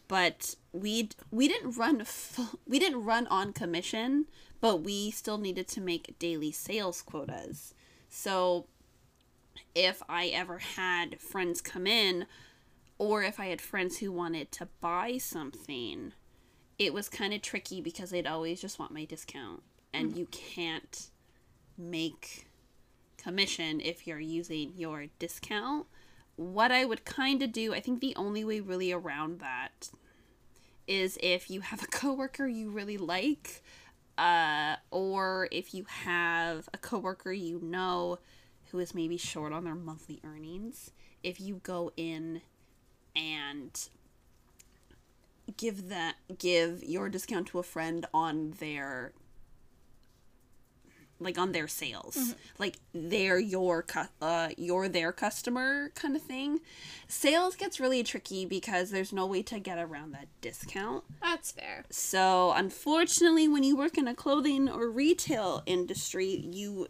But 0.07 0.55
we 0.73 1.11
we 1.31 1.49
didn't 1.49 1.77
run 1.77 2.05
full, 2.05 2.61
we 2.67 2.79
didn't 2.79 3.05
run 3.05 3.27
on 3.29 3.53
commission, 3.53 4.27
but 4.61 4.83
we 4.83 5.11
still 5.11 5.39
needed 5.39 5.69
to 5.69 5.81
make 5.81 6.19
daily 6.19 6.53
sales 6.53 7.03
quotas. 7.03 7.75
So 8.09 8.67
if 9.75 10.03
I 10.09 10.27
ever 10.29 10.59
had 10.59 11.21
friends 11.21 11.61
come 11.61 11.87
in 11.87 12.27
or 12.99 13.23
if 13.23 13.39
I 13.39 13.47
had 13.47 13.61
friends 13.61 13.99
who 13.99 14.11
wanted 14.11 14.51
to 14.53 14.69
buy 14.81 15.19
something, 15.19 16.13
it 16.79 16.93
was 16.93 17.09
kind 17.09 17.33
of 17.33 17.43
tricky 17.43 17.81
because 17.81 18.11
they'd 18.11 18.27
always 18.27 18.61
just 18.61 18.79
want 18.79 18.93
my 18.93 19.05
discount. 19.05 19.63
And 19.95 20.17
you 20.17 20.27
can't 20.27 21.09
make 21.77 22.47
commission 23.17 23.81
if 23.81 24.07
you're 24.07 24.21
using 24.21 24.73
your 24.77 25.07
discount. 25.19 25.87
What 26.39 26.71
I 26.71 26.85
would 26.85 27.05
kind 27.05 27.43
of 27.43 27.51
do, 27.51 27.75
I 27.75 27.81
think 27.81 28.01
the 28.01 28.15
only 28.15 28.45
way 28.45 28.61
really 28.61 28.93
around 28.93 29.41
that 29.41 29.91
is 30.87 31.19
if 31.21 31.51
you 31.51 31.63
have 31.63 31.83
a 31.83 31.87
coworker 31.89 32.47
you 32.47 32.71
really 32.71 32.97
like, 32.97 33.61
uh, 34.17 34.77
or 34.93 35.49
if 35.51 35.75
you 35.75 35.85
have 36.05 36.69
a 36.73 36.79
coworker 36.79 37.33
you 37.33 37.59
know 37.61 38.21
who 38.71 38.79
is 38.79 38.95
maybe 38.95 39.17
short 39.17 39.53
on 39.53 39.65
their 39.65 39.75
monthly 39.75 40.21
earnings, 40.23 40.93
if 41.25 41.41
you 41.41 41.61
go 41.65 41.91
in 41.97 42.43
and 43.17 43.89
give 45.57 45.89
that 45.89 46.15
give 46.39 46.85
your 46.85 47.09
discount 47.09 47.49
to 47.49 47.59
a 47.59 47.65
friend 47.65 48.07
on 48.15 48.55
their 48.61 49.13
like 51.21 51.39
on 51.39 51.53
their 51.53 51.69
sales. 51.69 52.35
Like 52.59 52.79
they're 52.95 53.39
your 53.39 53.83
cu- 53.83 54.09
uh 54.23 54.51
you're 54.57 54.89
their 54.89 55.13
customer 55.13 55.91
kind 55.95 56.15
of 56.17 56.23
thing. 56.23 56.61
Sales 57.09 57.57
gets 57.57 57.81
really 57.81 58.03
tricky 58.03 58.45
because 58.45 58.91
there's 58.91 59.13
no 59.13 59.27
way 59.27 59.43
to 59.45 59.59
get 59.59 59.79
around 59.79 60.13
that 60.13 60.29
discount. 60.41 61.05
That's 61.23 61.51
fair. 61.53 61.85
so, 61.91 62.53
unfortunately, 62.53 63.49
when 63.49 63.63
you 63.63 63.77
work 63.77 63.99
in 63.99 64.07
a 64.09 64.15
clothing 64.15 64.69
or 64.69 64.91
retail 64.91 65.63
industry, 65.67 66.27
you 66.53 66.89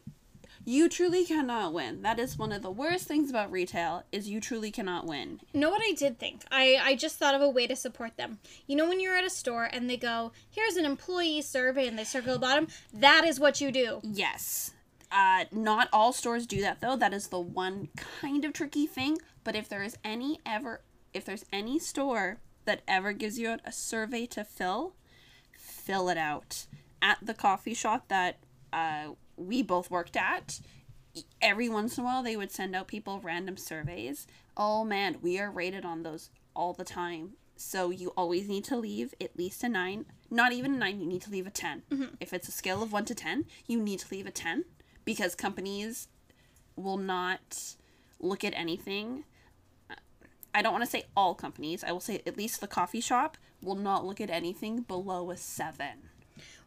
you 0.69 0.87
truly 0.87 1.25
cannot 1.25 1.73
win. 1.73 2.03
That 2.03 2.19
is 2.19 2.37
one 2.37 2.53
of 2.53 2.61
the 2.61 2.71
worst 2.71 3.07
things 3.07 3.31
about 3.31 3.51
retail 3.51 4.05
is 4.13 4.29
you 4.29 4.39
truly 4.39 4.71
cannot 4.71 5.07
win. 5.07 5.41
You 5.55 5.61
know 5.61 5.71
what 5.71 5.81
I 5.83 5.93
did 5.93 6.19
think? 6.19 6.43
I, 6.51 6.79
I 6.81 6.95
just 6.95 7.17
thought 7.17 7.35
of 7.35 7.41
a 7.41 7.49
way 7.49 7.67
to 7.67 7.75
support 7.75 8.19
them. 8.19 8.39
You 8.67 8.77
know 8.77 8.87
when 8.87 9.01
you're 9.01 9.17
at 9.17 9.25
a 9.25 9.31
store 9.31 9.65
and 9.65 9.89
they 9.89 9.97
go, 9.97 10.33
here's 10.51 10.77
an 10.77 10.85
employee 10.85 11.41
survey 11.41 11.89
and 11.89 11.99
they 11.99 12.05
circle 12.05 12.35
the 12.35 12.39
bottom? 12.39 12.69
That 12.93 13.25
is 13.25 13.41
what 13.41 13.63
you 13.63 13.73
do. 13.73 14.01
Yes. 14.03 14.73
Uh, 15.11 15.47
not 15.51 15.89
all 15.91 16.13
stores 16.13 16.47
do 16.47 16.61
that 16.61 16.83
though. 16.83 16.97
That 16.97 17.15
is 17.15 17.29
the 17.29 17.41
one 17.41 17.89
kind 18.21 18.45
of 18.45 18.53
tricky 18.53 18.87
thing. 18.87 19.17
But 19.45 19.57
if 19.57 19.71
there 19.71 19.83
is 19.83 19.97
any 20.05 20.39
ever, 20.45 20.83
if 21.15 21.25
there's 21.25 21.47
any 21.51 21.79
store 21.79 22.41
that 22.67 22.83
ever 22.87 23.15
gives 23.15 23.39
you 23.39 23.57
a 23.65 23.73
survey 23.73 24.27
to 24.27 24.45
fill, 24.45 24.93
fill 25.57 26.11
it 26.11 26.19
out. 26.19 26.67
At 27.01 27.17
the 27.23 27.33
coffee 27.33 27.73
shop 27.73 28.09
that 28.09 28.37
uh, 28.71 29.13
we 29.39 29.63
both 29.63 29.91
worked 29.91 30.17
at, 30.17 30.61
every 31.41 31.69
once 31.69 31.97
in 31.97 32.05
a 32.05 32.07
while 32.07 32.23
they 32.23 32.37
would 32.37 32.53
send 32.53 32.77
out 32.77 32.89
people 32.89 33.21
random 33.23 33.57
surveys. 33.57 34.27
Oh 34.57 34.85
man, 34.85 35.17
we 35.23 35.39
are 35.39 35.51
rated 35.51 35.85
on 35.85 36.03
those 36.03 36.31
all 36.55 36.73
the 36.73 36.85
time. 36.85 37.35
So 37.57 37.91
you 37.91 38.11
always 38.17 38.49
need 38.49 38.65
to 38.65 38.77
leave 38.77 39.15
at 39.21 39.37
least 39.37 39.65
a 39.65 39.69
nine. 39.69 40.07
Not 40.31 40.53
even 40.53 40.75
a 40.75 40.79
nine, 40.79 41.01
you 41.01 41.07
need 41.07 41.23
to 41.23 41.31
leave 41.31 41.47
a 41.47 41.51
10. 41.51 41.83
Mm-hmm. 41.91 42.15
If 42.21 42.33
it's 42.33 42.49
a 42.49 42.53
scale 42.53 42.83
of 42.83 42.93
one 42.93 43.05
to 43.07 43.15
10, 43.15 43.47
you 43.67 43.81
need 43.81 43.99
to 44.01 44.07
leave 44.11 44.27
a 44.27 44.31
10 44.31 44.65
because 45.05 45.35
companies 45.35 46.09
will 46.77 46.99
not 46.99 47.75
look 48.21 48.45
at 48.45 48.55
anything. 48.55 49.25
I 50.55 50.63
don't 50.63 50.73
want 50.73 50.85
to 50.85 50.91
say 50.91 51.05
all 51.17 51.35
companies, 51.35 51.83
I 51.83 51.93
will 51.93 52.01
say 52.01 52.23
at 52.27 52.37
least 52.37 52.61
the 52.61 52.67
coffee 52.67 53.01
shop 53.01 53.37
will 53.63 53.75
not 53.75 54.05
look 54.05 54.21
at 54.21 54.31
anything 54.31 54.83
below 54.83 55.31
a 55.31 55.37
7. 55.37 55.87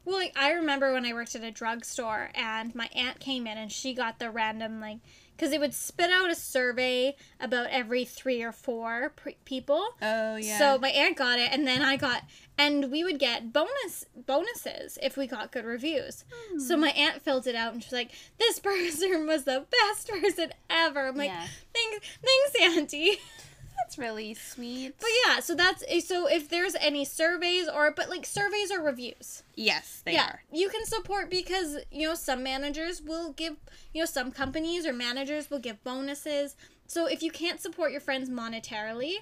Well, 0.05 0.15
like 0.15 0.33
I 0.37 0.51
remember 0.53 0.93
when 0.93 1.05
I 1.05 1.13
worked 1.13 1.35
at 1.35 1.43
a 1.43 1.51
drugstore 1.51 2.29
and 2.33 2.73
my 2.73 2.89
aunt 2.95 3.19
came 3.19 3.45
in 3.47 3.57
and 3.57 3.71
she 3.71 3.93
got 3.93 4.19
the 4.19 4.31
random 4.31 4.81
like 4.81 4.97
because 5.41 5.53
it 5.53 5.59
would 5.59 5.73
spit 5.73 6.11
out 6.11 6.29
a 6.29 6.35
survey 6.35 7.15
about 7.39 7.65
every 7.71 8.05
three 8.05 8.43
or 8.43 8.51
four 8.51 9.11
pre- 9.15 9.37
people. 9.43 9.95
Oh, 9.99 10.35
yeah. 10.35 10.59
So 10.59 10.77
my 10.77 10.89
aunt 10.89 11.17
got 11.17 11.39
it, 11.39 11.51
and 11.51 11.65
then 11.65 11.81
I 11.81 11.97
got, 11.97 12.25
and 12.59 12.91
we 12.91 13.03
would 13.03 13.17
get 13.17 13.51
bonus 13.51 14.05
bonuses 14.27 14.99
if 15.01 15.17
we 15.17 15.25
got 15.25 15.51
good 15.51 15.65
reviews. 15.65 16.25
So 16.59 16.75
hmm. 16.75 16.81
my 16.81 16.89
aunt 16.89 17.23
filled 17.23 17.47
it 17.47 17.55
out, 17.55 17.73
and 17.73 17.81
she's 17.81 17.91
like, 17.91 18.11
"This 18.37 18.59
person 18.59 19.25
was 19.25 19.45
the 19.45 19.65
best 19.71 20.09
person 20.09 20.53
ever." 20.69 21.07
I'm 21.07 21.17
like, 21.17 21.31
Yeah. 21.31 21.47
"Thanks, 21.73 22.19
thanks, 22.21 22.77
auntie." 22.77 23.17
That's 23.83 23.97
really 23.97 24.33
sweet. 24.33 24.95
But 24.99 25.09
yeah, 25.25 25.39
so 25.39 25.55
that's 25.55 25.83
so 26.07 26.27
if 26.27 26.49
there's 26.49 26.75
any 26.75 27.03
surveys 27.05 27.67
or 27.67 27.91
but 27.91 28.09
like 28.09 28.25
surveys 28.25 28.71
or 28.71 28.81
reviews. 28.81 29.43
yes, 29.55 30.01
they 30.05 30.13
yeah, 30.13 30.27
are. 30.27 30.43
you 30.51 30.69
can 30.69 30.85
support 30.85 31.29
because 31.29 31.77
you 31.91 32.07
know 32.07 32.15
some 32.15 32.43
managers 32.43 33.01
will 33.01 33.33
give 33.33 33.55
you 33.93 34.01
know 34.01 34.05
some 34.05 34.31
companies 34.31 34.85
or 34.85 34.93
managers 34.93 35.49
will 35.49 35.59
give 35.59 35.83
bonuses. 35.83 36.55
So 36.87 37.05
if 37.05 37.23
you 37.23 37.31
can't 37.31 37.61
support 37.61 37.91
your 37.91 38.01
friends 38.01 38.29
monetarily, 38.29 39.15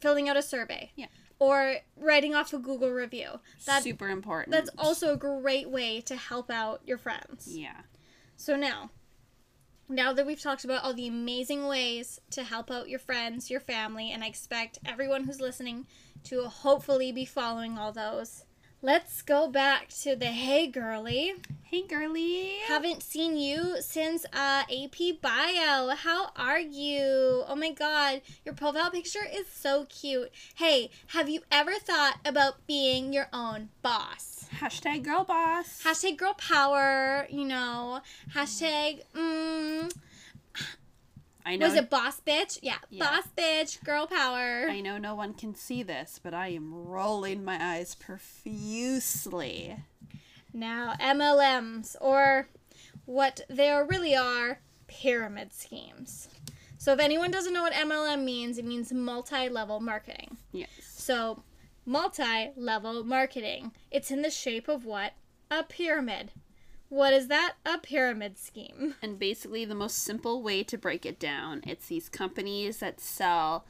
filling 0.00 0.28
out 0.28 0.36
a 0.36 0.42
survey. 0.42 0.92
Yeah. 0.96 1.06
Or 1.38 1.76
writing 1.96 2.34
off 2.34 2.52
a 2.52 2.58
Google 2.58 2.90
review. 2.90 3.40
That's 3.66 3.84
Super 3.84 4.08
important. 4.08 4.52
that's 4.52 4.70
also 4.78 5.12
a 5.14 5.16
great 5.16 5.68
way 5.68 6.00
to 6.02 6.14
help 6.16 6.50
out 6.50 6.82
your 6.86 6.98
friends. 6.98 7.48
Yeah. 7.48 7.80
So 8.36 8.56
now, 8.56 8.90
now 9.88 10.12
that 10.12 10.26
we've 10.26 10.40
talked 10.40 10.64
about 10.64 10.84
all 10.84 10.94
the 10.94 11.08
amazing 11.08 11.66
ways 11.66 12.20
to 12.30 12.44
help 12.44 12.70
out 12.70 12.88
your 12.88 12.98
friends, 12.98 13.50
your 13.50 13.60
family, 13.60 14.10
and 14.10 14.22
I 14.24 14.28
expect 14.28 14.78
everyone 14.84 15.24
who's 15.24 15.40
listening 15.40 15.86
to 16.24 16.44
hopefully 16.44 17.12
be 17.12 17.24
following 17.24 17.78
all 17.78 17.92
those, 17.92 18.44
let's 18.80 19.22
go 19.22 19.48
back 19.48 19.88
to 20.02 20.16
the 20.16 20.26
hey 20.26 20.66
girly. 20.66 21.34
Hey, 21.72 21.86
girly. 21.86 22.58
Haven't 22.68 23.02
seen 23.02 23.38
you 23.38 23.76
since 23.80 24.26
uh, 24.30 24.64
AP 24.70 25.22
Bio. 25.22 25.94
How 25.96 26.28
are 26.36 26.60
you? 26.60 27.44
Oh 27.48 27.56
my 27.56 27.70
god, 27.70 28.20
your 28.44 28.54
profile 28.54 28.90
picture 28.90 29.24
is 29.32 29.46
so 29.48 29.86
cute. 29.88 30.30
Hey, 30.56 30.90
have 31.08 31.30
you 31.30 31.40
ever 31.50 31.72
thought 31.78 32.18
about 32.26 32.66
being 32.66 33.14
your 33.14 33.28
own 33.32 33.70
boss? 33.80 34.31
Hashtag 34.60 35.02
girl 35.04 35.24
boss. 35.24 35.82
Hashtag 35.84 36.16
girl 36.18 36.34
power, 36.34 37.26
you 37.30 37.44
know. 37.44 38.00
Hashtag, 38.34 39.02
mm, 39.14 39.92
I 41.44 41.56
know. 41.56 41.66
was 41.66 41.74
it 41.74 41.90
boss 41.90 42.20
bitch? 42.20 42.58
Yeah, 42.62 42.76
Yeah. 42.90 43.04
boss 43.04 43.24
bitch, 43.36 43.82
girl 43.84 44.06
power. 44.06 44.68
I 44.68 44.80
know 44.80 44.98
no 44.98 45.14
one 45.14 45.34
can 45.34 45.54
see 45.54 45.82
this, 45.82 46.20
but 46.22 46.34
I 46.34 46.48
am 46.48 46.72
rolling 46.72 47.44
my 47.44 47.58
eyes 47.60 47.94
profusely. 47.94 49.76
Now, 50.52 50.94
MLMs, 51.00 51.96
or 52.00 52.48
what 53.06 53.40
they 53.48 53.70
really 53.70 54.14
are, 54.14 54.60
pyramid 54.86 55.52
schemes. 55.52 56.28
So, 56.76 56.92
if 56.92 56.98
anyone 56.98 57.30
doesn't 57.30 57.52
know 57.52 57.62
what 57.62 57.72
MLM 57.72 58.24
means, 58.24 58.58
it 58.58 58.64
means 58.64 58.92
multi 58.92 59.48
level 59.48 59.80
marketing. 59.80 60.36
Yes. 60.52 60.68
So, 60.82 61.42
multi 61.84 62.50
level 62.56 63.04
marketing. 63.04 63.72
It's 63.90 64.10
in 64.10 64.22
the 64.22 64.30
shape 64.30 64.68
of 64.68 64.84
what? 64.84 65.12
A 65.50 65.62
pyramid. 65.62 66.30
What 66.88 67.14
is 67.14 67.28
that? 67.28 67.54
A 67.64 67.78
pyramid 67.78 68.38
scheme. 68.38 68.96
And 69.02 69.18
basically, 69.18 69.64
the 69.64 69.74
most 69.74 69.98
simple 69.98 70.42
way 70.42 70.62
to 70.64 70.76
break 70.76 71.06
it 71.06 71.18
down, 71.18 71.62
it's 71.66 71.86
these 71.86 72.08
companies 72.08 72.78
that 72.78 73.00
sell 73.00 73.64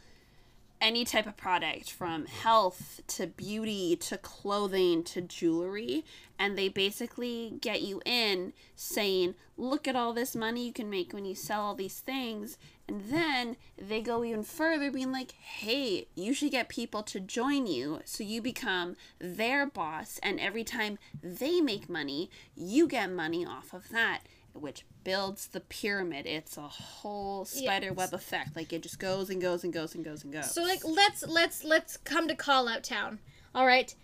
any 0.80 1.04
type 1.04 1.28
of 1.28 1.36
product 1.36 1.92
from 1.92 2.26
health 2.26 3.00
to 3.06 3.28
beauty 3.28 3.94
to 3.94 4.18
clothing 4.18 5.04
to 5.04 5.20
jewelry. 5.20 6.04
And 6.36 6.58
they 6.58 6.68
basically 6.68 7.54
get 7.60 7.82
you 7.82 8.02
in 8.04 8.52
saying, 8.74 9.36
look 9.56 9.86
at 9.86 9.94
all 9.94 10.12
this 10.12 10.34
money 10.34 10.66
you 10.66 10.72
can 10.72 10.90
make 10.90 11.12
when 11.12 11.24
you 11.24 11.36
sell 11.36 11.62
all 11.62 11.74
these 11.76 12.00
things. 12.00 12.58
And 12.92 13.04
then 13.10 13.56
they 13.78 14.02
go 14.02 14.22
even 14.22 14.42
further, 14.42 14.90
being 14.90 15.12
like, 15.12 15.32
hey, 15.32 16.08
you 16.14 16.34
should 16.34 16.50
get 16.50 16.68
people 16.68 17.02
to 17.04 17.20
join 17.20 17.66
you 17.66 18.00
so 18.04 18.22
you 18.22 18.42
become 18.42 18.96
their 19.18 19.64
boss. 19.64 20.20
And 20.22 20.38
every 20.38 20.62
time 20.62 20.98
they 21.22 21.62
make 21.62 21.88
money, 21.88 22.28
you 22.54 22.86
get 22.86 23.10
money 23.10 23.46
off 23.46 23.72
of 23.72 23.88
that, 23.88 24.20
which 24.52 24.84
builds 25.04 25.46
the 25.46 25.60
pyramid. 25.60 26.26
It's 26.26 26.58
a 26.58 26.68
whole 26.68 27.46
spider 27.46 27.86
Yes. 27.86 27.96
web 27.96 28.12
effect. 28.12 28.54
Like 28.54 28.74
it 28.74 28.82
just 28.82 28.98
goes 28.98 29.30
and 29.30 29.40
goes 29.40 29.64
and 29.64 29.72
goes 29.72 29.94
and 29.94 30.04
goes 30.04 30.22
and 30.22 30.30
goes. 30.30 30.52
So 30.52 30.62
like 30.62 30.84
let's 30.84 31.26
let's 31.26 31.64
let's 31.64 31.96
come 31.96 32.28
to 32.28 32.34
call 32.34 32.68
out 32.68 32.84
town. 32.84 33.20
All 33.54 33.64
right. 33.66 33.94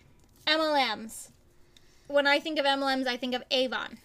MLMs. 0.47 1.29
When 2.07 2.25
I 2.25 2.39
think 2.39 2.57
of 2.57 2.65
MLMs, 2.65 3.05
I 3.05 3.17
think 3.17 3.35
of 3.35 3.43
Avon, 3.51 3.99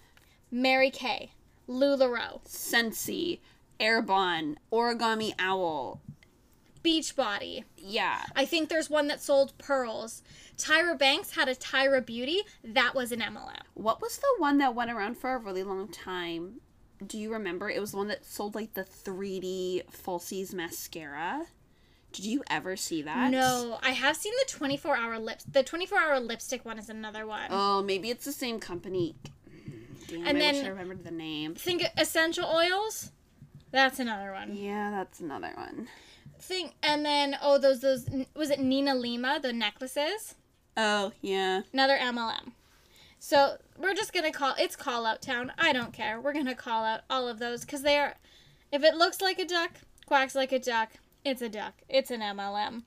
Mary 0.51 0.91
Kay, 0.91 1.31
LuLaRoe, 1.67 2.45
Scentsy, 2.47 3.39
Arbonne, 3.81 4.57
Origami 4.73 5.35
Owl. 5.39 6.01
Beachbody. 6.85 7.65
Yeah. 7.79 8.25
I 8.37 8.45
think 8.45 8.69
there's 8.69 8.91
one 8.91 9.09
that 9.09 9.21
sold 9.23 9.57
pearls. 9.57 10.23
Tyra 10.59 10.99
Banks 10.99 11.35
had 11.35 11.49
a 11.49 11.55
Tyra 11.55 12.05
Beauty. 12.05 12.43
That 12.63 12.95
was 12.95 13.11
an 13.11 13.21
MLM. 13.21 13.63
What 13.73 14.03
was 14.03 14.19
the 14.19 14.35
one 14.39 14.59
that 14.59 14.75
went 14.75 14.91
around 14.91 15.17
for 15.17 15.35
a 15.35 15.39
really 15.39 15.63
long 15.63 15.89
time? 15.89 16.61
Do 17.05 17.19
you 17.19 17.33
remember? 17.33 17.71
It 17.71 17.81
was 17.81 17.93
the 17.93 17.97
one 17.97 18.09
that 18.09 18.25
sold 18.25 18.55
like 18.55 18.75
the 18.75 18.85
3D 18.85 19.85
falsies 19.91 20.53
mascara. 20.53 21.47
Did 22.13 22.27
you 22.27 22.45
ever 22.49 22.77
see 22.77 23.03
that? 23.03 23.31
No, 23.33 23.79
I 23.83 23.91
have 23.91 24.17
seen 24.17 24.33
the 24.47 24.53
24 24.53 24.97
hour 24.97 25.19
lips. 25.19 25.45
The 25.45 25.63
24 25.65 25.99
hour 25.99 26.21
lipstick 26.21 26.65
one 26.65 26.79
is 26.79 26.89
another 26.89 27.27
one. 27.27 27.49
Oh, 27.51 27.83
maybe 27.83 28.11
it's 28.11 28.25
the 28.25 28.31
same 28.33 28.61
company. 28.61 29.17
Damn, 30.07 30.27
And 30.27 30.29
I 30.29 30.33
wish 30.41 30.53
then- 30.59 30.67
I 30.67 30.69
remembered 30.69 31.03
the 31.03 31.11
name. 31.11 31.55
Think 31.55 31.83
essential 31.97 32.45
oils. 32.47 33.11
That's 33.75 33.99
another 33.99 34.31
one. 34.31 34.55
Yeah, 34.55 34.93
that's 34.93 35.19
another 35.19 35.51
one. 35.57 35.89
Think 36.39 36.75
and 36.81 37.05
then 37.05 37.37
oh 37.43 37.59
those 37.59 37.81
those 37.81 38.09
was 38.37 38.51
it 38.51 38.61
Nina 38.61 38.95
Lima 38.95 39.41
the 39.43 39.53
necklaces. 39.53 40.37
Oh, 40.77 41.11
yeah. 41.21 41.63
another 41.73 41.99
MLM. 41.99 42.53
So 43.19 43.57
we're 43.77 43.95
just 43.95 44.13
gonna 44.13 44.31
call 44.31 44.55
it's 44.61 44.77
call 44.77 45.05
out 45.05 45.23
town. 45.23 45.51
I 45.59 45.73
don't 45.73 45.93
care. 45.93 46.21
We're 46.21 46.33
gonna 46.33 46.55
call 46.55 46.85
out 46.85 47.01
all 47.11 47.27
of 47.27 47.41
those 47.41 47.63
because 47.63 47.83
they 47.83 47.99
are. 47.99 48.15
If 48.71 48.85
it 48.85 48.95
looks 48.95 49.21
like 49.21 49.41
a 49.41 49.45
duck, 49.45 49.73
quacks 50.07 50.37
like 50.37 50.53
a 50.53 50.61
duck, 50.61 50.91
it's 51.25 51.43
a 51.43 51.49
duck. 51.49 51.75
It's 51.89 52.13
an 52.13 52.21
MLM. 52.21 52.85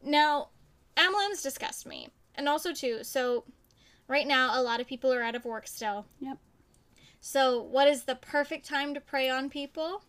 Now, 0.00 0.50
MLMs 0.96 1.42
disgust 1.42 1.86
me, 1.86 2.08
and 2.36 2.48
also 2.48 2.72
too. 2.72 3.02
So, 3.02 3.42
right 4.06 4.28
now, 4.28 4.58
a 4.58 4.62
lot 4.62 4.80
of 4.80 4.86
people 4.86 5.12
are 5.12 5.22
out 5.22 5.34
of 5.34 5.44
work 5.44 5.66
still. 5.66 6.06
Yep. 6.20 6.38
So, 7.20 7.60
what 7.60 7.88
is 7.88 8.04
the 8.04 8.14
perfect 8.14 8.68
time 8.68 8.94
to 8.94 9.00
prey 9.00 9.28
on 9.28 9.50
people? 9.50 10.02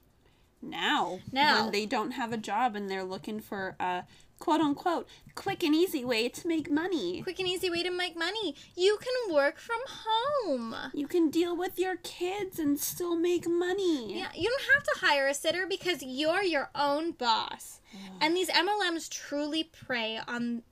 Now. 0.61 1.19
Now. 1.31 1.63
When 1.63 1.71
they 1.71 1.85
don't 1.85 2.11
have 2.11 2.31
a 2.31 2.37
job 2.37 2.75
and 2.75 2.89
they're 2.89 3.03
looking 3.03 3.39
for 3.39 3.75
a 3.79 4.03
quote 4.39 4.59
unquote 4.59 5.07
quick 5.35 5.63
and 5.63 5.73
easy 5.73 6.03
way 6.03 6.27
to 6.27 6.47
make 6.47 6.69
money. 6.69 7.21
Quick 7.21 7.39
and 7.39 7.47
easy 7.47 7.69
way 7.69 7.83
to 7.83 7.91
make 7.91 8.17
money. 8.17 8.55
You 8.75 8.97
can 8.97 9.33
work 9.33 9.57
from 9.57 9.79
home. 9.87 10.75
You 10.93 11.07
can 11.07 11.29
deal 11.29 11.55
with 11.55 11.79
your 11.79 11.95
kids 11.97 12.59
and 12.59 12.79
still 12.79 13.15
make 13.15 13.47
money. 13.47 14.17
Yeah, 14.17 14.29
you 14.35 14.49
don't 14.49 14.75
have 14.75 14.83
to 14.83 15.05
hire 15.05 15.27
a 15.27 15.33
sitter 15.33 15.65
because 15.67 16.03
you're 16.03 16.43
your 16.43 16.69
own 16.75 17.11
boss. 17.11 17.79
And 18.21 18.35
these 18.35 18.49
MLMs 18.49 19.09
truly 19.09 19.63
prey 19.63 20.19
on 20.27 20.63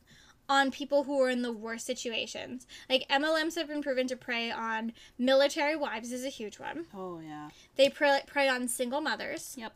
on 0.49 0.71
people 0.71 1.03
who 1.03 1.21
are 1.21 1.29
in 1.29 1.43
the 1.43 1.51
worst 1.51 1.85
situations. 1.85 2.65
Like 2.89 3.07
MLMs 3.09 3.55
have 3.55 3.67
been 3.67 3.83
proven 3.83 4.07
to 4.07 4.15
prey 4.15 4.51
on 4.51 4.93
military 5.17 5.75
wives 5.75 6.11
is 6.11 6.25
a 6.25 6.29
huge 6.29 6.59
one. 6.59 6.85
Oh, 6.93 7.19
yeah. 7.19 7.49
They 7.75 7.89
prey, 7.89 8.21
prey 8.25 8.49
on 8.49 8.67
single 8.67 8.99
mothers. 8.99 9.55
Yep. 9.57 9.73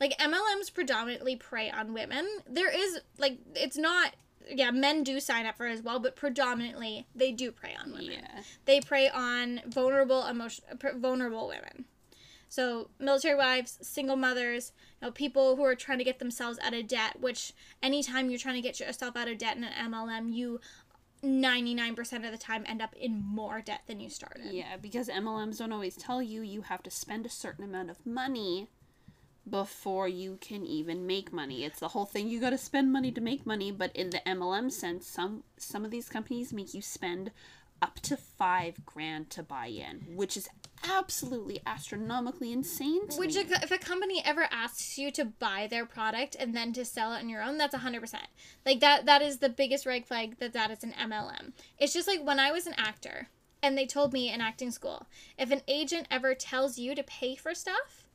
Like 0.00 0.16
MLMs 0.18 0.72
predominantly 0.72 1.36
prey 1.36 1.70
on 1.70 1.92
women. 1.94 2.26
There 2.48 2.70
is 2.70 3.00
like 3.18 3.38
it's 3.54 3.76
not 3.76 4.14
yeah, 4.52 4.70
men 4.70 5.04
do 5.04 5.20
sign 5.20 5.46
up 5.46 5.56
for 5.56 5.66
it 5.68 5.72
as 5.72 5.82
well, 5.82 6.00
but 6.00 6.16
predominantly 6.16 7.06
they 7.14 7.30
do 7.30 7.52
prey 7.52 7.76
on 7.80 7.92
women 7.92 8.12
Yeah. 8.12 8.40
they 8.64 8.80
prey 8.80 9.08
on 9.08 9.60
vulnerable 9.66 10.26
emotion 10.26 10.64
vulnerable 10.96 11.46
women 11.46 11.84
so 12.48 12.88
military 12.98 13.36
wives 13.36 13.78
single 13.82 14.16
mothers 14.16 14.72
you 15.00 15.06
know, 15.06 15.12
people 15.12 15.54
who 15.54 15.62
are 15.64 15.76
trying 15.76 15.98
to 15.98 16.04
get 16.04 16.18
themselves 16.18 16.58
out 16.64 16.74
of 16.74 16.88
debt 16.88 17.20
which 17.20 17.52
anytime 17.82 18.28
you're 18.28 18.40
trying 18.40 18.56
to 18.56 18.60
get 18.60 18.80
yourself 18.80 19.16
out 19.16 19.28
of 19.28 19.38
debt 19.38 19.56
in 19.56 19.62
an 19.62 19.92
mlm 19.92 20.32
you 20.34 20.58
99% 21.22 22.24
of 22.24 22.32
the 22.32 22.38
time 22.38 22.64
end 22.66 22.80
up 22.80 22.94
in 22.96 23.22
more 23.22 23.60
debt 23.60 23.82
than 23.86 24.00
you 24.00 24.08
started 24.08 24.52
Yeah, 24.52 24.76
because 24.80 25.08
MLMs 25.08 25.58
don't 25.58 25.72
always 25.72 25.96
tell 25.96 26.22
you 26.22 26.40
you 26.42 26.62
have 26.62 26.82
to 26.84 26.90
spend 26.90 27.26
a 27.26 27.30
certain 27.30 27.62
amount 27.64 27.90
of 27.90 28.04
money 28.06 28.68
before 29.48 30.08
you 30.08 30.38
can 30.40 30.64
even 30.64 31.06
make 31.06 31.32
money. 31.32 31.64
It's 31.64 31.80
the 31.80 31.88
whole 31.88 32.04
thing 32.04 32.28
you 32.28 32.40
got 32.40 32.50
to 32.50 32.58
spend 32.58 32.92
money 32.92 33.10
to 33.12 33.20
make 33.20 33.46
money, 33.46 33.72
but 33.72 33.94
in 33.94 34.10
the 34.10 34.20
MLM 34.26 34.70
sense, 34.70 35.06
some 35.06 35.44
some 35.56 35.84
of 35.84 35.90
these 35.90 36.08
companies 36.08 36.52
make 36.52 36.74
you 36.74 36.82
spend 36.82 37.30
up 37.82 37.98
to 38.00 38.16
5 38.16 38.84
grand 38.84 39.30
to 39.30 39.42
buy 39.42 39.66
in, 39.66 40.14
which 40.14 40.36
is 40.36 40.48
absolutely 40.88 41.60
astronomically 41.66 42.52
insane 42.52 43.06
to 43.08 43.18
which 43.18 43.34
me. 43.34 43.42
if 43.42 43.70
a 43.70 43.78
company 43.78 44.22
ever 44.24 44.46
asks 44.50 44.96
you 44.96 45.10
to 45.10 45.24
buy 45.24 45.66
their 45.66 45.84
product 45.84 46.36
and 46.38 46.56
then 46.56 46.72
to 46.72 46.84
sell 46.84 47.12
it 47.12 47.18
on 47.18 47.28
your 47.28 47.42
own 47.42 47.58
that's 47.58 47.74
100% 47.74 48.14
like 48.64 48.80
that 48.80 49.04
that 49.04 49.20
is 49.20 49.38
the 49.38 49.48
biggest 49.48 49.84
red 49.84 50.06
flag 50.06 50.38
that 50.38 50.52
that 50.52 50.70
is 50.70 50.82
an 50.82 50.94
mlm 50.98 51.52
it's 51.78 51.92
just 51.92 52.08
like 52.08 52.24
when 52.24 52.40
i 52.40 52.50
was 52.50 52.66
an 52.66 52.74
actor 52.78 53.28
and 53.62 53.76
they 53.76 53.84
told 53.84 54.12
me 54.12 54.32
in 54.32 54.40
acting 54.40 54.70
school 54.70 55.06
if 55.38 55.50
an 55.50 55.60
agent 55.68 56.06
ever 56.10 56.34
tells 56.34 56.78
you 56.78 56.94
to 56.94 57.02
pay 57.02 57.34
for 57.34 57.54
stuff 57.54 58.06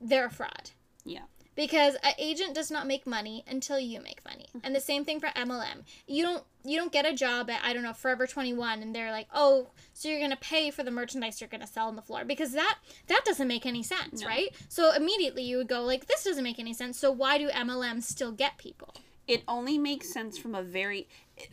they're 0.00 0.26
a 0.26 0.30
fraud. 0.30 0.70
Yeah. 1.04 1.22
because 1.56 1.94
an 2.04 2.12
agent 2.18 2.54
does 2.54 2.70
not 2.70 2.86
make 2.86 3.06
money 3.06 3.42
until 3.48 3.78
you 3.80 4.00
make 4.00 4.24
money. 4.24 4.46
Mm-hmm. 4.48 4.58
And 4.64 4.74
the 4.76 4.80
same 4.80 5.04
thing 5.04 5.18
for 5.20 5.28
mlm 5.28 5.82
you 6.06 6.22
don't 6.22 6.44
you 6.64 6.76
don't 6.76 6.92
get 6.92 7.06
a 7.06 7.14
job 7.14 7.48
at 7.48 7.60
i 7.64 7.72
don't 7.72 7.82
know 7.82 7.92
forever 7.94 8.26
21 8.26 8.82
and 8.82 8.94
they're 8.94 9.10
like 9.10 9.26
oh 9.32 9.68
so 9.94 10.08
you're 10.08 10.18
going 10.18 10.30
to 10.30 10.36
pay 10.36 10.70
for 10.70 10.82
the 10.82 10.90
merchandise 10.90 11.40
you're 11.40 11.48
going 11.48 11.62
to 11.62 11.66
sell 11.66 11.88
on 11.88 11.96
the 11.96 12.02
floor. 12.02 12.24
Because 12.24 12.52
that 12.52 12.78
that 13.06 13.22
doesn't 13.24 13.48
make 13.48 13.64
any 13.66 13.82
sense 13.82 14.20
No. 14.22 14.28
right? 14.28 14.50
So 14.68 14.92
immediately 14.94 15.42
you 15.44 15.56
would 15.56 15.68
go 15.68 15.82
like 15.82 16.06
this 16.06 16.24
doesn't 16.24 16.44
make 16.44 16.58
any 16.58 16.74
sense. 16.74 16.98
So 16.98 17.10
why 17.10 17.38
do 17.38 17.48
mlms 17.48 18.02
still 18.04 18.32
get 18.32 18.58
people? 18.58 18.94
It 19.26 19.42
only 19.48 19.78
makes 19.78 20.12
sense 20.12 20.36
from 20.38 20.54
a 20.54 20.62
very 20.62 21.08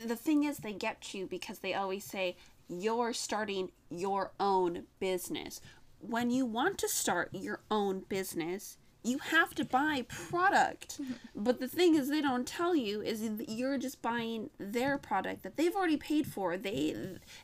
the 0.05 0.15
thing 0.17 0.43
is 0.43 0.57
they 0.57 0.73
get 0.73 1.13
you 1.13 1.25
because 1.27 1.59
they 1.59 1.73
always 1.73 2.03
say 2.03 2.35
you're 2.67 3.13
starting 3.13 3.71
your 3.89 4.31
own 4.39 4.83
business 4.99 5.61
when 5.99 6.29
you 6.31 6.45
want 6.45 6.77
to 6.79 6.87
start 6.87 7.29
your 7.33 7.61
own 7.71 8.01
business 8.09 8.77
you 9.05 9.19
have 9.19 9.53
to 9.55 9.63
buy 9.63 10.05
product. 10.09 10.99
But 11.35 11.59
the 11.59 11.67
thing 11.67 11.95
is 11.95 12.09
they 12.09 12.21
don't 12.21 12.47
tell 12.47 12.75
you 12.75 13.01
is 13.01 13.29
you're 13.47 13.77
just 13.77 14.01
buying 14.01 14.49
their 14.57 14.97
product 14.97 15.43
that 15.43 15.57
they've 15.57 15.75
already 15.75 15.97
paid 15.97 16.25
for. 16.25 16.57
They 16.57 16.95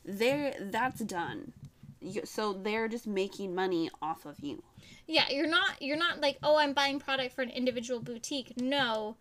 they're 0.04 0.56
that's 0.60 1.02
done. 1.02 1.54
You- 2.00 2.26
so 2.26 2.54
they're 2.54 2.88
just 2.88 3.06
making 3.06 3.54
money 3.54 3.90
off 4.02 4.26
of 4.26 4.40
you. 4.40 4.64
Yeah, 5.08 5.30
you're 5.30 5.48
not 5.48 5.82
you're 5.82 5.98
not 5.98 6.20
like, 6.20 6.38
"Oh, 6.42 6.56
I'm 6.58 6.74
buying 6.74 7.00
product 7.00 7.36
for 7.36 7.44
an 7.44 7.50
individual 7.52 8.00
boutique." 8.00 8.54
No. 8.58 9.18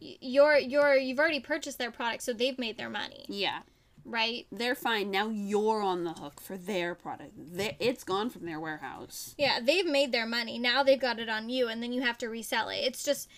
You're 0.00 0.56
you're 0.58 0.96
you've 0.96 1.18
already 1.20 1.40
purchased 1.40 1.78
their 1.78 1.90
product, 1.92 2.22
so 2.22 2.32
they've 2.32 2.58
made 2.58 2.76
their 2.76 2.90
money, 2.90 3.24
yeah 3.28 3.60
right? 4.06 4.46
they're 4.52 4.74
fine 4.74 5.10
now 5.10 5.28
you're 5.28 5.82
on 5.82 6.04
the 6.04 6.12
hook 6.12 6.40
for 6.40 6.56
their 6.56 6.94
product 6.94 7.32
they, 7.36 7.76
it's 7.80 8.04
gone 8.04 8.30
from 8.30 8.46
their 8.46 8.60
warehouse 8.60 9.34
Yeah, 9.38 9.58
they've 9.62 9.86
made 9.86 10.12
their 10.12 10.26
money. 10.26 10.58
Now 10.58 10.82
they've 10.82 11.00
got 11.00 11.18
it 11.18 11.28
on 11.28 11.48
you 11.48 11.68
and 11.68 11.82
then 11.82 11.92
you 11.92 12.02
have 12.02 12.18
to 12.18 12.28
resell 12.28 12.68
it. 12.68 12.78
It's 12.78 13.02
just 13.04 13.28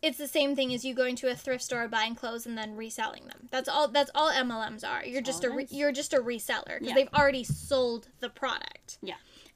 it's 0.00 0.18
the 0.18 0.28
same 0.28 0.54
thing 0.54 0.72
as 0.72 0.84
you 0.84 0.94
going 0.94 1.16
to 1.16 1.28
a 1.28 1.34
thrift 1.34 1.64
store 1.64 1.88
buying 1.88 2.14
clothes 2.14 2.46
and 2.46 2.56
then 2.56 2.76
reselling 2.76 3.24
them. 3.26 3.48
That's 3.50 3.68
all 3.68 3.88
that's 3.88 4.10
all 4.14 4.30
MLMs 4.30 4.84
are. 4.88 5.04
You're 5.04 5.22
just 5.22 5.42
a 5.44 5.50
re- 5.50 5.66
you're 5.70 5.90
just 5.92 6.12
a 6.12 6.18
reseller 6.18 6.78
because 6.78 6.88
Yeah. 6.88 6.94
they've 6.94 7.14
already 7.14 7.42
sold 7.42 8.08
the 8.20 8.28
product. 8.28 8.98
Yeah. 9.02 9.14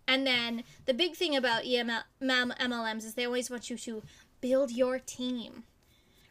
And 0.09 0.27
then 0.27 0.65
the 0.87 0.95
big 0.95 1.15
thing 1.15 1.37
about 1.37 1.63
EML, 1.63 2.03
MLMs 2.21 3.05
is 3.05 3.15
they 3.15 3.25
always 3.25 3.51
want 3.51 3.71
you 3.71 3.77
to 3.79 4.03
build 4.41 4.73
your 4.73 4.99
team, 4.99 5.63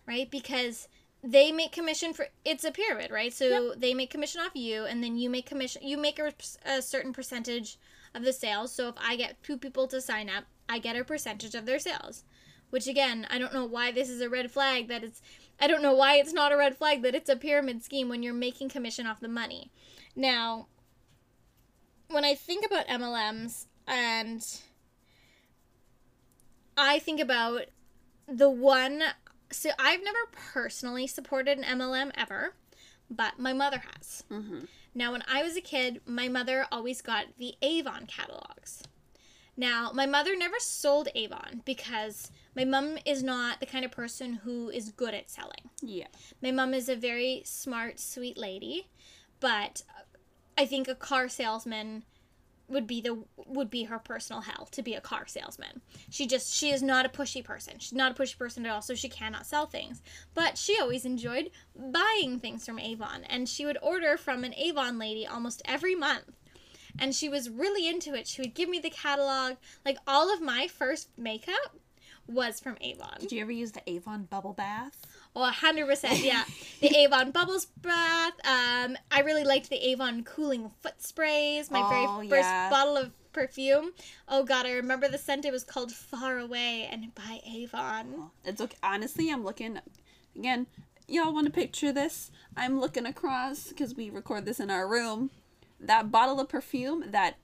right? 0.05 0.29
Because 0.29 0.89
they 1.23 1.51
make 1.51 1.71
commission 1.71 2.13
for 2.13 2.27
it's 2.43 2.63
a 2.63 2.71
pyramid, 2.71 3.11
right? 3.11 3.33
So 3.33 3.73
they 3.77 3.93
make 3.93 4.09
commission 4.09 4.41
off 4.41 4.55
you, 4.55 4.85
and 4.85 5.03
then 5.03 5.17
you 5.17 5.29
make 5.29 5.45
commission. 5.45 5.83
You 5.83 5.97
make 5.97 6.19
a, 6.19 6.33
a 6.65 6.81
certain 6.81 7.13
percentage 7.13 7.77
of 8.15 8.23
the 8.23 8.33
sales. 8.33 8.73
So 8.73 8.89
if 8.89 8.95
I 8.97 9.15
get 9.15 9.41
two 9.43 9.57
people 9.57 9.87
to 9.87 10.01
sign 10.01 10.29
up, 10.29 10.45
I 10.67 10.79
get 10.79 10.95
a 10.95 11.03
percentage 11.03 11.55
of 11.55 11.65
their 11.65 11.79
sales. 11.79 12.23
Which 12.71 12.87
again, 12.87 13.27
I 13.29 13.37
don't 13.37 13.53
know 13.53 13.65
why 13.65 13.91
this 13.91 14.09
is 14.09 14.21
a 14.21 14.29
red 14.29 14.49
flag. 14.49 14.87
That 14.87 15.03
it's 15.03 15.21
I 15.59 15.67
don't 15.67 15.83
know 15.83 15.93
why 15.93 16.15
it's 16.15 16.33
not 16.33 16.51
a 16.51 16.57
red 16.57 16.75
flag 16.75 17.03
that 17.03 17.13
it's 17.13 17.29
a 17.29 17.35
pyramid 17.35 17.83
scheme 17.83 18.09
when 18.09 18.23
you're 18.23 18.33
making 18.33 18.69
commission 18.69 19.05
off 19.05 19.19
the 19.19 19.27
money. 19.27 19.71
Now, 20.15 20.67
when 22.07 22.25
I 22.25 22.33
think 22.33 22.65
about 22.65 22.87
MLMs 22.87 23.67
and 23.87 24.43
I 26.75 26.99
think 26.99 27.21
about 27.21 27.65
the 28.27 28.49
one 28.49 29.03
so 29.51 29.69
I've 29.79 30.03
never 30.03 30.19
personally 30.53 31.07
supported 31.07 31.57
an 31.57 31.63
MLM 31.63 32.11
ever, 32.15 32.53
but 33.09 33.39
my 33.39 33.53
mother 33.53 33.81
has. 33.95 34.23
mm-hmm. 34.31 34.61
Now, 34.93 35.13
when 35.13 35.23
I 35.31 35.41
was 35.41 35.55
a 35.55 35.61
kid, 35.61 36.01
my 36.05 36.27
mother 36.27 36.65
always 36.71 37.01
got 37.01 37.25
the 37.37 37.55
Avon 37.61 38.07
catalogs. 38.07 38.83
Now, 39.55 39.91
my 39.93 40.05
mother 40.05 40.35
never 40.35 40.55
sold 40.59 41.07
Avon 41.15 41.61
because 41.65 42.31
my 42.55 42.65
mom 42.65 42.97
is 43.05 43.23
not 43.23 43.59
the 43.59 43.65
kind 43.65 43.85
of 43.85 43.91
person 43.91 44.33
who 44.33 44.69
is 44.69 44.91
good 44.91 45.13
at 45.13 45.29
selling. 45.29 45.69
yeah 45.81 46.07
My 46.41 46.51
mom 46.51 46.73
is 46.73 46.89
a 46.89 46.95
very 46.95 47.43
smart, 47.45 47.99
sweet 47.99 48.37
lady, 48.37 48.89
but 49.39 49.83
I 50.57 50.65
think 50.65 50.87
a 50.87 50.95
car 50.95 51.29
salesman 51.29 52.03
would 52.71 52.87
be 52.87 53.01
the 53.01 53.23
would 53.45 53.69
be 53.69 53.83
her 53.83 53.99
personal 53.99 54.41
hell 54.41 54.67
to 54.71 54.81
be 54.81 54.93
a 54.93 55.01
car 55.01 55.27
salesman. 55.27 55.81
She 56.09 56.25
just 56.25 56.53
she 56.53 56.71
is 56.71 56.81
not 56.81 57.05
a 57.05 57.09
pushy 57.09 57.43
person. 57.43 57.79
She's 57.79 57.93
not 57.93 58.11
a 58.11 58.21
pushy 58.21 58.37
person 58.37 58.65
at 58.65 58.71
all, 58.71 58.81
so 58.81 58.95
she 58.95 59.09
cannot 59.09 59.45
sell 59.45 59.65
things. 59.65 60.01
But 60.33 60.57
she 60.57 60.79
always 60.79 61.05
enjoyed 61.05 61.51
buying 61.75 62.39
things 62.39 62.65
from 62.65 62.79
Avon, 62.79 63.23
and 63.25 63.47
she 63.47 63.65
would 63.65 63.77
order 63.81 64.17
from 64.17 64.43
an 64.43 64.55
Avon 64.55 64.97
lady 64.97 65.27
almost 65.27 65.61
every 65.65 65.95
month. 65.95 66.31
And 66.99 67.15
she 67.15 67.29
was 67.29 67.49
really 67.49 67.87
into 67.87 68.13
it. 68.13 68.27
She 68.27 68.41
would 68.41 68.53
give 68.53 68.67
me 68.67 68.79
the 68.79 68.89
catalog. 68.89 69.55
Like 69.85 69.97
all 70.07 70.33
of 70.33 70.41
my 70.41 70.67
first 70.67 71.09
makeup 71.17 71.77
was 72.27 72.59
from 72.59 72.77
Avon. 72.81 73.17
Did 73.19 73.31
you 73.31 73.41
ever 73.41 73.51
use 73.51 73.71
the 73.71 73.89
Avon 73.89 74.23
bubble 74.23 74.53
bath? 74.53 75.05
Oh, 75.35 75.49
100%, 75.49 76.23
yeah. 76.23 76.43
the 76.81 76.87
Avon 76.97 77.31
Bubbles 77.31 77.65
Bath. 77.65 78.33
Um, 78.43 78.97
I 79.09 79.21
really 79.21 79.43
liked 79.45 79.69
the 79.69 79.77
Avon 79.89 80.23
Cooling 80.23 80.71
Foot 80.81 81.01
Sprays. 81.01 81.71
My 81.71 81.81
Oh, 81.81 81.89
very 82.17 82.27
first 82.29 82.49
yeah. 82.49 82.69
bottle 82.69 82.97
of 82.97 83.11
perfume. 83.31 83.91
Oh, 84.27 84.43
God, 84.43 84.65
I 84.65 84.73
remember 84.73 85.07
the 85.07 85.17
scent. 85.17 85.45
It 85.45 85.51
was 85.51 85.63
called 85.63 85.91
Far 85.93 86.37
Away 86.37 86.87
and 86.91 87.15
by 87.15 87.39
Avon. 87.47 88.29
It's 88.43 88.59
okay. 88.59 88.75
Honestly, 88.83 89.29
I'm 89.31 89.45
looking 89.45 89.79
again. 90.35 90.67
Y'all 91.07 91.33
want 91.33 91.45
to 91.47 91.51
picture 91.51 91.91
this? 91.91 92.29
I'm 92.57 92.79
looking 92.79 93.05
across 93.05 93.67
because 93.69 93.95
we 93.95 94.09
record 94.09 94.45
this 94.45 94.59
in 94.59 94.69
our 94.69 94.87
room. 94.87 95.29
That 95.79 96.11
bottle 96.11 96.39
of 96.39 96.47
perfume 96.49 97.05
that 97.11 97.35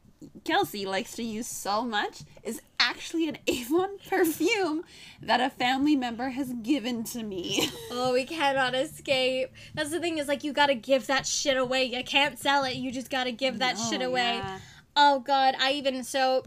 Kelsey 0.44 0.86
likes 0.86 1.14
to 1.16 1.24
use 1.24 1.48
so 1.48 1.84
much 1.84 2.22
is 2.44 2.62
actually 2.80 3.28
an 3.30 3.38
Avon 3.48 3.98
perfume 4.10 4.84
that 5.22 5.40
a 5.42 5.50
family 5.50 5.96
member 5.96 6.30
has 6.30 6.54
given 6.64 7.04
to 7.06 7.24
me. 7.24 7.70
Oh, 7.92 8.14
we 8.14 8.26
cannot 8.26 8.76
escape. 8.76 9.52
That's 9.74 9.90
the 9.92 10.00
thing 10.00 10.18
is, 10.18 10.28
like, 10.28 10.44
you 10.44 10.54
gotta 10.54 10.76
give 10.76 11.08
that 11.08 11.26
shit 11.26 11.58
away. 11.58 11.86
You 11.86 12.04
can't 12.04 12.38
sell 12.38 12.64
it. 12.64 12.76
You 12.76 12.92
just 12.92 13.10
gotta 13.10 13.32
give 13.32 13.60
that 13.60 13.78
shit 13.78 14.02
Oh, 14.02 14.08
away. 14.08 14.36
yeah. 14.38 14.60
Oh 14.96 15.20
god, 15.20 15.56
I 15.60 15.72
even 15.74 16.04
so 16.04 16.44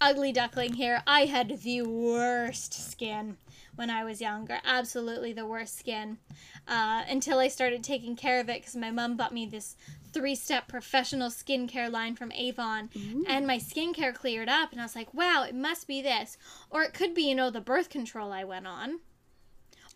ugly 0.00 0.32
duckling 0.32 0.74
here. 0.74 1.02
I 1.06 1.24
had 1.26 1.60
the 1.62 1.82
worst 1.82 2.90
skin 2.90 3.36
when 3.76 3.90
I 3.90 4.04
was 4.04 4.20
younger. 4.20 4.58
Absolutely 4.64 5.32
the 5.32 5.46
worst 5.46 5.78
skin. 5.78 6.18
Uh, 6.66 7.02
until 7.08 7.38
I 7.38 7.48
started 7.48 7.82
taking 7.82 8.14
care 8.14 8.40
of 8.40 8.48
it 8.48 8.60
because 8.60 8.76
my 8.76 8.90
mom 8.90 9.16
bought 9.16 9.32
me 9.32 9.46
this 9.46 9.76
three-step 10.12 10.68
professional 10.68 11.30
skincare 11.30 11.90
line 11.90 12.16
from 12.16 12.32
Avon, 12.32 12.90
and 13.26 13.46
my 13.46 13.58
skincare 13.58 14.14
cleared 14.14 14.48
up, 14.48 14.72
and 14.72 14.80
I 14.80 14.84
was 14.84 14.96
like, 14.96 15.12
"Wow, 15.14 15.44
it 15.44 15.54
must 15.54 15.86
be 15.86 16.00
this," 16.02 16.36
or 16.70 16.82
it 16.82 16.94
could 16.94 17.14
be, 17.14 17.22
you 17.28 17.34
know, 17.34 17.50
the 17.50 17.60
birth 17.60 17.88
control 17.90 18.32
I 18.32 18.44
went 18.44 18.66
on. 18.66 19.00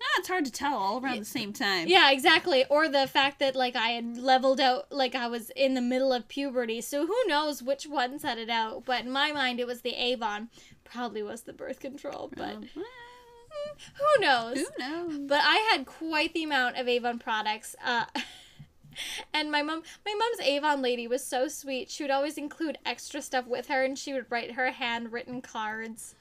Ah, 0.05 0.19
it's 0.19 0.27
hard 0.29 0.45
to 0.45 0.51
tell 0.51 0.75
all 0.75 1.01
around 1.01 1.21
the 1.21 1.25
same 1.25 1.53
time. 1.53 1.87
Yeah, 1.87 2.11
exactly. 2.11 2.65
Or 2.69 2.89
the 2.89 3.07
fact 3.07 3.39
that 3.39 3.55
like 3.55 3.77
I 3.77 3.91
had 3.91 4.19
leveled 4.19 4.61
out, 4.61 4.91
like 4.91 5.15
I 5.15 5.29
was 5.29 5.51
in 5.51 5.75
the 5.75 5.81
middle 5.81 6.13
of 6.13 6.27
puberty. 6.27 6.81
So 6.81 7.07
who 7.07 7.17
knows 7.29 7.63
which 7.63 7.87
one 7.87 8.19
set 8.19 8.37
it 8.37 8.51
out? 8.51 8.85
But 8.85 9.03
in 9.05 9.11
my 9.13 9.31
mind, 9.31 9.61
it 9.61 9.67
was 9.69 9.83
the 9.83 9.95
Avon. 9.95 10.49
Probably 10.83 11.23
was 11.23 11.43
the 11.43 11.53
birth 11.53 11.79
control, 11.79 12.33
but 12.37 12.55
Um, 12.55 12.69
who 12.75 14.21
knows? 14.25 14.59
who 14.59 14.67
knows? 14.79 15.19
But 15.19 15.41
I 15.43 15.69
had 15.71 15.87
quite 15.87 16.35
the 16.35 16.43
amount 16.43 16.79
of 16.79 16.89
Avon 16.89 17.19
products. 17.21 17.77
Uh, 17.85 18.07
and 19.35 19.51
my 19.51 19.63
mom, 19.63 19.83
my 20.05 20.15
mom's 20.15 20.49
Avon 20.49 20.83
lady 20.83 21.07
was 21.07 21.25
so 21.25 21.49
sweet. 21.49 21.91
She 21.91 22.05
would 22.05 22.11
always 22.11 22.39
include 22.39 22.79
extra 22.85 23.23
stuff 23.23 23.47
with 23.47 23.69
her, 23.69 23.85
and 23.85 23.99
she 23.99 24.13
would 24.13 24.27
write 24.31 24.53
her 24.53 24.71
handwritten 24.71 25.41
cards. 25.41 26.15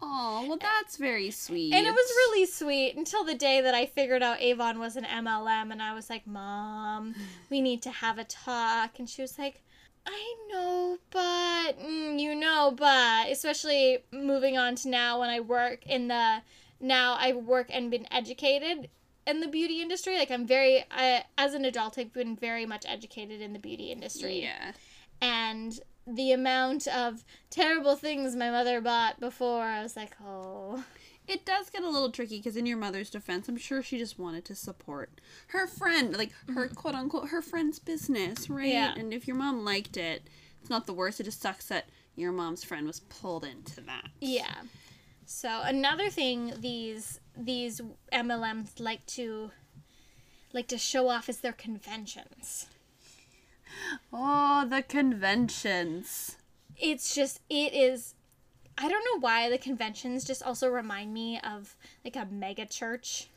Oh, 0.00 0.44
well, 0.48 0.58
that's 0.58 0.96
very 0.96 1.30
sweet. 1.30 1.74
And 1.74 1.84
it 1.84 1.90
was 1.90 2.12
really 2.16 2.46
sweet 2.46 2.96
until 2.96 3.24
the 3.24 3.34
day 3.34 3.60
that 3.60 3.74
I 3.74 3.86
figured 3.86 4.22
out 4.22 4.40
Avon 4.40 4.78
was 4.78 4.96
an 4.96 5.04
MLM, 5.04 5.72
and 5.72 5.82
I 5.82 5.92
was 5.92 6.08
like, 6.08 6.26
Mom, 6.26 7.14
we 7.50 7.60
need 7.60 7.82
to 7.82 7.90
have 7.90 8.18
a 8.18 8.24
talk. 8.24 8.98
And 8.98 9.08
she 9.08 9.22
was 9.22 9.38
like, 9.38 9.62
I 10.06 10.34
know, 10.50 10.98
but, 11.10 11.80
mm, 11.80 12.18
you 12.18 12.34
know, 12.34 12.72
but, 12.76 13.28
especially 13.28 13.98
moving 14.12 14.56
on 14.56 14.76
to 14.76 14.88
now 14.88 15.20
when 15.20 15.30
I 15.30 15.40
work 15.40 15.84
in 15.86 16.08
the, 16.08 16.42
now 16.80 17.16
I 17.18 17.32
work 17.32 17.66
and 17.70 17.90
been 17.90 18.06
educated 18.12 18.88
in 19.28 19.40
the 19.40 19.48
beauty 19.48 19.82
industry. 19.82 20.16
Like, 20.18 20.30
I'm 20.30 20.46
very, 20.46 20.84
I, 20.90 21.24
as 21.36 21.54
an 21.54 21.64
adult, 21.64 21.98
I've 21.98 22.12
been 22.12 22.34
very 22.34 22.66
much 22.66 22.84
educated 22.88 23.40
in 23.40 23.52
the 23.52 23.58
beauty 23.58 23.92
industry 23.92 24.42
Yeah. 24.42 24.72
and 25.20 25.78
the 26.06 26.32
amount 26.32 26.88
of 26.88 27.24
terrible 27.50 27.94
things 27.94 28.34
my 28.34 28.50
mother 28.50 28.80
bought 28.80 29.20
before, 29.20 29.62
I 29.62 29.82
was 29.82 29.94
like, 29.94 30.16
oh. 30.26 30.84
It 31.26 31.44
does 31.44 31.68
get 31.68 31.82
a 31.82 31.90
little 31.90 32.10
tricky 32.10 32.38
because, 32.38 32.56
in 32.56 32.64
your 32.64 32.78
mother's 32.78 33.10
defense, 33.10 33.48
I'm 33.48 33.58
sure 33.58 33.82
she 33.82 33.98
just 33.98 34.18
wanted 34.18 34.46
to 34.46 34.54
support 34.54 35.20
her 35.48 35.66
friend, 35.66 36.16
like 36.16 36.32
her 36.48 36.66
mm-hmm. 36.66 36.74
quote 36.74 36.94
unquote, 36.94 37.28
her 37.28 37.42
friend's 37.42 37.78
business, 37.78 38.48
right? 38.48 38.72
Yeah. 38.72 38.94
And 38.96 39.12
if 39.12 39.28
your 39.28 39.36
mom 39.36 39.62
liked 39.62 39.98
it, 39.98 40.22
it's 40.62 40.70
not 40.70 40.86
the 40.86 40.94
worst. 40.94 41.20
It 41.20 41.24
just 41.24 41.42
sucks 41.42 41.66
that 41.66 41.90
your 42.16 42.32
mom's 42.32 42.64
friend 42.64 42.86
was 42.86 43.00
pulled 43.00 43.44
into 43.44 43.82
that. 43.82 44.08
Yeah. 44.22 44.54
So 45.26 45.60
another 45.62 46.08
thing 46.08 46.54
these 46.60 47.20
these 47.38 47.80
MLMs 48.12 48.80
like 48.80 49.06
to 49.06 49.50
like 50.52 50.66
to 50.68 50.78
show 50.78 51.08
off 51.08 51.28
is 51.28 51.38
their 51.40 51.52
conventions. 51.52 52.66
Oh, 54.12 54.66
the 54.68 54.82
conventions. 54.82 56.36
It's 56.76 57.14
just 57.14 57.40
it 57.48 57.72
is 57.72 58.14
I 58.76 58.88
don't 58.88 59.04
know 59.04 59.20
why 59.20 59.50
the 59.50 59.58
conventions 59.58 60.24
just 60.24 60.42
also 60.42 60.68
remind 60.68 61.12
me 61.12 61.40
of 61.40 61.76
like 62.04 62.16
a 62.16 62.26
mega 62.30 62.66
church. 62.66 63.28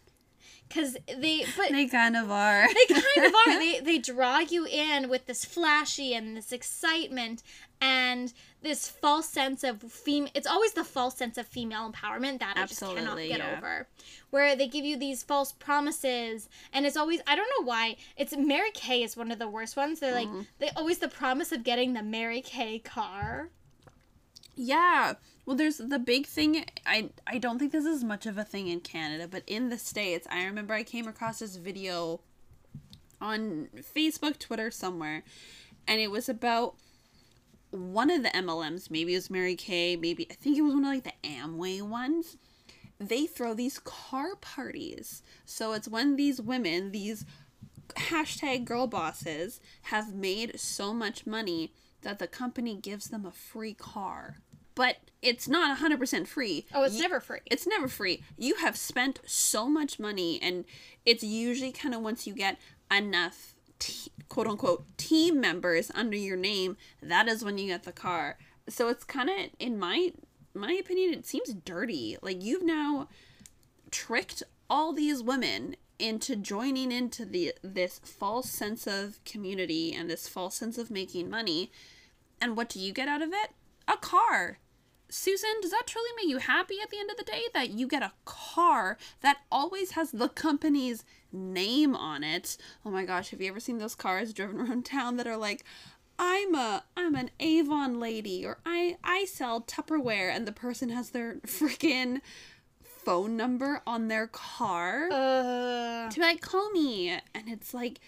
Cause 0.70 0.96
they, 1.06 1.46
but 1.58 1.70
They 1.72 1.86
kind 1.88 2.16
of 2.16 2.32
are. 2.32 2.66
they 2.68 2.94
kind 2.94 3.26
of 3.28 3.34
are. 3.36 3.60
They 3.60 3.80
they 3.82 3.98
draw 3.98 4.40
you 4.40 4.66
in 4.66 5.10
with 5.10 5.26
this 5.26 5.44
flashy 5.44 6.14
and 6.14 6.38
this 6.38 6.52
excitement 6.52 7.44
and 7.82 8.32
this 8.62 8.88
false 8.88 9.28
sense 9.28 9.64
of 9.64 9.82
fem. 9.82 10.28
It's 10.36 10.46
always 10.48 10.74
the 10.74 10.84
false 10.84 11.18
sense 11.18 11.38
of 11.38 11.48
female 11.48 11.92
empowerment 11.92 12.40
that 12.40 12.56
I 12.56 12.66
just 12.68 12.80
cannot 12.80 13.18
get 13.18 13.40
yeah. 13.40 13.58
over. 13.58 13.88
Where 14.30 14.56
they 14.56 14.68
give 14.68 14.86
you 14.86 14.98
these 14.98 15.24
false 15.24 15.52
promises, 15.52 16.48
and 16.72 16.86
it's 16.86 16.96
always 16.96 17.22
I 17.28 17.36
don't 17.36 17.50
know 17.60 17.66
why. 17.66 17.98
It's 18.16 18.38
Mary 18.38 18.72
Kay 18.74 19.04
is 19.04 19.18
one 19.18 19.32
of 19.32 19.40
the 19.40 19.50
worst 19.50 19.76
ones. 19.76 20.00
They're 20.00 20.14
like 20.14 20.28
Mm-hmm. 20.28 20.42
they 20.60 20.70
always 20.76 21.00
the 21.00 21.08
promise 21.08 21.52
of 21.52 21.64
getting 21.64 21.94
the 21.94 22.04
Mary 22.04 22.42
Kay 22.42 22.80
car. 22.80 23.50
Yeah. 24.56 25.16
Well, 25.46 25.56
there's 25.56 25.78
the 25.78 25.98
big 25.98 26.28
thing. 26.28 26.66
I 26.86 27.10
I 27.26 27.40
don't 27.40 27.58
think 27.58 27.72
this 27.72 27.86
is 27.86 28.04
much 28.04 28.28
of 28.28 28.38
a 28.38 28.44
thing 28.44 28.68
in 28.68 28.82
Canada, 28.82 29.28
but 29.28 29.42
in 29.48 29.70
the 29.70 29.78
states, 29.80 30.28
I 30.30 30.46
remember 30.46 30.76
I 30.76 30.84
came 30.84 31.08
across 31.08 31.40
this 31.40 31.56
video 31.56 32.22
on 33.20 33.70
Facebook, 33.96 34.38
Twitter, 34.38 34.70
somewhere, 34.70 35.24
and 35.88 36.00
it 36.00 36.12
was 36.12 36.30
about 36.30 36.76
one 37.72 38.10
of 38.10 38.24
the 38.24 38.30
MLMs. 38.30 38.92
Maybe 38.92 39.14
it 39.14 39.18
was 39.18 39.30
Mary 39.30 39.56
Kay. 39.56 39.96
Maybe 39.96 40.28
I 40.30 40.34
think 40.36 40.58
it 40.58 40.62
was 40.62 40.74
one 40.74 40.86
of 40.86 40.92
like 40.92 41.04
the 41.04 41.28
Amway 41.28 41.82
ones. 41.82 42.38
They 43.00 43.26
throw 43.26 43.54
these 43.54 43.80
car 43.80 44.36
parties. 44.36 45.24
So 45.46 45.74
it's 45.74 45.88
when 45.88 46.18
these 46.18 46.40
women, 46.40 46.92
these 46.92 47.26
hashtag 47.96 48.66
girl 48.66 48.88
bosses, 48.88 49.60
have 49.84 50.14
made 50.14 50.60
so 50.60 50.94
much 50.94 51.26
money 51.26 51.74
that 52.02 52.20
the 52.20 52.28
company 52.28 52.76
gives 52.76 53.10
them 53.10 53.26
a 53.26 53.32
free 53.32 53.74
car. 53.74 54.38
But 54.76 54.98
it's 55.22 55.48
not 55.48 55.78
100% 55.78 56.28
free. 56.28 56.66
Oh, 56.74 56.84
it's 56.84 56.98
never 56.98 57.20
free. 57.20 57.40
it's 57.46 57.68
never 57.68 57.88
free. 57.88 58.24
You 58.38 58.56
have 58.56 58.78
spent 58.78 59.20
so 59.26 59.68
much 59.68 60.00
money, 60.00 60.40
and 60.42 60.66
it's 61.06 61.24
usually 61.24 61.72
kind 61.72 61.94
of 61.94 62.02
once 62.02 62.26
you 62.26 62.34
get 62.34 62.58
enough 62.90 63.54
t- 63.82 64.12
quote 64.30 64.48
unquote 64.48 64.86
team 64.98 65.42
members 65.42 65.92
under 65.94 66.16
your 66.16 66.38
name, 66.38 66.78
that 67.02 67.28
is 67.28 67.44
when 67.44 67.58
you 67.58 67.68
get 67.68 67.84
the 67.84 67.92
car. 67.92 68.38
So 68.70 68.88
it's 68.88 69.04
kind 69.04 69.30
of, 69.30 69.36
in 69.60 69.78
my 69.78 70.14
my 70.54 70.72
opinion, 70.74 71.14
it 71.14 71.26
seems 71.26 71.54
dirty. 71.54 72.18
Like 72.22 72.44
you've 72.44 72.64
now 72.64 73.10
tricked 73.90 74.44
all 74.70 74.94
these 74.94 75.22
women 75.22 75.76
into 76.00 76.36
joining 76.36 76.92
into 76.92 77.26
the 77.26 77.54
this 77.62 78.00
false 78.04 78.50
sense 78.50 78.88
of 78.88 79.24
community 79.26 79.94
and 79.94 80.10
this 80.10 80.28
false 80.28 80.56
sense 80.56 80.78
of 80.78 80.92
making 80.92 81.30
money. 81.30 81.72
And 82.40 82.56
what 82.56 82.70
do 82.70 82.80
you 82.80 82.94
get 82.94 83.08
out 83.08 83.22
of 83.22 83.30
it? 83.34 83.52
A 83.88 83.98
car. 83.98 84.60
Susan, 85.10 85.50
does 85.62 85.72
that 85.72 85.88
truly 85.88 86.10
make 86.16 86.30
you 86.30 86.38
happy 86.38 86.76
at 86.82 86.90
the 86.90 86.98
end 86.98 87.12
of 87.12 87.18
the 87.18 87.24
day 87.24 87.42
that 87.54 87.72
you 87.72 87.86
get 87.86 88.02
a 88.02 88.14
car 88.24 88.98
that 89.20 89.40
always 89.52 89.92
has 89.92 90.12
the 90.12 90.30
company's 90.30 91.04
name 91.32 91.96
on 91.96 92.24
it? 92.24 92.58
Oh 92.86 92.90
my 92.92 93.06
gosh, 93.06 93.30
have 93.32 93.42
you 93.42 93.50
ever 93.50 93.60
seen 93.60 93.78
those 93.78 93.96
cars 93.96 94.34
driven 94.34 94.60
around 94.62 94.86
town 94.86 95.18
that 95.18 95.28
are 95.28 95.38
like, 95.38 95.64
I'm 96.20 96.54
a 96.56 96.84
I'm 96.96 97.16
an 97.16 97.32
Avon 97.40 98.00
lady 98.00 98.46
or 98.46 98.60
I 98.66 98.98
I 99.04 99.26
sell 99.26 99.62
Tupperware 99.62 100.30
and 100.34 100.48
the 100.48 100.52
person 100.52 100.90
has 100.90 101.10
their 101.12 101.36
freaking 101.48 102.22
phone 102.84 103.36
number 103.36 103.82
on 103.88 104.08
their 104.08 104.28
car 104.28 105.08
Uh, 105.12 106.10
to 106.12 106.22
like 106.22 106.42
call 106.42 106.70
me 106.72 107.10
and 107.10 107.48
it's 107.48 107.74
like 107.74 108.00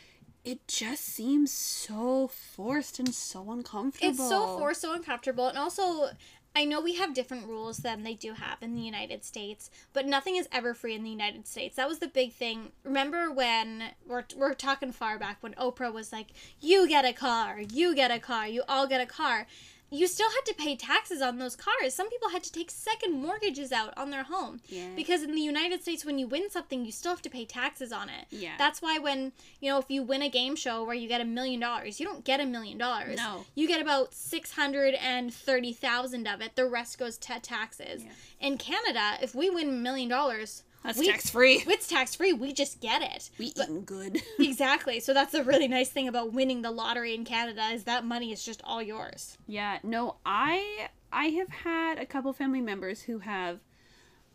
it 0.46 0.68
just 0.68 1.04
seems 1.06 1.52
so 1.52 2.28
forced 2.28 3.00
and 3.00 3.16
so 3.16 3.50
uncomfortable. 3.50 4.10
it's 4.10 4.20
so 4.20 4.58
forced, 4.60 4.82
so 4.82 4.94
uncomfortable, 4.94 5.48
and 5.48 5.58
also. 5.58 6.10
I 6.56 6.66
know 6.66 6.80
we 6.80 6.96
have 6.96 7.16
different 7.16 7.48
rules 7.48 7.78
than 7.78 8.04
they 8.04 8.14
do 8.14 8.34
have 8.34 8.62
in 8.62 8.76
the 8.76 8.82
United 8.82 9.24
States, 9.24 9.72
but 9.92 10.06
nothing 10.06 10.36
is 10.36 10.48
ever 10.52 10.76
free 10.76 10.94
in 10.94 11.04
the 11.04 11.10
United 11.10 11.48
States. 11.48 11.78
That 11.78 11.88
was 11.88 11.98
the 11.98 12.08
big 12.08 12.32
thing. 12.32 12.74
Remember 12.84 13.32
when 13.32 13.92
we're, 14.08 14.26
we're 14.36 14.54
talking 14.54 14.92
far 14.92 15.18
back 15.18 15.38
when 15.42 15.54
Oprah 15.56 15.92
was 15.92 16.12
like, 16.12 16.28
"You 16.62 16.88
get 16.88 17.06
a 17.06 17.14
car, 17.14 17.60
you 17.60 17.96
get 17.96 18.12
a 18.12 18.20
car, 18.20 18.48
you 18.48 18.64
all 18.68 18.86
get 18.86 19.02
a 19.02 19.08
car." 19.08 19.48
You 19.94 20.08
still 20.08 20.30
had 20.30 20.42
to 20.48 20.56
pay 20.56 20.76
taxes 20.76 21.22
on 21.22 21.38
those 21.38 21.56
cars. 21.56 21.94
Some 21.94 22.10
people 22.10 22.30
had 22.30 22.42
to 22.44 22.52
take 22.52 22.72
second 22.72 23.22
mortgages 23.22 23.72
out 23.72 23.96
on 23.96 24.10
their 24.10 24.24
home. 24.24 24.60
Yeah. 24.68 24.88
Because 24.96 25.22
in 25.22 25.36
the 25.36 25.42
United 25.42 25.84
States, 25.84 26.04
when 26.04 26.18
you 26.18 26.26
win 26.28 26.50
something, 26.50 26.84
you 26.84 26.92
still 26.92 27.12
have 27.12 27.22
to 27.22 27.30
pay 27.30 27.46
taxes 27.46 27.94
on 27.94 28.10
it. 28.10 28.26
Yeah. 28.32 28.54
That's 28.58 28.82
why 28.82 28.98
when, 28.98 29.34
you 29.60 29.70
know, 29.70 29.78
if 29.78 29.92
you 29.92 30.02
win 30.02 30.24
a 30.24 30.30
game 30.30 30.56
show 30.56 30.84
where 30.84 30.96
you 30.96 31.08
get 31.08 31.22
a 31.22 31.26
million 31.26 31.60
dollars, 31.60 32.00
you 32.00 32.08
don't 32.08 32.26
get 32.26 32.40
a 32.40 32.46
million 32.46 32.80
dollars. 32.80 33.18
No. 33.18 33.46
You 33.54 33.68
get 33.68 33.82
about 33.82 34.16
630,000 34.16 36.28
of 36.28 36.42
it. 36.42 36.56
The 36.56 36.66
rest 36.66 36.98
goes 36.98 37.20
to 37.20 37.40
taxes. 37.40 38.04
Yeah. 38.04 38.10
In 38.40 38.58
Canada, 38.58 39.20
if 39.22 39.36
we 39.36 39.52
win 39.52 39.70
a 39.70 39.74
million 39.74 40.10
dollars, 40.10 40.64
That's 40.84 41.00
we- 41.00 41.08
tax 41.08 41.30
free. 41.30 41.64
It's 41.68 41.88
tax 41.88 42.16
free. 42.16 42.34
We 42.34 42.54
just 42.54 42.80
get 42.82 43.02
it. 43.02 43.30
We 43.40 43.48
eating 43.48 43.84
good. 43.86 44.22
exactly. 44.40 45.00
So 45.00 45.14
that's 45.14 45.32
the 45.32 45.44
really 45.44 45.68
nice 45.68 45.90
thing 45.90 46.08
about 46.08 46.34
winning 46.34 46.62
the 46.62 46.72
lottery 46.72 47.14
in 47.16 47.24
Canada 47.26 47.64
is 47.74 47.86
that 47.86 48.04
money 48.06 48.32
is 48.32 48.44
just 48.44 48.62
all 48.64 48.82
yours. 48.82 49.38
Yeah, 49.48 49.80
no, 49.84 50.18
I 50.26 50.90
I 51.12 51.26
have 51.28 51.50
had 51.50 52.00
a 52.00 52.06
couple 52.06 52.34
family 52.34 52.62
members 52.62 53.02
who 53.04 53.20
have 53.20 53.60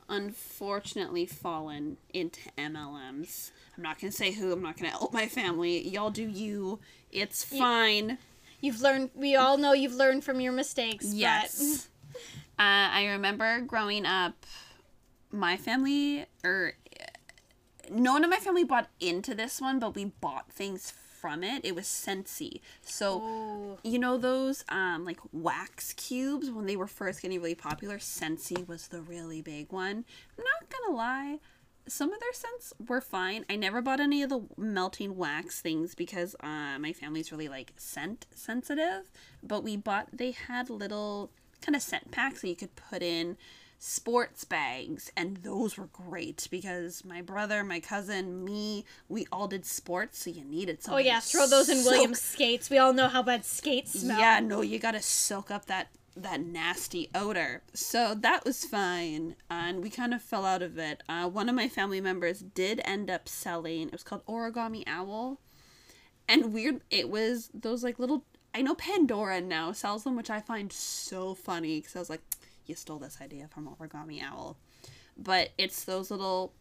unfortunately 0.09 1.27
fallen 1.27 1.97
into 2.13 2.41
MLMs. 2.57 3.51
I'm 3.77 3.83
not 3.83 4.01
gonna 4.01 4.11
say 4.13 4.33
who. 4.33 4.53
I'm 4.53 4.63
not 4.63 4.77
gonna 4.77 4.91
help 4.99 5.13
my 5.13 5.27
family. 5.29 5.87
Y'all 5.89 6.11
do 6.11 6.27
you. 6.27 6.81
It's 7.13 7.45
fine. 7.45 8.19
You've 8.61 8.81
learned. 8.81 9.11
We 9.15 9.37
all 9.37 9.59
know 9.59 9.73
you've 9.73 9.95
learned 9.95 10.25
from 10.25 10.41
your 10.41 10.53
mistakes. 10.53 11.07
but- 11.07 11.15
Yes. 11.15 11.89
uh, 12.59 12.89
I 12.99 13.07
remember 13.13 13.61
growing 13.61 14.05
up, 14.07 14.47
my 15.31 15.57
family, 15.57 16.27
or 16.45 16.75
no 17.91 18.13
one 18.13 18.25
in 18.25 18.31
my 18.31 18.39
family 18.39 18.65
bought 18.65 18.89
into 19.01 19.35
this 19.35 19.61
one, 19.61 19.79
but 19.79 19.95
we 19.95 20.07
bought 20.07 20.53
things 20.53 20.93
from 21.21 21.43
it. 21.43 21.65
It 21.65 21.75
was 21.75 21.87
Scentsy. 21.87 22.61
So, 22.83 23.21
Ooh. 23.21 23.79
you 23.83 23.99
know 23.99 24.17
those 24.17 24.65
um 24.69 25.05
like 25.05 25.19
wax 25.33 25.93
cubes 25.95 26.51
when 26.51 26.67
they 26.67 26.77
were 26.77 26.87
first 26.87 27.23
getting 27.23 27.39
really 27.39 27.55
popular? 27.55 27.99
Scentsy 27.99 28.67
was 28.67 28.89
the 28.89 29.01
really 29.01 29.43
big 29.43 29.73
one. 29.73 30.05
I'm 30.39 30.45
not 30.45 30.71
gonna 30.71 30.97
lie. 30.97 31.39
Some 31.89 32.13
of 32.13 32.21
their 32.21 32.35
scents 32.35 32.75
were 32.87 33.01
fine. 33.01 33.47
I 33.49 33.57
never 33.57 33.81
bought 33.81 33.99
any 33.99 34.23
of 34.23 34.29
the 34.29 34.43
melting 34.59 35.17
wax 35.17 35.63
things 35.63 35.95
because 35.95 36.37
uh, 36.41 36.79
my 36.79 36.93
family's 36.93 37.33
really 37.33 37.49
like 37.49 37.73
scent 37.77 38.27
sensitive. 38.35 39.11
But 39.43 39.65
we 39.65 39.79
bought, 39.79 40.09
they 40.13 40.33
had 40.33 40.69
little 40.69 41.31
kind 41.63 41.75
of 41.75 41.81
scent 41.81 42.11
packs 42.11 42.43
that 42.43 42.49
you 42.49 42.57
could 42.57 42.77
put 42.77 43.03
in 43.03 43.39
sports 43.79 44.45
bags, 44.45 45.11
and 45.17 45.39
those 45.39 45.77
were 45.79 45.89
great 45.93 46.49
because 46.51 47.05
my 47.05 47.23
brother, 47.23 47.63
my 47.63 47.81
cousin, 47.81 48.45
me, 48.45 48.85
we 49.09 49.27
all 49.31 49.47
did 49.49 49.65
sports, 49.65 50.25
so 50.25 50.31
you 50.31 50.45
needed 50.45 50.83
something 50.83 51.05
Oh 51.05 51.07
yeah, 51.07 51.21
throw 51.21 51.47
those 51.47 51.69
in 51.69 51.79
soak- 51.79 51.93
Williams 51.93 52.21
skates. 52.21 52.71
We 52.71 52.79
all 52.79 52.93
know 52.93 53.09
how 53.09 53.23
bad 53.23 53.45
skates 53.45 54.01
smell. 54.01 54.19
Yeah, 54.19 54.41
no, 54.41 54.63
you 54.63 54.79
gotta 54.79 55.03
soak 55.03 55.51
up 55.51 55.67
that 55.67 55.89
that 56.17 56.41
nasty 56.41 57.09
odor. 57.15 57.63
So 57.75 58.13
that 58.17 58.45
was 58.45 58.65
fine, 58.65 59.37
and 59.49 59.81
we 59.83 59.91
kind 59.91 60.13
of 60.13 60.21
fell 60.21 60.45
out 60.45 60.63
of 60.63 60.77
it. 60.77 61.03
Uh, 61.09 61.29
one 61.29 61.49
of 61.49 61.55
my 61.55 61.69
family 61.69 62.01
members 62.01 62.41
did 62.41 62.81
end 62.85 63.09
up 63.09 63.29
selling. 63.29 63.87
It 63.87 63.93
was 63.93 64.03
called 64.03 64.27
Origami 64.27 64.83
Owl, 64.89 65.39
and 66.29 66.53
weird. 66.53 66.81
It 66.91 67.09
was 67.09 67.51
those 67.55 67.85
like 67.85 68.01
little. 68.01 68.25
I 68.55 68.63
know 68.63 68.75
Pandora 68.75 69.41
now 69.41 69.71
sells 69.71 70.03
them, 70.03 70.17
which 70.17 70.31
I 70.31 70.41
find 70.41 70.73
so 70.73 71.35
funny 71.35 71.79
because 71.79 71.95
I 71.95 71.99
was 72.01 72.11
like, 72.11 72.23
you 72.69 72.75
stole 72.75 72.99
this 72.99 73.19
idea 73.21 73.49
from 73.49 73.69
Origami 73.69 74.23
Owl, 74.23 74.57
but 75.17 75.51
it's 75.59 75.85
those 75.85 76.11
little. 76.11 76.53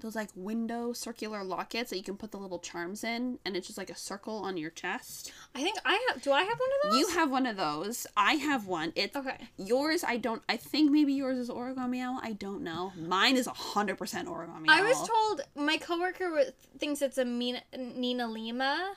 Those 0.00 0.14
like 0.14 0.28
window 0.36 0.92
circular 0.92 1.42
lockets 1.42 1.90
that 1.90 1.96
you 1.96 2.04
can 2.04 2.16
put 2.16 2.30
the 2.30 2.36
little 2.36 2.60
charms 2.60 3.02
in, 3.02 3.40
and 3.44 3.56
it's 3.56 3.66
just 3.66 3.76
like 3.78 3.90
a 3.90 3.96
circle 3.96 4.36
on 4.36 4.56
your 4.56 4.70
chest. 4.70 5.32
I 5.56 5.60
think 5.60 5.76
I 5.84 6.00
have. 6.08 6.22
Do 6.22 6.30
I 6.30 6.42
have 6.44 6.56
one 6.56 6.68
of 6.84 6.92
those? 6.92 7.00
You 7.00 7.08
have 7.16 7.30
one 7.32 7.46
of 7.46 7.56
those. 7.56 8.06
I 8.16 8.34
have 8.34 8.68
one. 8.68 8.92
It's 8.94 9.16
Okay. 9.16 9.36
yours. 9.56 10.04
I 10.04 10.16
don't. 10.16 10.40
I 10.48 10.56
think 10.56 10.92
maybe 10.92 11.14
yours 11.14 11.36
is 11.36 11.50
origami 11.50 12.00
owl. 12.00 12.20
I 12.22 12.32
don't 12.34 12.62
know. 12.62 12.92
Mine 12.96 13.36
is 13.36 13.48
hundred 13.48 13.98
percent 13.98 14.28
origami 14.28 14.68
owl. 14.68 14.78
I 14.78 14.82
was 14.82 14.98
told 15.08 15.40
my 15.56 15.78
coworker 15.78 16.44
thinks 16.78 17.02
it's 17.02 17.18
a 17.18 17.24
Mina, 17.24 17.62
Nina 17.76 18.28
Lima. 18.28 18.94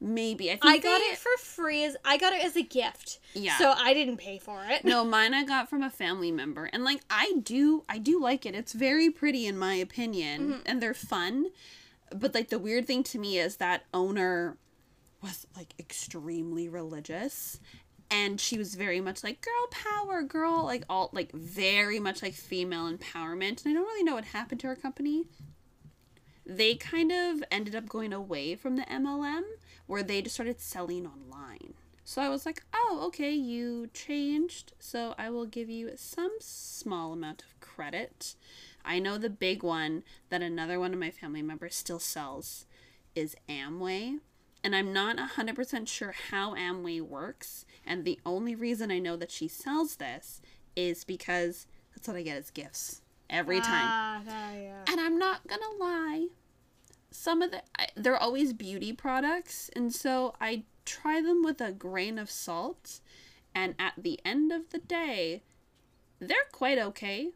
Maybe. 0.00 0.48
I 0.50 0.54
think 0.54 0.64
I 0.64 0.78
got 0.78 0.98
they- 0.98 1.04
it 1.06 1.18
for 1.18 1.36
free 1.38 1.84
as 1.84 1.96
I 2.04 2.16
got 2.18 2.32
it 2.32 2.44
as 2.44 2.56
a 2.56 2.62
gift. 2.62 3.18
Yeah. 3.34 3.56
So 3.58 3.72
I 3.76 3.94
didn't 3.94 4.16
pay 4.18 4.38
for 4.38 4.64
it. 4.68 4.84
no, 4.84 5.04
mine 5.04 5.34
I 5.34 5.44
got 5.44 5.68
from 5.68 5.82
a 5.82 5.90
family 5.90 6.30
member, 6.32 6.64
and 6.72 6.84
like 6.84 7.00
I 7.10 7.34
do, 7.42 7.84
I 7.88 7.98
do 7.98 8.20
like 8.20 8.46
it. 8.46 8.54
It's 8.54 8.72
very 8.72 9.10
pretty 9.10 9.46
in 9.46 9.58
my 9.58 9.74
opinion, 9.74 10.40
Mm-hmm. 10.50 10.60
and 10.66 10.82
they're 10.82 10.94
fun. 10.94 11.46
But 12.14 12.34
like 12.34 12.48
the 12.48 12.58
weird 12.58 12.86
thing 12.86 13.02
to 13.04 13.18
me 13.18 13.38
is 13.38 13.56
that 13.56 13.84
owner 13.92 14.56
was 15.22 15.46
like 15.56 15.74
extremely 15.78 16.68
religious. 16.68 17.60
And 18.10 18.40
she 18.40 18.56
was 18.56 18.74
very 18.74 19.02
much 19.02 19.22
like 19.22 19.42
girl 19.42 19.66
power, 19.70 20.22
girl, 20.22 20.64
like 20.64 20.84
all 20.88 21.10
like 21.12 21.30
very 21.32 22.00
much 22.00 22.22
like 22.22 22.32
female 22.32 22.90
empowerment. 22.90 23.62
And 23.62 23.66
I 23.66 23.72
don't 23.74 23.84
really 23.84 24.02
know 24.04 24.14
what 24.14 24.24
happened 24.24 24.60
to 24.60 24.68
her 24.68 24.76
company. 24.76 25.26
They 26.46 26.74
kind 26.76 27.12
of 27.12 27.44
ended 27.50 27.74
up 27.74 27.86
going 27.88 28.14
away 28.14 28.54
from 28.54 28.76
the 28.76 28.82
MLM 28.84 29.42
where 29.88 30.04
they 30.04 30.22
just 30.22 30.36
started 30.36 30.60
selling 30.60 31.04
online. 31.06 31.74
So 32.04 32.22
I 32.22 32.28
was 32.28 32.46
like, 32.46 32.62
oh, 32.72 33.02
okay, 33.08 33.32
you 33.32 33.88
changed, 33.92 34.72
so 34.78 35.14
I 35.18 35.28
will 35.28 35.44
give 35.44 35.68
you 35.68 35.90
some 35.96 36.30
small 36.40 37.12
amount 37.12 37.42
of 37.42 37.58
credit. 37.60 38.34
I 38.84 38.98
know 38.98 39.18
the 39.18 39.28
big 39.28 39.62
one 39.62 40.04
that 40.30 40.40
another 40.40 40.78
one 40.78 40.94
of 40.94 41.00
my 41.00 41.10
family 41.10 41.42
members 41.42 41.74
still 41.74 41.98
sells 41.98 42.64
is 43.14 43.36
Amway. 43.48 44.20
And 44.64 44.74
I'm 44.74 44.92
not 44.92 45.16
100% 45.16 45.86
sure 45.86 46.14
how 46.30 46.54
Amway 46.54 47.00
works. 47.00 47.66
And 47.86 48.04
the 48.04 48.18
only 48.24 48.54
reason 48.54 48.90
I 48.90 48.98
know 48.98 49.16
that 49.16 49.30
she 49.30 49.48
sells 49.48 49.96
this 49.96 50.40
is 50.74 51.04
because 51.04 51.66
that's 51.94 52.08
what 52.08 52.16
I 52.16 52.22
get 52.22 52.38
as 52.38 52.50
gifts 52.50 53.02
every 53.28 53.60
time. 53.60 53.86
Ah, 53.86 54.22
ah, 54.26 54.52
yeah. 54.54 54.84
And 54.88 55.00
I'm 55.00 55.18
not 55.18 55.46
gonna 55.46 55.76
lie, 55.78 56.28
some 57.10 57.42
of 57.42 57.50
the 57.50 57.62
I- 57.78 57.88
they're 57.96 58.16
always 58.16 58.52
beauty 58.52 58.92
products, 58.92 59.70
and 59.74 59.94
so 59.94 60.34
I 60.40 60.64
try 60.84 61.20
them 61.20 61.42
with 61.42 61.60
a 61.60 61.72
grain 61.72 62.18
of 62.18 62.30
salt. 62.30 63.00
And 63.54 63.74
at 63.78 63.94
the 63.96 64.20
end 64.24 64.52
of 64.52 64.70
the 64.70 64.78
day, 64.78 65.42
they're 66.20 66.36
quite 66.52 66.78
okay. 66.78 67.30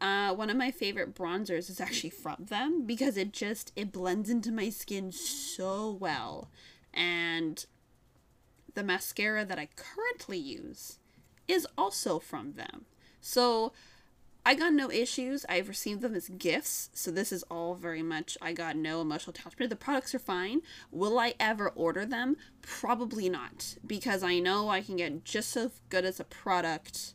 Uh, 0.00 0.34
one 0.34 0.50
of 0.50 0.56
my 0.56 0.70
favorite 0.70 1.14
bronzers 1.14 1.70
is 1.70 1.80
actually 1.80 2.10
from 2.10 2.46
them 2.48 2.84
because 2.84 3.16
it 3.16 3.32
just 3.32 3.72
it 3.76 3.92
blends 3.92 4.28
into 4.28 4.50
my 4.50 4.68
skin 4.68 5.12
so 5.12 5.90
well. 5.90 6.50
And 6.92 7.64
the 8.74 8.82
mascara 8.82 9.44
that 9.44 9.58
I 9.58 9.68
currently 9.76 10.38
use 10.38 10.98
is 11.46 11.66
also 11.78 12.18
from 12.18 12.54
them. 12.54 12.86
So 13.20 13.72
I 14.44 14.56
got 14.56 14.72
no 14.72 14.90
issues. 14.90 15.46
I've 15.48 15.68
received 15.68 16.00
them 16.00 16.16
as 16.16 16.28
gifts, 16.28 16.90
so 16.94 17.12
this 17.12 17.30
is 17.30 17.44
all 17.44 17.76
very 17.76 18.02
much 18.02 18.36
I 18.42 18.52
got 18.52 18.76
no 18.76 19.00
emotional 19.00 19.30
attachment. 19.30 19.70
The 19.70 19.76
products 19.76 20.14
are 20.16 20.18
fine. 20.18 20.62
Will 20.90 21.18
I 21.18 21.34
ever 21.38 21.68
order 21.70 22.04
them? 22.04 22.36
Probably 22.60 23.28
not, 23.28 23.76
because 23.86 24.24
I 24.24 24.40
know 24.40 24.68
I 24.68 24.80
can 24.80 24.96
get 24.96 25.24
just 25.24 25.56
as 25.56 25.80
good 25.90 26.04
as 26.04 26.18
a 26.18 26.24
product 26.24 27.14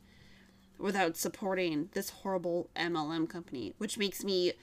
without 0.80 1.18
supporting 1.18 1.90
this 1.94 2.12
horrible 2.12 2.70
MLM 2.78 3.28
company, 3.28 3.74
which 3.78 3.98
makes 3.98 4.24
me 4.24 4.54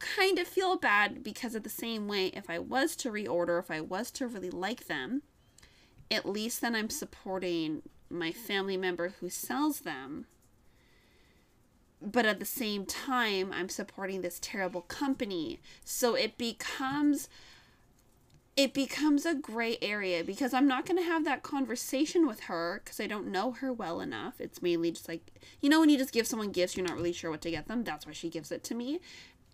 kind 0.00 0.40
of 0.40 0.48
feel 0.48 0.76
bad 0.76 1.22
because 1.22 1.54
at 1.54 1.62
the 1.62 1.70
same 1.70 2.08
way 2.08 2.26
if 2.28 2.50
I 2.50 2.58
was 2.58 2.96
to 2.96 3.12
reorder, 3.12 3.60
if 3.60 3.70
I 3.70 3.80
was 3.80 4.10
to 4.12 4.26
really 4.26 4.50
like 4.50 4.88
them, 4.88 5.22
at 6.10 6.26
least 6.26 6.60
then 6.60 6.74
I'm 6.74 6.90
supporting 6.90 7.82
my 8.10 8.32
family 8.32 8.76
member 8.76 9.10
who 9.20 9.30
sells 9.30 9.80
them 9.80 10.26
but 12.04 12.26
at 12.26 12.38
the 12.38 12.44
same 12.44 12.84
time 12.84 13.52
i'm 13.52 13.68
supporting 13.68 14.22
this 14.22 14.38
terrible 14.40 14.82
company. 14.82 15.60
So 15.84 16.14
it 16.14 16.38
becomes 16.38 17.28
it 18.54 18.74
becomes 18.74 19.24
a 19.24 19.34
gray 19.34 19.78
area 19.80 20.22
because 20.22 20.52
i'm 20.52 20.68
not 20.68 20.84
going 20.86 20.98
to 20.98 21.04
have 21.04 21.24
that 21.24 21.42
conversation 21.42 22.26
with 22.26 22.40
her 22.40 22.82
because 22.84 23.00
i 23.00 23.06
don't 23.06 23.26
know 23.26 23.52
her 23.52 23.72
well 23.72 24.00
enough. 24.00 24.40
It's 24.40 24.62
mainly 24.62 24.90
just 24.90 25.08
like 25.08 25.22
you 25.60 25.68
know 25.68 25.80
when 25.80 25.88
you 25.88 25.98
just 25.98 26.12
give 26.12 26.26
someone 26.26 26.52
gifts 26.52 26.76
you're 26.76 26.86
not 26.86 26.96
really 26.96 27.12
sure 27.12 27.30
what 27.30 27.40
to 27.42 27.50
get 27.50 27.68
them. 27.68 27.84
That's 27.84 28.06
why 28.06 28.12
she 28.12 28.28
gives 28.30 28.52
it 28.52 28.64
to 28.64 28.74
me. 28.74 29.00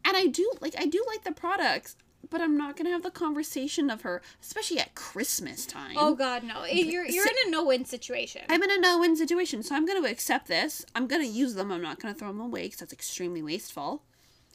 And 0.05 0.17
i 0.17 0.27
do 0.27 0.51
like 0.61 0.75
i 0.79 0.87
do 0.87 1.05
like 1.09 1.25
the 1.25 1.33
products 1.33 1.97
but 2.31 2.41
i'm 2.41 2.57
not 2.57 2.77
going 2.77 2.85
to 2.85 2.93
have 2.93 3.03
the 3.03 3.11
conversation 3.11 3.91
of 3.91 4.03
her 4.03 4.21
especially 4.43 4.79
at 4.79 4.95
christmas 4.95 5.65
time 5.67 5.95
Oh 5.97 6.15
God, 6.15 6.43
no! 6.45 6.65
You're 6.65 7.05
you're 7.07 7.27
in 7.27 7.35
a 7.47 7.51
no-win 7.51 7.85
situation. 7.85 8.43
I'm 8.49 8.63
in 8.63 8.71
a 8.71 8.79
no-win 8.79 9.17
situation, 9.17 9.63
so 9.63 9.75
I'm 9.75 9.87
going 9.87 10.03
to 10.03 10.11
accept 10.11 10.47
this. 10.49 10.85
I'm 10.95 11.07
going 11.07 11.23
to 11.23 11.29
use 11.29 11.55
them. 11.55 11.71
I'm 11.73 11.83
not 11.83 12.01
going 12.01 12.13
to 12.13 12.19
throw 12.19 12.29
them 12.29 12.41
away 12.41 12.65
because 12.65 12.81
that's 12.81 12.93
extremely 12.93 13.43
wasteful. 13.43 14.03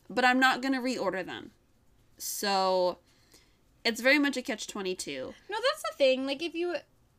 But 0.09 0.25
I'm 0.25 0.39
not 0.39 0.61
going 0.61 0.73
to 0.73 0.79
reorder 0.79 1.25
them. 1.25 1.51
So 2.17 2.99
it's 3.83 4.01
very 4.01 4.19
much 4.19 4.37
a 4.37 4.41
catch 4.41 4.67
twenty 4.67 4.95
two. 4.95 5.33
No, 5.49 5.57
that's 5.57 5.83
the 5.91 5.97
thing. 5.97 6.25
Like 6.25 6.41
if 6.41 6.53
you 6.53 6.75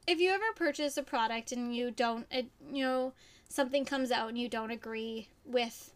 if 0.06 0.20
you 0.20 0.30
ever 0.30 0.44
purchase 0.54 0.96
a 0.96 1.02
product 1.02 1.52
and 1.52 1.74
you 1.74 1.90
don't, 1.90 2.26
it, 2.30 2.46
you 2.72 2.84
know, 2.84 3.12
something 3.48 3.84
comes 3.84 4.10
out 4.10 4.28
and 4.28 4.38
you 4.38 4.48
don't 4.48 4.70
agree 4.70 5.28
with, 5.44 5.92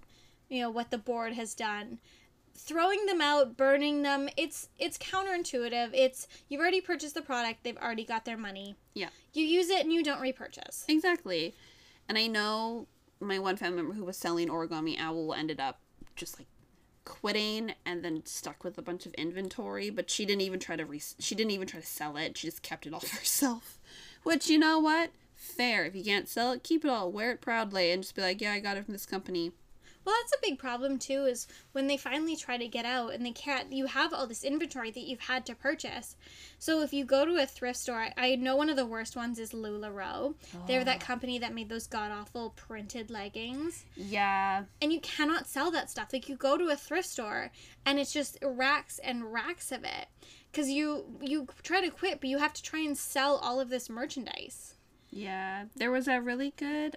you 0.49 0.61
know, 0.61 0.70
what 0.70 0.90
the 0.90 0.99
board 0.99 1.34
has 1.34 1.55
done, 1.55 1.99
throwing 2.59 3.07
them 3.07 3.21
out, 3.21 3.57
burning 3.57 4.03
them, 4.03 4.29
it's 4.37 4.69
it's 4.79 4.99
counterintuitive. 4.99 5.91
It's 5.93 6.27
you've 6.49 6.61
already 6.61 6.81
purchased 6.81 7.15
the 7.15 7.23
product, 7.23 7.65
they've 7.65 7.77
already 7.77 8.05
got 8.05 8.25
their 8.25 8.37
money. 8.37 8.77
Yeah. 8.95 9.09
You 9.33 9.45
use 9.45 9.71
it 9.71 9.83
and 9.83 9.93
you 9.93 10.03
don't 10.03 10.21
repurchase. 10.21 10.85
Exactly. 10.89 11.55
And 12.09 12.19
I 12.19 12.27
know 12.27 12.87
my 13.21 13.39
one 13.39 13.57
family 13.57 13.77
member 13.77 13.95
who 13.95 14.05
was 14.05 14.17
selling 14.17 14.49
origami 14.49 14.99
owl 14.99 15.35
ended 15.35 15.61
up 15.61 15.81
just 16.17 16.39
like 16.39 16.49
quitting 17.05 17.73
and 17.87 18.05
then 18.05 18.23
stuck 18.27 18.63
with 18.65 18.77
a 18.77 18.83
bunch 18.83 19.07
of 19.07 19.15
inventory, 19.15 19.89
but 19.89 20.11
she 20.11 20.27
didn't 20.27 20.43
even 20.43 20.61
try 20.61 20.77
to 20.77 20.85
re- 20.85 21.01
she 21.19 21.35
didn't 21.35 21.53
even 21.53 21.67
try 21.67 21.81
to 21.81 21.87
sell 21.87 22.17
it. 22.17 22.37
She 22.37 22.47
just 22.47 22.63
kept 22.63 22.87
it 22.87 22.93
all 22.93 23.01
for 23.01 23.17
herself. 23.17 23.79
Which 24.25 24.51
you 24.51 24.59
know 24.59 24.79
what? 24.79 25.11
Fair. 25.35 25.85
If 25.85 25.95
you 25.95 26.03
can't 26.05 26.29
sell 26.29 26.53
it, 26.53 26.65
keep 26.65 26.85
it 26.85 26.91
all. 26.91 27.13
Wear 27.13 27.31
it 27.31 27.41
proudly 27.41 27.93
and 27.93 28.03
just 28.03 28.17
be 28.17 28.23
like, 28.23 28.41
"Yeah, 28.41 28.53
I 28.53 28.61
got 28.61 28.77
it 28.77 28.85
from 28.85 28.93
this 28.93 29.07
company." 29.07 29.53
Well, 30.09 30.17
that's 30.23 30.43
a 30.43 30.49
big 30.51 30.59
problem 30.59 30.99
too. 30.99 31.27
Is 31.27 31.47
when 31.73 31.87
they 31.87 31.99
finally 31.99 32.35
try 32.35 32.57
to 32.57 32.67
get 32.67 32.87
out 32.87 33.13
and 33.13 33.27
they 33.27 33.33
can't. 33.33 33.71
You 33.71 33.85
have 33.85 34.15
all 34.15 34.27
this 34.27 34.43
inventory 34.43 34.91
that 34.91 35.03
you've 35.07 35.21
had 35.21 35.45
to 35.45 35.55
purchase. 35.55 36.17
So 36.59 36.81
if 36.81 36.95
you 36.95 37.05
go 37.05 37.27
to 37.27 37.37
a 37.37 37.45
thrift 37.45 37.79
store, 37.79 38.09
I, 38.17 38.37
know 38.37 38.57
one 38.57 38.71
of 38.71 38.77
the 38.77 38.87
worst 38.87 39.17
ones 39.17 39.39
is 39.39 39.53
Lularoe. 39.53 40.33
Oh. 40.33 40.35
They're 40.67 40.83
that 40.83 41.03
oh. 41.03 41.05
company 41.05 41.39
that 41.41 41.55
made 41.55 41.69
those 41.69 41.87
god 41.87 42.11
awful 42.11 42.55
printed 42.57 43.11
leggings, 43.11 43.85
Yeah. 43.97 44.65
and 44.81 44.91
you 44.95 45.01
cannot 45.01 45.47
sell 45.47 45.71
that 45.73 45.91
stuff. 45.91 46.09
Like 46.11 46.27
you 46.31 46.37
go 46.37 46.57
to 46.57 46.71
a 46.71 46.77
thrift 46.77 47.11
store 47.11 47.51
and 47.85 47.99
it's 47.99 48.11
just 48.15 48.39
racks 48.43 48.99
and 49.01 49.31
racks 49.31 49.73
of 49.73 49.85
it. 49.85 50.07
Cause 50.55 50.71
you 50.71 51.05
you 51.21 51.49
try 51.63 51.83
to 51.83 51.91
quit, 51.91 52.23
but 52.23 52.31
you 52.31 52.39
have 52.39 52.55
to 52.55 52.63
try 52.63 52.81
and 52.81 52.97
sell 52.97 53.37
all 53.37 53.61
of 53.61 53.69
this 53.69 53.91
merchandise. 53.91 54.73
Yeah. 55.11 55.67
There 55.77 55.91
was 55.91 56.09
a 56.09 56.19
really 56.19 56.55
good 56.57 56.97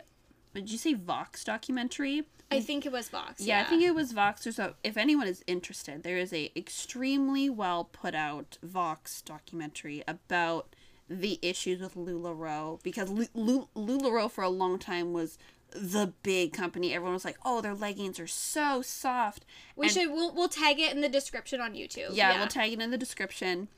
did 0.53 0.71
you 0.71 0.77
say 0.77 0.93
Vox 0.93 1.43
documentary? 1.43 2.23
I 2.51 2.59
think 2.59 2.85
it 2.85 2.91
was 2.91 3.07
Vox. 3.07 3.41
Yeah, 3.41 3.61
I 3.61 3.63
think 3.63 3.81
it 3.81 3.95
was 3.95 4.11
Vox. 4.11 4.45
Or 4.45 4.51
so 4.51 4.73
if 4.83 4.97
anyone 4.97 5.27
is 5.27 5.43
interested, 5.47 6.03
there 6.03 6.17
is 6.17 6.33
a 6.33 6.51
extremely 6.55 7.49
well 7.49 7.85
put 7.85 8.13
out 8.13 8.57
Vox 8.61 9.21
documentary 9.21 10.03
about 10.07 10.75
the 11.09 11.39
issues 11.41 11.79
with 11.79 11.95
Lularoe 11.95 12.81
because 12.83 13.09
Lu- 13.09 13.27
Lu- 13.33 13.69
Lularoe 13.75 14.29
for 14.29 14.43
a 14.43 14.49
long 14.49 14.79
time 14.79 15.13
was 15.13 15.37
the 15.73 16.11
big 16.23 16.51
company. 16.51 16.93
Everyone 16.93 17.13
was 17.13 17.23
like, 17.23 17.37
"Oh, 17.45 17.61
their 17.61 17.73
leggings 17.73 18.19
are 18.19 18.27
so 18.27 18.81
soft." 18.81 19.45
we 19.77 19.85
and- 19.85 19.93
should 19.93 20.11
we'll, 20.11 20.33
we'll 20.33 20.49
tag 20.49 20.79
it 20.79 20.93
in 20.93 20.99
the 20.99 21.09
description 21.09 21.61
on 21.61 21.73
YouTube. 21.73 22.09
yeah, 22.11 22.37
we'll 22.37 22.47
tag 22.47 22.73
it 22.73 22.81
in 22.81 22.91
the 22.91 22.97
description. 22.97 23.69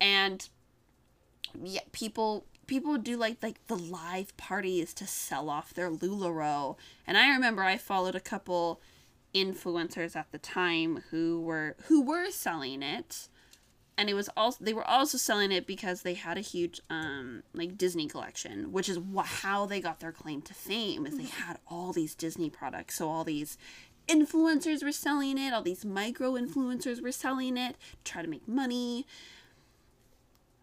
And 0.00 0.48
yeah, 1.62 1.80
people 1.92 2.46
people 2.68 2.96
do 2.98 3.16
like 3.16 3.38
like 3.42 3.66
the 3.66 3.76
live 3.76 4.36
parties 4.36 4.94
to 4.94 5.06
sell 5.06 5.50
off 5.50 5.74
their 5.74 5.90
Lularoe. 5.90 6.76
And 7.04 7.18
I 7.18 7.30
remember 7.30 7.64
I 7.64 7.76
followed 7.76 8.14
a 8.14 8.20
couple 8.20 8.80
influencers 9.34 10.14
at 10.14 10.30
the 10.30 10.38
time 10.38 11.02
who 11.10 11.40
were 11.40 11.74
who 11.86 12.02
were 12.02 12.30
selling 12.30 12.82
it. 12.82 13.28
And 13.96 14.08
it 14.08 14.14
was 14.14 14.30
also 14.36 14.62
they 14.62 14.72
were 14.72 14.86
also 14.86 15.18
selling 15.18 15.50
it 15.50 15.66
because 15.66 16.02
they 16.02 16.14
had 16.14 16.38
a 16.38 16.42
huge 16.42 16.80
um 16.88 17.42
like 17.52 17.76
Disney 17.76 18.06
collection, 18.06 18.70
which 18.70 18.88
is 18.88 19.00
wh- 19.16 19.42
how 19.42 19.66
they 19.66 19.80
got 19.80 19.98
their 19.98 20.12
claim 20.12 20.42
to 20.42 20.54
fame 20.54 21.04
is 21.04 21.16
they 21.16 21.24
had 21.24 21.58
all 21.66 21.92
these 21.92 22.14
Disney 22.14 22.48
products. 22.50 22.96
So 22.96 23.08
all 23.08 23.24
these 23.24 23.58
influencers 24.06 24.84
were 24.84 24.92
selling 24.92 25.36
it, 25.36 25.52
all 25.52 25.62
these 25.62 25.84
micro 25.84 26.32
influencers 26.32 27.02
were 27.02 27.12
selling 27.12 27.56
it, 27.56 27.76
try 28.04 28.22
to 28.22 28.28
make 28.28 28.46
money. 28.46 29.04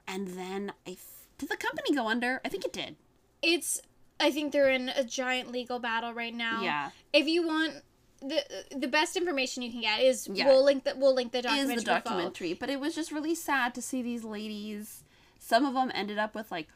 And 0.07 0.29
then 0.29 0.71
I 0.87 0.95
did 1.47 1.59
the 1.59 1.65
company 1.65 1.95
go 1.95 2.07
under? 2.07 2.41
I 2.43 2.49
think 2.49 2.65
it 2.65 2.73
did. 2.73 2.95
It's 3.41 3.81
I 4.19 4.31
think 4.31 4.51
they're 4.51 4.69
in 4.69 4.89
a 4.89 5.03
giant 5.03 5.51
legal 5.51 5.79
battle 5.79 6.13
right 6.13 6.33
now. 6.33 6.61
Yeah. 6.61 6.89
If 7.13 7.27
you 7.27 7.45
want 7.45 7.73
the 8.21 8.43
the 8.75 8.87
best 8.87 9.15
information 9.15 9.61
you 9.63 9.71
can 9.71 9.81
get 9.81 10.01
is 10.01 10.27
Yeah. 10.31 10.47
we'll 10.47 10.63
link 10.63 10.83
that 10.85 10.97
we'll 10.97 11.13
link 11.13 11.31
the 11.31 11.41
documentary. 11.41 11.75
Is 11.75 11.83
the 11.83 11.89
documentary, 11.91 12.53
but 12.53 12.69
it 12.69 12.79
was 12.79 12.95
just 12.95 13.11
really 13.11 13.35
sad 13.35 13.75
to 13.75 13.81
see 13.81 14.01
these 14.01 14.23
ladies. 14.23 15.03
Some 15.39 15.65
of 15.65 15.73
them 15.73 15.91
ended 15.93 16.17
up 16.17 16.33
with 16.33 16.49
like 16.51 16.67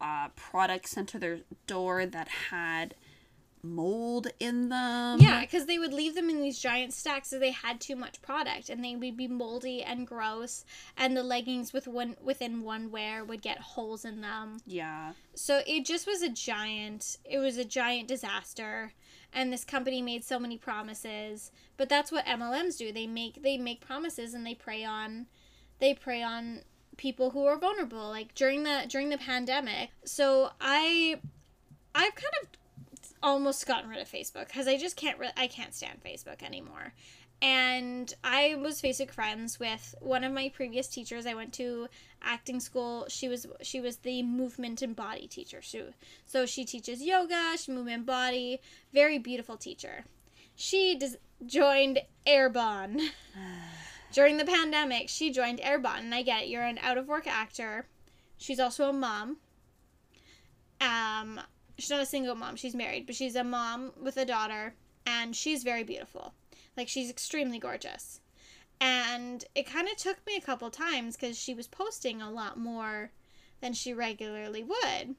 uh, 0.00 0.28
products 0.36 0.92
sent 0.92 1.08
to 1.10 1.18
their 1.18 1.40
door 1.66 2.06
that 2.06 2.28
had 2.50 2.94
mold 3.74 4.28
in 4.40 4.68
them. 4.68 5.20
Yeah, 5.20 5.40
because 5.40 5.66
they 5.66 5.78
would 5.78 5.92
leave 5.92 6.14
them 6.14 6.30
in 6.30 6.40
these 6.40 6.58
giant 6.58 6.92
stacks 6.92 7.28
so 7.28 7.38
they 7.38 7.50
had 7.50 7.80
too 7.80 7.96
much 7.96 8.22
product 8.22 8.68
and 8.68 8.84
they 8.84 8.96
would 8.96 9.16
be 9.16 9.28
moldy 9.28 9.82
and 9.82 10.06
gross 10.06 10.64
and 10.96 11.16
the 11.16 11.22
leggings 11.22 11.72
with 11.72 11.86
one 11.86 12.16
within 12.22 12.62
one 12.62 12.90
wear 12.90 13.24
would 13.24 13.42
get 13.42 13.58
holes 13.58 14.04
in 14.04 14.20
them. 14.20 14.58
Yeah. 14.66 15.12
So 15.34 15.62
it 15.66 15.84
just 15.84 16.06
was 16.06 16.22
a 16.22 16.28
giant 16.28 17.18
it 17.24 17.38
was 17.38 17.56
a 17.56 17.64
giant 17.64 18.08
disaster 18.08 18.92
and 19.32 19.52
this 19.52 19.64
company 19.64 20.02
made 20.02 20.24
so 20.24 20.38
many 20.38 20.56
promises. 20.56 21.50
But 21.76 21.88
that's 21.88 22.10
what 22.10 22.26
MLMs 22.26 22.78
do. 22.78 22.92
They 22.92 23.06
make 23.06 23.42
they 23.42 23.58
make 23.58 23.80
promises 23.80 24.34
and 24.34 24.46
they 24.46 24.54
prey 24.54 24.84
on 24.84 25.26
they 25.78 25.94
prey 25.94 26.22
on 26.22 26.62
people 26.96 27.30
who 27.30 27.46
are 27.46 27.56
vulnerable 27.56 28.08
like 28.08 28.34
during 28.34 28.64
the 28.64 28.84
during 28.88 29.08
the 29.08 29.18
pandemic. 29.18 29.90
So 30.04 30.50
I 30.60 31.20
I've 31.94 32.14
kind 32.14 32.34
of 32.42 32.48
almost 33.22 33.66
gotten 33.66 33.90
rid 33.90 34.00
of 34.00 34.08
Facebook 34.08 34.48
because 34.48 34.68
I 34.68 34.76
just 34.76 34.96
can't 34.96 35.18
re- 35.18 35.30
I 35.36 35.46
can't 35.46 35.74
stand 35.74 36.02
Facebook 36.04 36.42
anymore. 36.42 36.92
and 37.40 38.12
I 38.24 38.56
was 38.56 38.82
Facebook 38.82 39.12
friends 39.12 39.60
with 39.60 39.94
one 40.00 40.24
of 40.24 40.32
my 40.32 40.48
previous 40.48 40.88
teachers. 40.88 41.24
I 41.26 41.34
went 41.34 41.52
to 41.54 41.88
acting 42.20 42.58
school. 42.60 43.06
She 43.08 43.28
was 43.28 43.46
she 43.62 43.80
was 43.80 43.98
the 43.98 44.22
movement 44.22 44.82
and 44.82 44.96
body 44.96 45.28
teacher. 45.28 45.60
She, 45.62 45.84
so 46.26 46.46
she 46.46 46.64
teaches 46.64 47.00
yoga, 47.02 47.56
she 47.56 47.70
movement 47.72 48.06
body. 48.06 48.60
Very 48.92 49.18
beautiful 49.18 49.56
teacher. 49.56 50.04
She 50.56 51.00
joined 51.46 52.00
Arbonne. 52.26 53.00
During 54.12 54.38
the 54.38 54.44
pandemic, 54.44 55.08
she 55.08 55.30
joined 55.30 55.60
Arbonne, 55.60 56.00
and 56.00 56.14
I 56.14 56.22
get 56.22 56.44
it. 56.44 56.48
You're 56.48 56.62
an 56.62 56.78
out 56.82 56.98
of 56.98 57.06
work 57.08 57.26
actor. 57.26 57.86
She's 58.38 58.58
also 58.58 58.88
a 58.88 58.92
mom. 58.92 59.36
Um, 60.80 61.40
she's 61.78 61.90
not 61.90 62.00
a 62.00 62.06
single 62.06 62.34
mom. 62.34 62.56
She's 62.56 62.74
married, 62.74 63.06
but 63.06 63.14
she's 63.14 63.36
a 63.36 63.44
mom 63.44 63.92
with 64.00 64.16
a 64.16 64.24
daughter, 64.24 64.74
and 65.06 65.34
she's 65.34 65.62
very 65.62 65.84
beautiful. 65.84 66.34
Like 66.76 66.88
she's 66.88 67.10
extremely 67.10 67.58
gorgeous. 67.58 68.20
And 68.80 69.44
it 69.54 69.66
kind 69.66 69.88
of 69.88 69.96
took 69.96 70.24
me 70.26 70.36
a 70.36 70.40
couple 70.40 70.70
times 70.70 71.16
because 71.16 71.38
she 71.38 71.54
was 71.54 71.66
posting 71.66 72.22
a 72.22 72.30
lot 72.30 72.58
more 72.58 73.10
than 73.60 73.72
she 73.72 73.92
regularly 73.92 74.62
would. 74.62 75.16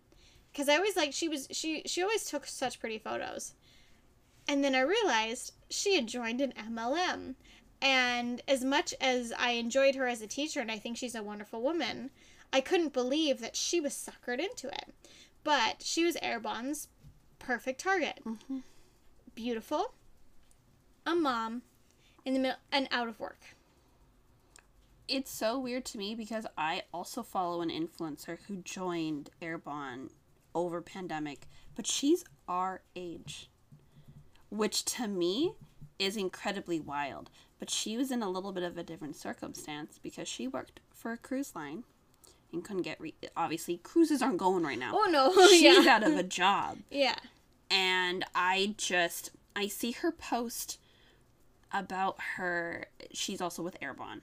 Because 0.51 0.69
I 0.69 0.75
always 0.75 0.95
like 0.95 1.13
she 1.13 1.27
was 1.27 1.47
she 1.51 1.83
she 1.85 2.01
always 2.01 2.25
took 2.25 2.45
such 2.45 2.79
pretty 2.79 2.97
photos. 2.97 3.53
And 4.47 4.63
then 4.63 4.75
I 4.75 4.81
realized 4.81 5.53
she 5.69 5.95
had 5.95 6.07
joined 6.07 6.41
an 6.41 6.53
MLM. 6.57 7.35
And 7.81 8.41
as 8.47 8.63
much 8.63 8.93
as 8.99 9.31
I 9.37 9.51
enjoyed 9.51 9.95
her 9.95 10.07
as 10.07 10.21
a 10.21 10.27
teacher 10.27 10.59
and 10.59 10.71
I 10.71 10.79
think 10.79 10.97
she's 10.97 11.15
a 11.15 11.23
wonderful 11.23 11.61
woman, 11.61 12.09
I 12.51 12.61
couldn't 12.61 12.93
believe 12.93 13.39
that 13.41 13.55
she 13.55 13.79
was 13.79 13.93
suckered 13.93 14.39
into 14.39 14.67
it. 14.67 14.93
But 15.43 15.81
she 15.81 16.03
was 16.03 16.15
Arbonne's 16.17 16.87
perfect 17.39 17.81
target. 17.81 18.19
Mm-hmm. 18.25 18.59
Beautiful, 19.35 19.93
a 21.05 21.15
mom, 21.15 21.61
in 22.25 22.33
the 22.33 22.39
middle, 22.39 22.57
and 22.71 22.87
out 22.91 23.07
of 23.07 23.19
work. 23.19 23.39
It's 25.07 25.31
so 25.31 25.57
weird 25.57 25.85
to 25.85 25.97
me 25.97 26.13
because 26.13 26.45
I 26.57 26.83
also 26.93 27.23
follow 27.23 27.61
an 27.61 27.69
influencer 27.69 28.37
who 28.47 28.57
joined 28.57 29.31
Arbonne 29.41 30.09
over 30.53 30.81
pandemic, 30.81 31.47
but 31.75 31.87
she's 31.87 32.25
our 32.47 32.81
age, 32.95 33.49
which 34.49 34.85
to 34.85 35.07
me 35.07 35.53
is 35.97 36.15
incredibly 36.17 36.79
wild. 36.79 37.29
But 37.59 37.69
she 37.69 37.97
was 37.97 38.11
in 38.11 38.21
a 38.21 38.29
little 38.29 38.51
bit 38.51 38.63
of 38.63 38.77
a 38.77 38.83
different 38.83 39.15
circumstance 39.15 39.99
because 40.01 40.27
she 40.27 40.47
worked 40.47 40.79
for 40.93 41.11
a 41.11 41.17
cruise 41.17 41.55
line 41.55 41.83
and 42.51 42.63
couldn't 42.63 42.81
get 42.83 42.99
re- 42.99 43.13
obviously 43.37 43.77
cruises 43.77 44.21
aren't 44.21 44.37
going 44.37 44.63
right 44.63 44.79
now. 44.79 44.91
Oh 44.93 45.07
no, 45.09 45.47
She's 45.49 45.85
yeah, 45.85 45.91
out 45.95 46.03
of 46.03 46.17
a 46.17 46.23
job. 46.23 46.77
yeah, 46.91 47.15
and 47.69 48.23
I 48.35 48.75
just 48.77 49.31
I 49.55 49.67
see 49.67 49.91
her 49.91 50.11
post 50.11 50.79
about 51.71 52.17
her 52.35 52.87
she's 53.13 53.41
also 53.41 53.61
with 53.61 53.79
Arbonne 53.79 54.21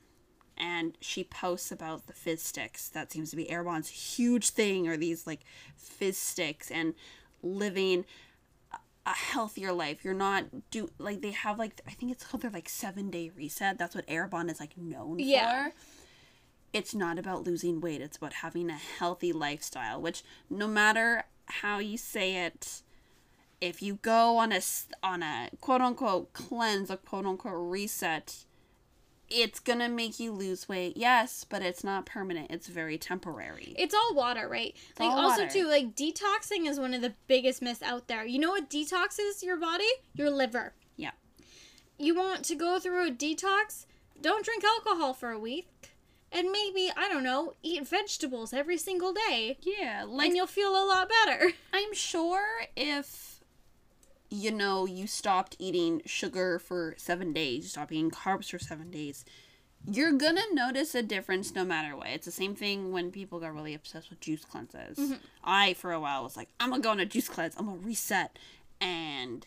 and 0.57 0.97
she 0.99 1.23
posts 1.23 1.71
about 1.71 2.07
the 2.07 2.13
fizz 2.13 2.41
sticks. 2.41 2.89
That 2.89 3.11
seems 3.11 3.29
to 3.29 3.35
be 3.37 3.45
Arbonne's 3.45 3.87
huge 3.89 4.49
thing 4.49 4.87
or 4.87 4.97
these 4.97 5.25
like 5.25 5.41
fizz 5.77 6.17
sticks 6.17 6.69
and 6.71 6.93
living 7.41 8.03
a- 9.05 9.09
healthier 9.11 9.71
life. 9.71 10.03
You're 10.03 10.13
not 10.13 10.69
do 10.71 10.89
like 10.97 11.21
they 11.21 11.31
have 11.31 11.57
like 11.57 11.79
I 11.87 11.91
think 11.91 12.11
it's 12.11 12.25
called 12.25 12.41
their 12.41 12.51
like 12.51 12.67
7 12.67 13.09
day 13.09 13.31
reset. 13.35 13.77
That's 13.77 13.95
what 13.95 14.05
Arbonne 14.07 14.49
is 14.51 14.59
like 14.59 14.77
known 14.77 15.19
Yeah. 15.19 15.67
for 15.69 15.73
it's 16.77 16.93
not 16.93 17.17
about 17.17 17.43
losing 17.43 17.81
weight 17.81 18.01
it's 18.01 18.17
about 18.17 18.33
having 18.33 18.69
a 18.69 18.77
healthy 18.77 19.33
lifestyle 19.33 19.99
which 19.99 20.23
no 20.49 20.67
matter 20.67 21.23
how 21.45 21.79
you 21.79 21.97
say 21.97 22.45
it 22.45 22.83
if 23.59 23.81
you 23.81 23.95
go 24.03 24.37
on 24.37 24.51
a 24.51 24.61
on 25.01 25.23
a 25.23 25.49
quote 25.59 25.81
unquote 25.81 26.31
cleanse 26.33 26.91
a 26.91 26.97
quote 26.97 27.25
unquote 27.25 27.55
reset 27.55 28.45
it's 29.27 29.59
gonna 29.59 29.89
make 29.89 30.19
you 30.19 30.31
lose 30.31 30.69
weight 30.69 30.95
yes 30.95 31.43
but 31.49 31.63
it's 31.63 31.83
not 31.83 32.05
permanent 32.05 32.51
it's 32.51 32.67
very 32.67 32.97
temporary 32.97 33.73
it's 33.77 33.95
all 33.95 34.13
water, 34.13 34.47
right? 34.47 34.75
like 34.99 35.09
all 35.09 35.17
also 35.17 35.43
water. 35.43 35.53
too, 35.53 35.67
like 35.67 35.95
detoxing 35.95 36.67
is 36.67 36.79
one 36.79 36.93
of 36.93 37.01
the 37.01 37.13
biggest 37.27 37.61
myths 37.61 37.81
out 37.81 38.07
there. 38.07 38.25
You 38.25 38.39
know 38.39 38.51
what 38.51 38.69
detoxes 38.69 39.43
your 39.43 39.57
body? 39.57 39.87
Your 40.13 40.29
liver. 40.29 40.73
Yeah. 40.95 41.11
You 41.97 42.15
want 42.15 42.45
to 42.45 42.55
go 42.55 42.79
through 42.79 43.07
a 43.07 43.11
detox? 43.11 43.85
Don't 44.21 44.45
drink 44.45 44.63
alcohol 44.63 45.13
for 45.13 45.31
a 45.31 45.39
week. 45.39 45.96
And 46.37 46.51
maybe, 46.51 46.91
I 46.95 47.09
don't 47.09 47.23
know, 47.23 47.53
eat 47.63 47.87
vegetables 47.87 48.53
every 48.53 48.77
single 48.77 49.11
day. 49.13 49.57
yeah 49.61 50.05
like 50.07 50.27
and 50.27 50.35
you'll 50.35 50.45
feel 50.47 50.69
a 50.71 50.85
lot 50.85 51.09
better. 51.25 51.51
i'm 51.73 51.93
sure 51.93 52.45
if 52.75 53.39
you 54.29 54.51
know 54.51 54.85
you 54.85 55.07
stopped 55.07 55.55
eating 55.57 56.01
sugar 56.05 56.59
for 56.59 56.93
seven 56.97 57.31
days 57.33 57.63
you 57.63 57.69
stopped 57.69 57.91
eating 57.91 58.11
carbs 58.11 58.49
for 58.51 58.59
seven 58.59 58.91
days 58.91 59.23
you're 59.89 60.11
gonna 60.11 60.41
notice 60.53 60.93
a 60.95 61.01
difference 61.03 61.53
no 61.55 61.63
matter 61.63 61.95
what. 61.95 62.07
It's 62.07 62.25
the 62.25 62.31
same 62.31 62.55
thing 62.55 62.91
when 62.91 63.09
people 63.11 63.39
got 63.39 63.53
really 63.53 63.73
obsessed 63.73 64.09
with 64.09 64.19
juice 64.19 64.43
cleanses. 64.43 65.13
I, 65.43 65.75
for 65.75 65.93
a 65.93 65.99
while, 65.99 66.23
was 66.23 66.35
like, 66.35 66.49
I'm 66.59 66.71
gonna 66.71 66.81
go 66.81 66.89
on 66.89 66.99
a 66.99 67.05
juice 67.05 67.29
cleanse, 67.29 67.55
I'm 67.57 67.67
gonna 67.67 67.77
reset. 67.77 68.37
And 68.81 69.45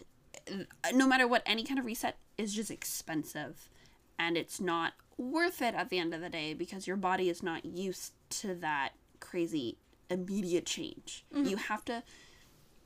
uh, 0.50 0.64
no 0.94 1.06
matter 1.06 1.26
what, 1.28 1.42
any 1.44 1.62
kind 1.64 1.78
of 1.78 1.84
reset 1.84 2.16
is 2.38 2.54
just 2.54 2.70
expensive. 2.70 3.68
And 4.18 4.36
it's 4.36 4.60
not 4.60 4.94
worth 5.20 5.60
it 5.60 5.74
at 5.74 5.90
the 5.90 5.98
end 5.98 6.14
of 6.14 6.20
the 6.20 6.30
day 6.30 6.54
because 6.54 6.86
your 6.86 6.96
body 6.96 7.28
is 7.28 7.42
not 7.42 7.64
used 7.64 8.12
to 8.30 8.54
that 8.54 8.90
crazy 9.20 9.76
immediate 10.08 10.66
change. 10.66 11.24
Mm-hmm. 11.34 11.48
You 11.48 11.56
have 11.56 11.84
to, 11.84 12.02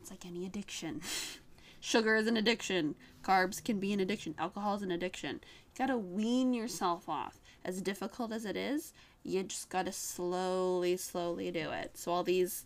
it's 0.01 0.11
like 0.11 0.26
any 0.26 0.45
addiction. 0.45 1.01
Sugar 1.80 2.16
is 2.16 2.26
an 2.26 2.37
addiction. 2.37 2.95
Carbs 3.22 3.62
can 3.62 3.78
be 3.78 3.93
an 3.93 4.01
addiction. 4.01 4.35
Alcohol 4.39 4.74
is 4.74 4.82
an 4.82 4.91
addiction. 4.91 5.41
You 5.43 5.87
gotta 5.87 5.99
wean 5.99 6.55
yourself 6.55 7.09
off. 7.09 7.41
As 7.64 7.80
difficult 7.80 8.32
as 8.32 8.45
it 8.45 8.57
is, 8.57 8.93
you 9.22 9.43
just 9.45 9.68
gotta 9.68 9.93
slowly, 9.93 10.97
slowly 10.97 11.51
do 11.51 11.70
it. 11.70 11.93
So 11.95 12.11
all 12.12 12.24
these, 12.24 12.64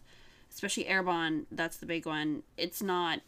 especially 0.51 0.85
Arbonne, 0.85 1.47
that's 1.51 1.77
the 1.77 1.87
big 1.87 2.07
one. 2.07 2.43
It's 2.57 2.83
not 2.83 3.21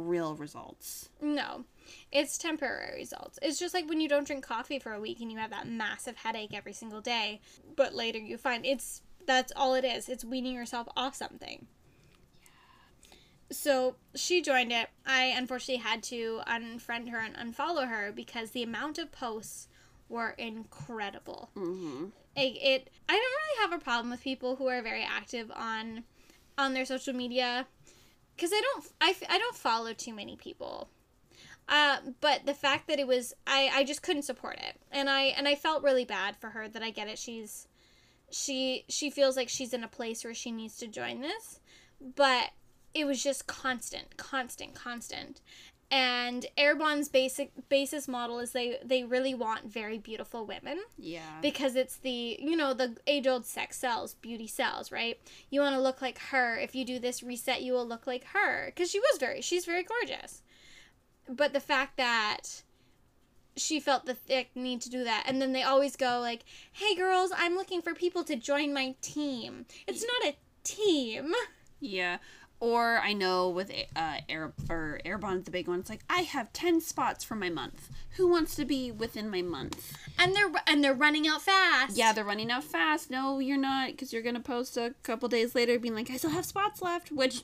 real 0.00 0.34
results. 0.34 1.08
No, 1.20 1.64
it's 2.12 2.38
temporary 2.38 2.98
results. 2.98 3.38
It's 3.42 3.58
just 3.58 3.74
like 3.74 3.88
when 3.88 4.00
you 4.00 4.08
don't 4.08 4.26
drink 4.26 4.44
coffee 4.44 4.78
for 4.78 4.92
a 4.92 5.00
week 5.00 5.20
and 5.20 5.30
you 5.30 5.38
have 5.38 5.50
that 5.50 5.68
massive 5.68 6.16
headache 6.16 6.54
every 6.54 6.72
single 6.72 7.00
day, 7.00 7.40
but 7.76 7.94
later 7.94 8.18
you 8.18 8.36
find 8.36 8.66
it's 8.66 9.02
that's 9.26 9.52
all 9.54 9.74
it 9.74 9.84
is. 9.84 10.08
It's 10.08 10.24
weaning 10.24 10.54
yourself 10.54 10.88
off 10.96 11.14
something. 11.14 11.66
So 13.52 13.96
she 14.14 14.42
joined 14.42 14.72
it. 14.72 14.88
I 15.06 15.34
unfortunately 15.36 15.82
had 15.82 16.02
to 16.04 16.40
unfriend 16.46 17.10
her 17.10 17.18
and 17.18 17.34
unfollow 17.34 17.88
her 17.88 18.12
because 18.12 18.50
the 18.50 18.62
amount 18.62 18.98
of 18.98 19.10
posts 19.10 19.68
were 20.08 20.30
incredible. 20.30 21.50
Mm-hmm. 21.56 22.06
It, 22.36 22.40
it 22.40 22.90
I 23.08 23.12
don't 23.12 23.20
really 23.20 23.70
have 23.70 23.80
a 23.80 23.84
problem 23.84 24.10
with 24.10 24.22
people 24.22 24.56
who 24.56 24.68
are 24.68 24.82
very 24.82 25.02
active 25.02 25.50
on 25.54 26.04
on 26.56 26.74
their 26.74 26.84
social 26.84 27.14
media 27.14 27.66
because 28.40 28.52
I 28.54 28.62
don't 28.62 28.92
I, 29.02 29.14
I 29.28 29.38
don't 29.38 29.56
follow 29.56 29.92
too 29.92 30.14
many 30.14 30.34
people. 30.36 30.88
Uh, 31.68 31.98
but 32.20 32.46
the 32.46 32.54
fact 32.54 32.88
that 32.88 32.98
it 32.98 33.06
was 33.06 33.34
I, 33.46 33.70
I 33.72 33.84
just 33.84 34.02
couldn't 34.02 34.22
support 34.22 34.56
it. 34.56 34.80
And 34.90 35.10
I 35.10 35.24
and 35.24 35.46
I 35.46 35.54
felt 35.54 35.82
really 35.82 36.06
bad 36.06 36.36
for 36.36 36.50
her 36.50 36.66
that 36.68 36.82
I 36.82 36.90
get 36.90 37.08
it. 37.08 37.18
She's 37.18 37.68
she 38.30 38.84
she 38.88 39.10
feels 39.10 39.36
like 39.36 39.48
she's 39.50 39.74
in 39.74 39.84
a 39.84 39.88
place 39.88 40.24
where 40.24 40.34
she 40.34 40.50
needs 40.50 40.78
to 40.78 40.88
join 40.88 41.20
this. 41.20 41.60
But 42.00 42.50
it 42.94 43.04
was 43.04 43.22
just 43.22 43.46
constant 43.46 44.16
constant 44.16 44.74
constant 44.74 45.42
and 45.90 46.46
Arbonne's 46.56 47.08
basic 47.08 47.50
basis 47.68 48.06
model 48.06 48.38
is 48.38 48.52
they 48.52 48.78
they 48.84 49.02
really 49.02 49.34
want 49.34 49.64
very 49.64 49.98
beautiful 49.98 50.46
women. 50.46 50.78
Yeah. 50.96 51.40
because 51.42 51.74
it's 51.74 51.96
the 51.96 52.38
you 52.40 52.56
know 52.56 52.74
the 52.74 52.96
age 53.06 53.26
old 53.26 53.44
sex 53.44 53.76
sells 53.76 54.14
beauty 54.14 54.46
sells 54.46 54.92
right? 54.92 55.18
You 55.50 55.60
want 55.60 55.74
to 55.74 55.80
look 55.80 56.00
like 56.00 56.18
her. 56.18 56.56
If 56.56 56.74
you 56.74 56.84
do 56.84 56.98
this 56.98 57.22
reset 57.22 57.62
you 57.62 57.72
will 57.72 57.86
look 57.86 58.06
like 58.06 58.24
her. 58.32 58.66
Because 58.66 58.90
she 58.90 59.00
was 59.00 59.18
very 59.18 59.40
she's 59.40 59.64
very 59.64 59.82
gorgeous. 59.82 60.42
But 61.28 61.52
the 61.52 61.60
fact 61.60 61.96
that 61.96 62.62
she 63.56 63.80
felt 63.80 64.06
the 64.06 64.14
thick 64.14 64.50
need 64.54 64.80
to 64.82 64.90
do 64.90 65.02
that. 65.04 65.24
And 65.26 65.42
then 65.42 65.52
they 65.52 65.64
always 65.64 65.96
go 65.96 66.20
like 66.20 66.44
hey 66.72 66.94
girls 66.94 67.32
i'm 67.36 67.56
looking 67.56 67.82
for 67.82 67.94
people 67.94 68.22
to 68.24 68.36
join 68.36 68.72
my 68.72 68.94
team. 69.02 69.66
It's 69.88 70.04
not 70.04 70.32
a 70.32 70.36
team. 70.62 71.32
Yeah. 71.80 72.18
Or 72.60 72.98
I 72.98 73.14
know 73.14 73.48
with 73.48 73.72
uh, 73.96 74.18
Air 74.28 74.52
or 74.68 75.00
Arbonne's 75.06 75.44
the 75.44 75.50
big 75.50 75.66
one. 75.66 75.80
It's 75.80 75.88
like 75.88 76.04
I 76.10 76.20
have 76.20 76.52
ten 76.52 76.80
spots 76.82 77.24
for 77.24 77.34
my 77.34 77.48
month. 77.48 77.88
Who 78.16 78.28
wants 78.28 78.54
to 78.56 78.66
be 78.66 78.92
within 78.92 79.30
my 79.30 79.40
month? 79.40 79.96
and 80.18 80.36
they're 80.36 80.52
and 80.66 80.84
they're 80.84 80.92
running 80.92 81.26
out 81.26 81.40
fast 81.40 81.96
Yeah, 81.96 82.12
they're 82.12 82.24
running 82.24 82.50
out 82.50 82.64
fast. 82.64 83.10
No, 83.10 83.38
you're 83.38 83.56
not, 83.56 83.88
because 83.92 84.12
you're 84.12 84.22
gonna 84.22 84.40
post 84.40 84.76
a 84.76 84.94
couple 85.02 85.28
days 85.28 85.54
later, 85.54 85.78
being 85.78 85.94
like, 85.94 86.10
I 86.10 86.18
still 86.18 86.30
have 86.30 86.44
spots 86.44 86.82
left. 86.82 87.10
Which 87.10 87.42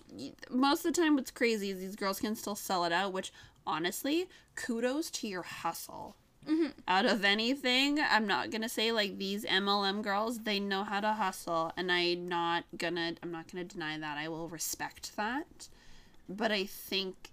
most 0.50 0.84
of 0.84 0.94
the 0.94 1.00
time, 1.00 1.14
what's 1.16 1.30
crazy 1.30 1.70
is 1.70 1.78
these 1.80 1.96
girls 1.96 2.20
can 2.20 2.36
still 2.36 2.54
sell 2.54 2.84
it 2.84 2.92
out. 2.92 3.12
Which 3.14 3.32
honestly, 3.66 4.28
kudos 4.54 5.10
to 5.12 5.28
your 5.28 5.42
hustle. 5.42 6.16
Mm-hmm. 6.48 6.66
Out 6.86 7.06
of 7.06 7.24
anything, 7.24 7.98
I'm 7.98 8.26
not 8.26 8.50
gonna 8.50 8.68
say 8.68 8.92
like 8.92 9.18
these 9.18 9.44
MLM 9.44 10.02
girls. 10.02 10.40
They 10.40 10.60
know 10.60 10.84
how 10.84 11.00
to 11.00 11.12
hustle, 11.12 11.72
and 11.76 11.90
I'm 11.90 12.28
not 12.28 12.64
gonna. 12.76 13.14
I'm 13.22 13.32
not 13.32 13.50
gonna 13.50 13.64
deny 13.64 13.98
that. 13.98 14.16
I 14.16 14.28
will 14.28 14.48
respect 14.48 15.16
that. 15.16 15.68
But 16.28 16.52
I 16.52 16.64
think 16.64 17.30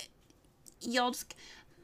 eh, 0.00 0.04
y'all 0.80 1.12
just 1.12 1.34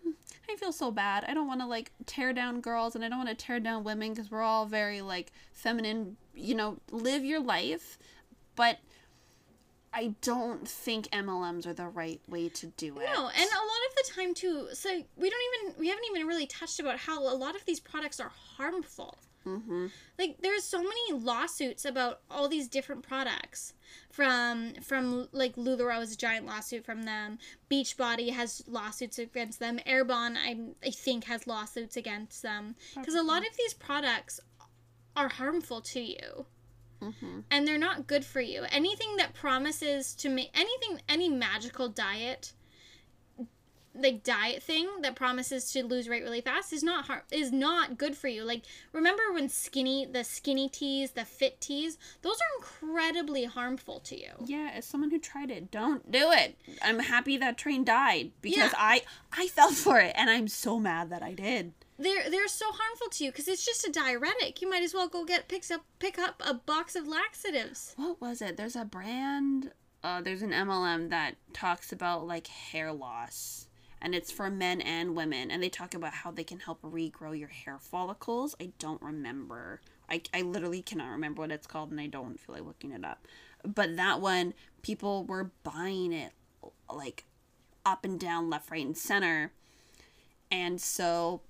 hmm, 0.02 0.10
I 0.50 0.56
feel 0.56 0.72
so 0.72 0.90
bad. 0.90 1.24
I 1.28 1.34
don't 1.34 1.46
want 1.46 1.60
to 1.60 1.66
like 1.66 1.92
tear 2.06 2.32
down 2.32 2.60
girls 2.60 2.94
and 2.94 3.04
I 3.04 3.08
don't 3.08 3.18
want 3.18 3.30
to 3.30 3.34
tear 3.34 3.60
down 3.60 3.84
women 3.84 4.10
because 4.10 4.30
we're 4.30 4.42
all 4.42 4.66
very 4.66 5.00
like 5.00 5.32
feminine, 5.52 6.16
you 6.34 6.54
know, 6.54 6.78
live 6.90 7.24
your 7.24 7.40
life. 7.40 7.98
But 8.54 8.78
I 9.94 10.14
don't 10.22 10.66
think 10.66 11.08
MLMs 11.08 11.66
are 11.66 11.74
the 11.74 11.86
right 11.86 12.20
way 12.26 12.48
to 12.48 12.66
do 12.66 12.98
it. 12.98 13.08
No, 13.12 13.28
and 13.28 13.50
a 13.50 13.62
the 14.02 14.10
time 14.14 14.34
too. 14.34 14.68
So 14.72 14.88
we 15.16 15.30
don't 15.30 15.40
even 15.64 15.80
we 15.80 15.88
haven't 15.88 16.04
even 16.14 16.26
really 16.26 16.46
touched 16.46 16.80
about 16.80 16.98
how 16.98 17.22
a 17.22 17.34
lot 17.34 17.54
of 17.56 17.64
these 17.64 17.80
products 17.80 18.20
are 18.20 18.32
harmful. 18.56 19.18
Mm-hmm. 19.46 19.86
Like 20.18 20.36
there's 20.40 20.64
so 20.64 20.78
many 20.78 21.12
lawsuits 21.12 21.84
about 21.84 22.20
all 22.30 22.48
these 22.48 22.68
different 22.68 23.02
products. 23.02 23.74
From 24.10 24.74
from 24.82 25.28
like 25.32 25.56
Lularoe's 25.56 26.16
giant 26.16 26.46
lawsuit 26.46 26.84
from 26.84 27.02
them. 27.04 27.38
Beachbody 27.70 28.32
has 28.32 28.62
lawsuits 28.66 29.18
against 29.18 29.58
them. 29.58 29.78
Arbonne 29.86 30.36
I 30.36 30.58
I 30.86 30.90
think 30.90 31.24
has 31.24 31.46
lawsuits 31.46 31.96
against 31.96 32.42
them 32.42 32.76
because 32.94 33.14
a 33.14 33.22
lot 33.22 33.46
of 33.46 33.56
these 33.56 33.74
products 33.74 34.40
are 35.16 35.28
harmful 35.28 35.80
to 35.80 36.00
you 36.00 36.46
Mm-hmm. 37.02 37.40
and 37.50 37.66
they're 37.66 37.78
not 37.78 38.06
good 38.06 38.24
for 38.24 38.40
you. 38.40 38.64
Anything 38.70 39.16
that 39.16 39.34
promises 39.34 40.14
to 40.14 40.28
make 40.28 40.50
anything 40.54 41.00
any 41.08 41.28
magical 41.28 41.88
diet 41.88 42.52
like 43.94 44.24
diet 44.24 44.62
thing 44.62 44.88
that 45.02 45.14
promises 45.14 45.70
to 45.72 45.84
lose 45.84 46.08
weight 46.08 46.22
really 46.22 46.40
fast 46.40 46.72
is 46.72 46.82
not 46.82 47.06
hard 47.06 47.22
is 47.30 47.52
not 47.52 47.98
good 47.98 48.16
for 48.16 48.28
you. 48.28 48.42
Like 48.44 48.62
remember 48.92 49.22
when 49.32 49.48
skinny 49.48 50.06
the 50.06 50.24
skinny 50.24 50.68
teas, 50.68 51.10
the 51.12 51.24
fit 51.24 51.60
teas, 51.60 51.98
those 52.22 52.36
are 52.36 52.56
incredibly 52.58 53.44
harmful 53.44 54.00
to 54.00 54.18
you. 54.18 54.30
Yeah, 54.44 54.70
as 54.74 54.84
someone 54.86 55.10
who 55.10 55.18
tried 55.18 55.50
it, 55.50 55.70
don't 55.70 56.10
do 56.10 56.30
it. 56.32 56.56
I'm 56.82 56.98
happy 57.00 57.36
that 57.38 57.58
train 57.58 57.84
died 57.84 58.32
because 58.40 58.72
Yeah. 58.72 58.78
I 58.78 59.02
I 59.32 59.48
fell 59.48 59.70
for 59.72 60.00
it 60.00 60.14
and 60.16 60.30
I'm 60.30 60.48
so 60.48 60.78
mad 60.78 61.10
that 61.10 61.22
I 61.22 61.34
did. 61.34 61.72
They're 61.98 62.30
they're 62.30 62.48
so 62.48 62.66
harmful 62.72 63.08
to 63.10 63.24
you 63.24 63.30
because 63.30 63.46
it's 63.48 63.64
just 63.64 63.86
a 63.86 63.92
diuretic. 63.92 64.60
You 64.62 64.70
might 64.70 64.82
as 64.82 64.94
well 64.94 65.08
go 65.08 65.24
get 65.24 65.48
picks 65.48 65.70
up 65.70 65.82
pick 65.98 66.18
up 66.18 66.42
a 66.44 66.54
box 66.54 66.96
of 66.96 67.06
laxatives. 67.06 67.92
What 67.96 68.20
was 68.20 68.40
it? 68.42 68.56
There's 68.56 68.76
a 68.76 68.84
brand 68.84 69.72
uh 70.02 70.20
there's 70.20 70.42
an 70.42 70.50
MLM 70.50 71.10
that 71.10 71.36
talks 71.52 71.92
about 71.92 72.26
like 72.26 72.46
hair 72.48 72.90
loss 72.92 73.68
and 74.02 74.16
it's 74.16 74.32
for 74.32 74.50
men 74.50 74.80
and 74.80 75.14
women 75.14 75.50
and 75.50 75.62
they 75.62 75.68
talk 75.68 75.94
about 75.94 76.12
how 76.12 76.32
they 76.32 76.42
can 76.44 76.58
help 76.58 76.82
regrow 76.82 77.38
your 77.38 77.48
hair 77.48 77.78
follicles. 77.78 78.54
I 78.60 78.72
don't 78.80 79.00
remember. 79.00 79.80
I, 80.10 80.22
I 80.34 80.42
literally 80.42 80.82
cannot 80.82 81.10
remember 81.10 81.40
what 81.42 81.52
it's 81.52 81.68
called 81.68 81.92
and 81.92 82.00
I 82.00 82.08
don't 82.08 82.38
feel 82.38 82.56
like 82.56 82.66
looking 82.66 82.90
it 82.90 83.04
up. 83.04 83.26
But 83.64 83.96
that 83.96 84.20
one 84.20 84.54
people 84.82 85.24
were 85.24 85.52
buying 85.62 86.12
it 86.12 86.32
like 86.92 87.24
up 87.86 88.04
and 88.04 88.18
down 88.18 88.50
left 88.50 88.70
right 88.72 88.84
and 88.84 88.96
center. 88.96 89.52
And 90.50 90.80
so 90.80 91.42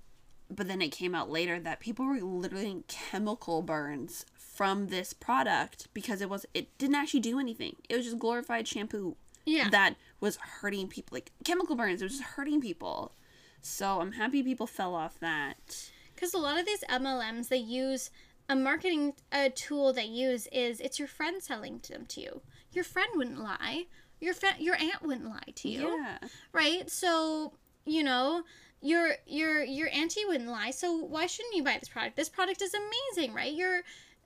but 0.55 0.67
then 0.67 0.81
it 0.81 0.89
came 0.89 1.15
out 1.15 1.31
later 1.31 1.59
that 1.59 1.79
people 1.79 2.05
were 2.05 2.21
literally 2.21 2.65
getting 2.65 2.83
chemical 2.87 3.63
burns 3.63 4.27
from 4.37 4.87
this 4.87 5.11
product 5.11 5.87
because 5.95 6.21
it 6.21 6.29
was 6.29 6.45
it 6.53 6.77
didn't 6.77 6.95
actually 6.95 7.19
do 7.19 7.39
anything. 7.39 7.77
It 7.89 7.95
was 7.95 8.05
just 8.05 8.19
glorified 8.19 8.67
shampoo 8.67 9.15
Yeah. 9.45 9.69
that 9.69 9.95
was 10.19 10.37
hurting 10.37 10.87
people 10.87 11.15
like 11.15 11.31
chemical 11.43 11.75
burns 11.75 12.01
it 12.01 12.05
was 12.05 12.13
just 12.19 12.23
hurting 12.35 12.61
people 12.61 13.13
so 13.61 13.99
i'm 14.01 14.13
happy 14.13 14.41
people 14.43 14.67
fell 14.67 14.95
off 14.95 15.19
that 15.19 15.89
Because 16.15 16.33
a 16.33 16.37
lot 16.37 16.59
of 16.59 16.65
these 16.65 16.83
MLMs, 16.89 17.49
they 17.49 17.57
use 17.57 18.09
a 18.47 18.55
marketing 18.55 19.13
uh, 19.31 19.49
tool 19.55 19.91
they 19.93 20.05
use 20.05 20.47
is 20.51 20.79
it's 20.79 20.99
your 20.99 21.07
friend 21.07 21.41
selling 21.41 21.81
them 21.89 22.05
to 22.07 22.21
you. 22.21 22.41
Your 22.71 22.83
friend 22.83 23.09
wouldn't 23.15 23.39
lie. 23.39 23.85
Your 24.19 24.33
fa- 24.33 24.55
your 24.59 24.75
aunt 24.75 25.01
wouldn't 25.01 25.25
lie 25.29 25.51
to 25.55 25.67
you, 25.69 25.89
yeah 25.97 26.17
right? 26.53 26.89
So 26.89 27.53
you 27.85 28.03
know 28.03 28.43
your 28.81 29.15
your 29.25 29.63
your 29.63 29.89
auntie 29.89 30.25
wouldn't 30.25 30.49
lie. 30.49 30.71
So 30.71 30.93
why 30.95 31.25
shouldn't 31.25 31.55
you 31.55 31.63
buy 31.63 31.77
this 31.79 31.89
product? 31.89 32.15
This 32.15 32.29
product 32.29 32.61
is 32.61 32.73
amazing, 32.73 33.33
right? 33.33 33.53
You're 33.53 33.81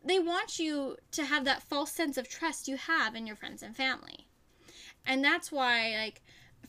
they 0.06 0.20
want 0.20 0.60
you 0.60 0.98
to 1.12 1.26
have 1.26 1.46
that 1.46 1.64
false 1.64 1.92
sense 1.92 2.18
of 2.18 2.30
trust 2.30 2.68
you 2.68 2.78
have 2.78 3.16
in 3.16 3.26
your 3.26 3.36
friends 3.36 3.64
and 3.64 3.76
family, 3.76 4.27
and 5.08 5.24
that's 5.24 5.52
why 5.52 5.96
like 5.98 6.22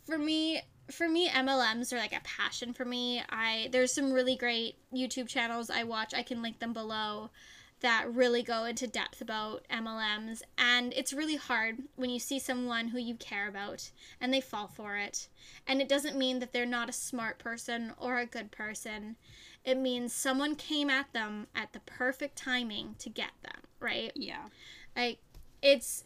for 0.07 0.17
me 0.17 0.63
for 0.91 1.09
me 1.09 1.29
MLMs 1.29 1.93
are 1.93 1.99
like 1.99 2.15
a 2.15 2.21
passion 2.25 2.73
for 2.73 2.85
me. 2.85 3.23
I 3.29 3.69
there's 3.73 3.93
some 3.93 4.13
really 4.13 4.37
great 4.37 4.77
YouTube 4.95 5.29
channels 5.29 5.69
I 5.71 5.85
watch. 5.85 6.15
I 6.15 6.23
can 6.23 6.41
link 6.41 6.61
them 6.61 6.73
below 6.73 7.31
that 7.81 8.13
really 8.13 8.43
go 8.43 8.65
into 8.65 8.87
depth 8.87 9.21
about 9.21 9.65
MLMs 9.71 10.43
and 10.57 10.93
it's 10.97 11.13
really 11.13 11.37
hard 11.37 11.79
when 11.95 12.11
you 12.11 12.19
see 12.19 12.39
someone 12.39 12.89
who 12.89 12.99
you 12.99 13.15
care 13.15 13.49
about 13.49 13.91
and 14.21 14.33
they 14.33 14.41
fall 14.41 14.67
for 14.67 14.97
it. 14.97 15.29
And 15.67 15.81
it 15.81 15.89
doesn't 15.89 16.17
mean 16.17 16.41
that 16.41 16.53
they're 16.53 16.67
not 16.67 16.89
a 16.89 16.93
smart 16.93 17.39
person 17.39 17.93
or 17.97 18.19
a 18.19 18.27
good 18.27 18.51
person. 18.51 19.17
It 19.65 19.77
means 19.77 20.13
someone 20.13 20.57
came 20.57 20.91
at 20.91 21.13
them 21.13 21.47
at 21.55 21.73
the 21.73 21.81
perfect 21.81 22.37
timing 22.37 22.97
to 22.99 23.11
get 23.11 23.31
them, 23.43 23.61
right? 23.79 24.11
yeah 24.15 24.47
Like 24.97 25.19
it's 25.63 26.05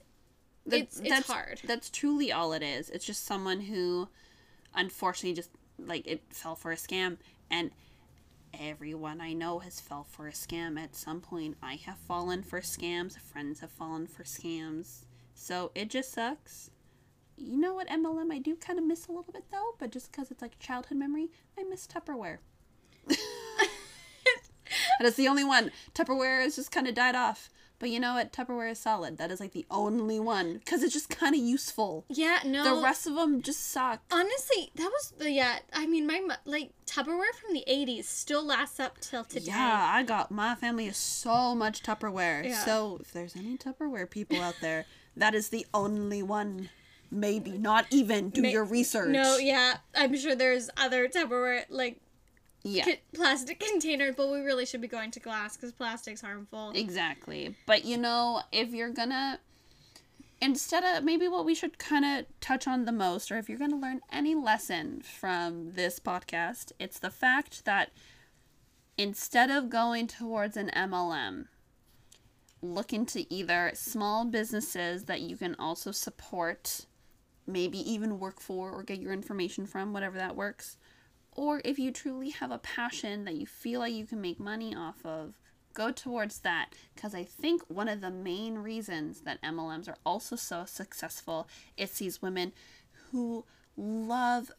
That- 0.67 0.81
it's 0.81 1.01
it's 1.01 1.09
that's, 1.09 1.27
hard. 1.31 1.61
that's 1.65 1.91
truly 1.91 2.31
all 2.33 2.53
it 2.53 2.63
is. 2.63 2.89
It's 2.91 3.05
just 3.05 3.25
someone 3.25 3.61
who 3.63 4.09
unfortunately 4.75 5.35
just 5.35 5.51
like 5.79 6.07
it 6.07 6.23
fell 6.31 6.55
for 6.55 6.73
a 6.73 6.77
scam. 6.77 7.19
And 7.51 7.71
everyone 8.61 9.19
i 9.23 9.33
know 9.33 9.61
has 9.61 9.81
fell 9.81 10.05
for 10.05 10.29
a 10.29 10.33
scam 10.33 10.79
at 10.79 10.95
some 10.95 11.21
point. 11.21 11.57
I 11.63 11.77
have 11.87 11.99
fallen 11.99 12.43
for 12.43 12.61
scams. 12.61 13.19
Friends 13.19 13.61
have 13.61 13.71
fallen 13.71 14.07
for 14.07 14.25
scams. 14.25 15.05
So 15.35 15.71
it 15.75 15.89
just 15.91 16.13
sucks. 16.13 16.71
You 17.37 17.57
know 17.59 17.75
what 17.75 17.89
mlm 17.89 18.31
i 18.33 18.39
do 18.39 18.55
kind 18.55 18.79
of 18.79 18.85
miss 18.85 19.07
a 19.09 19.13
little 19.13 19.33
bit 19.33 19.45
though 19.51 19.73
but 19.79 19.91
just 19.91 20.13
because 20.13 20.31
it's 20.31 20.43
like 20.43 20.55
a 20.55 20.63
childhood 20.63 20.99
memory 20.99 21.31
i 21.59 21.65
miss 21.65 21.87
tupperware. 21.87 22.39
That 24.99 25.09
is 25.09 25.17
the 25.17 25.29
only 25.29 25.45
one. 25.45 25.71
Tupperware 25.95 26.43
has 26.43 26.57
just 26.57 26.71
kind 26.71 26.87
of 26.87 26.95
died 26.95 27.15
off 27.17 27.51
but 27.83 27.91
you 27.91 27.99
know 27.99 28.15
what 28.15 28.33
tupperware 28.33 28.71
is 28.71 28.79
solid 28.79 29.19
that 29.19 29.31
is 29.31 29.41
like 29.41 29.53
the 29.53 29.67
only 29.71 30.21
one 30.21 30.55
because 30.55 30.83
it's 30.83 30.95
just 30.95 31.11
kind 31.11 31.35
of 31.35 31.41
useful 31.41 32.05
yeah, 32.09 32.39
no. 32.47 32.77
the 32.77 32.83
rest 32.83 33.07
of 33.07 33.17
them 33.17 33.43
just 33.43 33.73
suck 33.73 34.01
Honestly, 34.23 34.71
that 34.77 34.91
was 34.91 35.15
the 35.19 35.31
yeah. 35.31 35.59
I 35.73 35.87
mean, 35.87 36.07
my 36.07 36.21
like 36.45 36.71
Tupperware 36.87 37.35
from 37.35 37.55
the 37.55 37.65
'80s 37.69 38.05
still 38.05 38.45
lasts 38.45 38.79
up 38.79 39.01
till 39.01 39.25
today. 39.25 39.47
Yeah, 39.47 39.91
I 39.93 40.03
got 40.03 40.31
my 40.31 40.55
family 40.55 40.87
is 40.87 40.97
so 40.97 41.55
much 41.55 41.83
Tupperware. 41.83 42.45
Yeah. 42.45 42.65
So 42.65 42.99
if 43.01 43.13
there's 43.13 43.35
any 43.35 43.57
Tupperware 43.57 44.09
people 44.09 44.41
out 44.41 44.57
there, 44.61 44.85
that 45.17 45.35
is 45.35 45.49
the 45.49 45.67
only 45.75 46.23
one. 46.23 46.69
Maybe 47.11 47.59
not 47.59 47.87
even 47.91 48.31
do 48.31 48.41
Ma- 48.41 48.49
your 48.49 48.65
research. 48.65 49.11
No, 49.11 49.37
yeah, 49.37 49.79
I'm 49.95 50.17
sure 50.17 50.35
there's 50.35 50.71
other 50.79 51.09
Tupperware 51.09 51.65
like 51.69 52.01
Yeah. 52.65 52.85
plastic 53.13 53.59
containers, 53.61 54.15
but 54.17 54.31
we 54.31 54.39
really 54.41 54.67
should 54.67 54.81
be 54.81 54.89
going 54.89 55.11
to 55.13 55.21
glass 55.21 55.57
because 55.57 55.73
plastic's 55.73 56.21
harmful. 56.21 56.73
Exactly. 56.75 57.57
But 57.67 57.85
you 57.85 57.97
know, 57.97 58.43
if 58.53 58.71
you're 58.71 58.91
gonna 58.91 59.41
instead 60.41 60.83
of 60.83 61.05
maybe 61.05 61.29
what 61.29 61.45
we 61.45 61.55
should 61.55 61.79
kind 61.79 62.05
of 62.05 62.27
touch 62.41 62.67
on 62.67 62.85
the 62.85 62.93
most 62.93 63.31
or 63.31 63.39
if 63.39 63.49
you're 63.49 63.59
to 63.59 63.77
learn 63.77 64.01
any 64.11 64.35
lesson 64.35 65.01
from 65.01 65.73
this 65.73 66.01
podcast, 66.01 66.73
it's 66.81 66.99
the 66.99 67.11
fact 67.11 67.65
that 67.65 67.93
instead 68.99 69.51
of 69.51 69.71
going 69.71 70.09
towards 70.09 70.57
an 70.57 70.69
MLM, 70.75 71.47
look 72.61 72.93
into 72.93 73.25
either 73.31 73.71
small 73.75 74.25
businesses 74.25 75.05
that 75.05 75.21
you 75.21 75.37
can 75.37 75.55
also 75.59 75.93
support, 75.93 76.87
maybe 77.47 77.79
even 77.79 78.19
work 78.19 78.41
for 78.41 78.71
or 78.71 78.83
get 78.83 79.01
your 79.01 79.13
information 79.13 79.65
from, 79.67 79.93
whatever 79.93 80.19
that 80.19 80.37
works. 80.37 80.77
Or 81.35 81.63
if 81.65 81.79
you 81.79 81.91
truly 81.91 82.31
have 82.31 82.51
a 82.51 82.59
passion 82.59 83.25
that 83.25 83.37
you 83.37 83.47
feel 83.47 83.81
like 83.81 83.93
you 83.93 84.05
can 84.07 84.21
make 84.21 84.39
money 84.39 84.75
off 84.75 85.05
of, 85.05 85.35
go 85.73 85.91
towards 85.91 86.41
that. 86.41 86.75
Because 86.95 87.15
I 87.15 87.25
think 87.25 87.63
one 87.69 87.89
of 87.89 88.01
the 88.01 88.11
main 88.11 88.59
reasons 88.59 89.23
that 89.23 89.41
MLMs 89.43 89.89
are 89.89 89.97
also 90.05 90.37
so 90.37 90.65
successful 90.67 91.49
is 91.77 91.93
these 91.93 92.21
women 92.21 92.53
who 93.11 93.45
love 93.77 94.51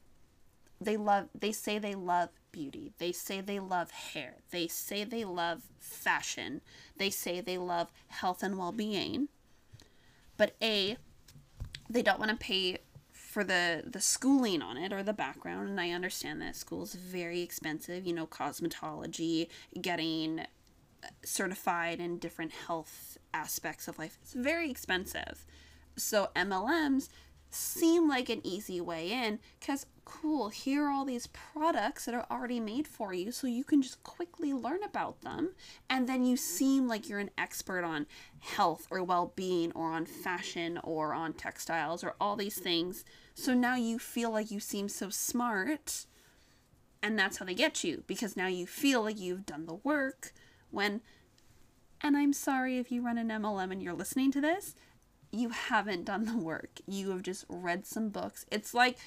they 0.81 0.97
love 0.97 1.29
they 1.33 1.51
say 1.51 1.77
they 1.77 1.95
love 1.95 2.29
beauty. 2.51 2.91
They 2.97 3.11
say 3.11 3.41
they 3.41 3.59
love 3.59 3.91
hair. 3.91 4.35
They 4.51 4.67
say 4.67 5.03
they 5.03 5.23
love 5.23 5.63
fashion. 5.79 6.61
They 6.97 7.09
say 7.09 7.39
they 7.39 7.57
love 7.57 7.89
health 8.07 8.43
and 8.43 8.57
well-being. 8.57 9.29
But 10.37 10.55
a 10.61 10.97
they 11.89 12.01
don't 12.01 12.19
want 12.19 12.31
to 12.31 12.37
pay 12.37 12.79
for 13.33 13.43
the 13.43 13.83
the 13.85 13.99
schooling 13.99 14.61
on 14.61 14.77
it 14.77 14.93
or 14.93 15.01
the 15.01 15.13
background 15.13 15.67
and 15.67 15.81
i 15.81 15.89
understand 15.89 16.39
that 16.39 16.55
school 16.55 16.83
is 16.83 16.93
very 16.93 17.41
expensive 17.41 18.05
you 18.05 18.13
know 18.13 18.27
cosmetology 18.27 19.47
getting 19.81 20.39
uh, 20.39 21.07
certified 21.23 21.99
in 21.99 22.17
different 22.19 22.51
health 22.51 23.17
aspects 23.33 23.87
of 23.87 23.97
life. 23.99 24.17
It's 24.21 24.33
very 24.33 24.69
expensive. 24.69 25.45
So 25.97 26.29
mlms 26.35 27.09
seem 27.49 28.09
like 28.09 28.29
an 28.29 28.41
easy 28.43 28.81
way 28.81 29.11
in 29.11 29.37
because 29.59 29.85
cool 30.05 30.49
here 30.49 30.85
are 30.85 30.89
all 30.89 31.05
these 31.05 31.27
products 31.27 32.05
that 32.05 32.15
are 32.15 32.25
already 32.31 32.59
made 32.59 32.87
for 32.87 33.13
you 33.13 33.31
so 33.31 33.45
you 33.45 33.63
can 33.63 33.79
just 33.79 34.01
quickly 34.01 34.51
learn 34.51 34.81
about 34.83 35.21
them 35.21 35.51
and 35.87 36.09
then 36.09 36.25
you 36.25 36.35
seem 36.35 36.87
like 36.87 37.07
you're 37.07 37.19
an 37.19 37.29
expert 37.37 37.83
on 37.83 38.07
health 38.39 38.87
or 38.89 39.03
well-being 39.03 39.71
or 39.73 39.91
on 39.91 40.03
fashion 40.03 40.79
or 40.83 41.13
on 41.13 41.31
textiles 41.31 42.03
or 42.03 42.15
all 42.19 42.35
these 42.35 42.57
things 42.57 43.05
so 43.33 43.53
now 43.53 43.75
you 43.75 43.97
feel 43.99 44.31
like 44.31 44.51
you 44.51 44.59
seem 44.59 44.87
so 44.89 45.09
smart 45.09 46.05
And 47.01 47.19
that's 47.19 47.37
how 47.37 47.45
they 47.45 47.53
get 47.53 47.83
you 47.83 48.03
because 48.07 48.37
now 48.37 48.47
you 48.47 48.65
feel 48.65 49.03
like 49.03 49.19
you've 49.19 49.45
done 49.45 49.65
the 49.65 49.75
work 49.83 50.33
when 50.71 51.01
and 52.01 52.17
I'm 52.17 52.33
sorry 52.33 52.77
if 52.77 52.91
you 52.91 53.01
run 53.01 53.17
an 53.17 53.29
MLM 53.29 53.71
and 53.71 53.81
you're 53.81 53.93
listening 53.93 54.29
to 54.33 54.41
this, 54.41 54.75
you 55.31 55.49
haven't 55.49 56.03
done 56.05 56.25
the 56.25 56.37
work. 56.37 56.81
You 56.85 57.11
have 57.11 57.21
just 57.23 57.45
read 57.47 57.85
some 57.85 58.09
books. 58.09 58.45
It's 58.51 58.73
like 58.73 58.97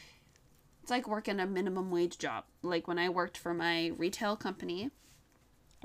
it's 0.83 0.91
like 0.91 1.09
working 1.09 1.41
a 1.41 1.47
minimum 1.47 1.91
wage 1.91 2.17
job. 2.19 2.45
Like 2.63 2.89
when 2.89 2.99
I 2.99 3.09
worked 3.09 3.37
for 3.37 3.53
my 3.53 3.93
retail 3.97 4.37
company, 4.37 4.91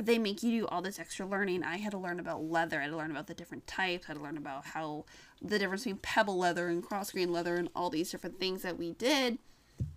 they 0.06 0.18
make 0.18 0.44
you 0.44 0.62
do 0.62 0.68
all 0.68 0.82
this 0.82 1.00
extra 1.00 1.26
learning. 1.26 1.64
I 1.64 1.78
had 1.78 1.92
to 1.92 1.98
learn 1.98 2.20
about 2.20 2.44
leather. 2.44 2.80
I 2.80 2.84
had 2.84 2.92
to 2.92 2.98
learn 2.98 3.12
about 3.12 3.28
the 3.28 3.34
different 3.34 3.68
types. 3.68 4.06
I 4.06 4.08
had 4.10 4.18
to 4.18 4.24
learn 4.24 4.38
about 4.38 4.66
how 4.68 5.06
the 5.42 5.60
difference 5.60 5.84
between 5.84 5.98
pebble 5.98 6.38
leather 6.38 6.68
and 6.68 6.84
cross 6.84 7.12
grain 7.12 7.32
leather 7.32 7.56
and 7.56 7.70
all 7.76 7.90
these 7.90 8.12
different 8.12 8.40
things 8.40 8.62
that 8.62 8.78
we 8.78 8.92
did. 8.92 9.38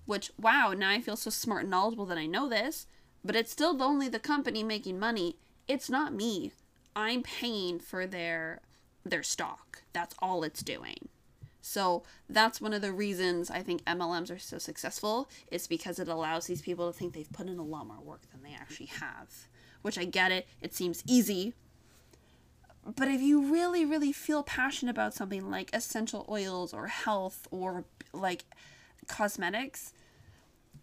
Which 0.07 0.31
wow, 0.39 0.75
now 0.77 0.91
I 0.91 1.01
feel 1.01 1.17
so 1.17 1.31
smart 1.31 1.63
and 1.63 1.71
knowledgeable 1.71 2.07
that 2.07 2.19
I 2.19 2.27
know 2.27 2.49
this. 2.49 2.87
But 3.25 3.37
it's 3.37 3.53
still 3.53 3.83
only 3.83 4.09
the 4.09 4.19
company 4.19 4.63
making 4.63 4.99
money. 4.99 5.37
It's 5.67 5.89
not 5.89 6.13
me. 6.13 6.53
I'm 6.95 7.23
paying 7.23 7.81
for 7.81 8.07
their 8.07 8.61
their 9.05 9.23
stock. 9.23 9.83
That's 9.93 10.15
all 10.21 10.45
it's 10.45 10.63
doing. 10.63 11.09
So 11.61 12.03
that's 12.29 12.61
one 12.61 12.75
of 12.75 12.83
the 12.83 12.93
reasons 12.93 13.51
I 13.51 13.63
think 13.63 13.83
MLMs 13.85 14.31
are 14.31 14.39
so 14.39 14.59
successful 14.59 15.31
is 15.51 15.67
because 15.67 15.99
it 15.99 16.09
allows 16.09 16.47
these 16.47 16.61
people 16.61 16.93
to 16.93 16.99
think 16.99 17.15
they've 17.15 17.33
put 17.33 17.47
in 17.47 17.59
a 17.59 17.65
lot 17.65 17.87
more 17.87 18.01
work 18.03 18.21
than 18.31 18.43
they 18.43 18.55
actually 18.55 18.87
have. 18.87 19.49
Which 19.85 19.99
I 19.99 20.05
get 20.05 20.33
it, 20.33 20.49
it 20.63 20.75
seems 20.75 21.03
easy. 21.07 21.53
But 22.97 23.09
if 23.09 23.21
you 23.21 23.53
really, 23.53 23.85
really 23.85 24.13
feel 24.13 24.43
passionate 24.43 24.91
about 24.91 25.13
something 25.13 25.51
like 25.51 25.69
essential 25.75 26.25
oils 26.29 26.73
or 26.73 26.87
health 26.87 27.47
or 27.51 27.85
like 28.15 28.45
cosmetics, 29.07 29.93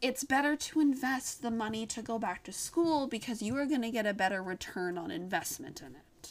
it's 0.01 0.23
better 0.23 0.55
to 0.55 0.79
invest 0.79 1.41
the 1.41 1.51
money 1.51 1.85
to 1.87 2.01
go 2.01 2.19
back 2.19 2.43
to 2.43 2.51
school 2.51 3.07
because 3.07 3.41
you 3.41 3.55
are 3.57 3.65
going 3.65 3.81
to 3.81 3.91
get 3.91 4.05
a 4.05 4.13
better 4.13 4.41
return 4.43 4.97
on 4.97 5.09
investment 5.09 5.81
in 5.81 5.95
it. 5.95 6.29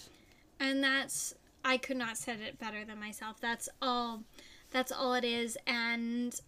And 0.61 0.83
that's 0.83 1.35
I 1.64 1.77
could 1.77 1.97
not 1.97 2.16
said 2.16 2.41
it 2.41 2.59
better 2.59 2.85
than 2.85 2.99
myself. 3.01 3.41
That's 3.41 3.68
all 3.83 4.23
that's 4.71 4.93
all 4.93 5.14
it 5.14 5.25
is 5.25 5.59
and 5.66 6.41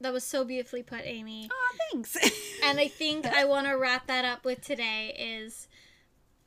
that 0.00 0.12
was 0.12 0.24
so 0.24 0.44
beautifully 0.44 0.82
put, 0.82 1.02
Amy. 1.04 1.48
Oh, 1.52 1.76
thanks. 1.90 2.16
and 2.64 2.78
I 2.78 2.88
think 2.88 3.26
I 3.26 3.44
want 3.44 3.66
to 3.66 3.72
wrap 3.72 4.06
that 4.06 4.24
up 4.24 4.44
with 4.44 4.60
today 4.62 5.14
is 5.18 5.68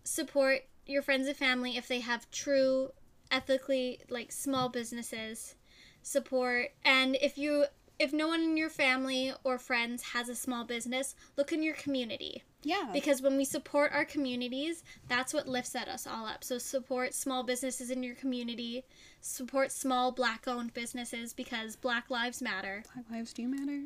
support 0.04 0.62
your 0.86 1.02
friends 1.02 1.28
and 1.28 1.36
family 1.36 1.76
if 1.78 1.88
they 1.88 2.00
have 2.00 2.30
true 2.32 2.92
ethically 3.30 4.00
like 4.10 4.32
small 4.32 4.70
businesses 4.70 5.56
support 6.02 6.70
and 6.86 7.18
if 7.22 7.38
you 7.38 7.66
if 8.00 8.14
no 8.14 8.30
one 8.30 8.42
in 8.42 8.56
your 8.56 8.70
family 8.70 9.34
or 9.44 9.58
friends 9.58 10.04
has 10.14 10.30
a 10.30 10.36
small 10.36 10.64
business 10.64 11.14
look 11.36 11.52
in 11.52 11.62
your 11.62 11.74
community 11.74 12.44
yeah. 12.64 12.90
because 12.94 13.22
when 13.22 13.38
we 13.38 13.46
support 13.46 13.92
our 13.94 14.06
communities 14.06 14.84
that's 15.08 15.34
what 15.34 15.48
lifts 15.48 15.76
at 15.76 15.88
us 15.88 16.08
all 16.08 16.26
up 16.26 16.44
so 16.44 16.58
support 16.58 17.14
small 17.14 17.44
businesses 17.44 17.90
in 17.90 18.04
your 18.04 18.16
community 18.16 18.84
support 19.22 19.72
small 19.72 20.12
black 20.12 20.48
owned 20.48 20.74
businesses 20.74 21.34
because 21.34 21.76
black 21.76 22.10
lives 22.10 22.42
matter 22.42 22.84
Black 22.94 23.06
lives 23.12 23.34
do 23.34 23.48
matter. 23.48 23.84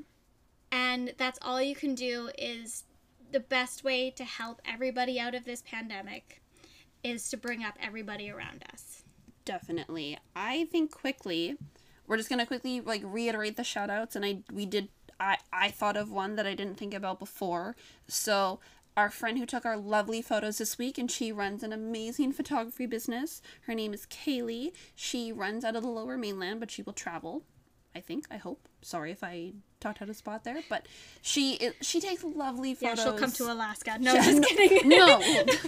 and 0.71 1.13
that's 1.17 1.39
all 1.41 1.61
you 1.61 1.75
can 1.75 1.95
do 1.95 2.29
is 2.37 2.83
the 3.31 3.39
best 3.39 3.83
way 3.83 4.09
to 4.11 4.23
help 4.23 4.61
everybody 4.65 5.19
out 5.19 5.35
of 5.35 5.45
this 5.45 5.63
pandemic 5.65 6.41
is 7.03 7.29
to 7.29 7.37
bring 7.37 7.63
up 7.63 7.75
everybody 7.81 8.29
around 8.29 8.63
us 8.73 9.03
Definitely. 9.45 10.17
I 10.35 10.65
think 10.65 10.91
quickly, 10.91 11.57
we're 12.07 12.17
just 12.17 12.29
gonna 12.29 12.45
quickly 12.45 12.81
like 12.81 13.01
reiterate 13.03 13.57
the 13.57 13.63
shout 13.63 13.89
outs 13.89 14.15
and 14.15 14.25
I 14.25 14.39
we 14.51 14.65
did 14.65 14.89
I 15.21 15.37
I 15.53 15.69
thought 15.69 15.95
of 15.95 16.11
one 16.11 16.35
that 16.35 16.47
I 16.47 16.55
didn't 16.55 16.75
think 16.77 16.93
about 16.93 17.19
before. 17.19 17.75
So 18.07 18.59
our 18.97 19.09
friend 19.09 19.37
who 19.37 19.45
took 19.45 19.65
our 19.65 19.77
lovely 19.77 20.21
photos 20.21 20.57
this 20.57 20.77
week 20.77 20.97
and 20.97 21.09
she 21.09 21.31
runs 21.31 21.63
an 21.63 21.71
amazing 21.71 22.33
photography 22.33 22.85
business. 22.85 23.41
Her 23.61 23.73
name 23.73 23.93
is 23.93 24.05
Kaylee. 24.07 24.73
She 24.95 25.31
runs 25.31 25.63
out 25.63 25.77
of 25.77 25.83
the 25.83 25.89
lower 25.89 26.17
mainland, 26.17 26.59
but 26.59 26.71
she 26.71 26.81
will 26.81 26.91
travel. 26.93 27.43
I 27.95 27.99
think, 27.99 28.25
I 28.31 28.37
hope. 28.37 28.67
Sorry 28.81 29.11
if 29.11 29.21
I 29.23 29.51
talked 29.81 30.01
out 30.01 30.09
of 30.09 30.15
spot 30.15 30.43
there, 30.45 30.59
but 30.69 30.87
she 31.21 31.53
is, 31.55 31.73
she 31.81 31.99
takes 31.99 32.23
lovely 32.23 32.73
photos. 32.73 32.97
yeah 32.99 33.03
she'll 33.03 33.17
come 33.17 33.31
to 33.31 33.51
alaska 33.51 33.97
no 33.99 34.13
Yeah, 34.15 34.21
just 34.23 34.43
kidding 34.45 34.89
no, 34.89 35.21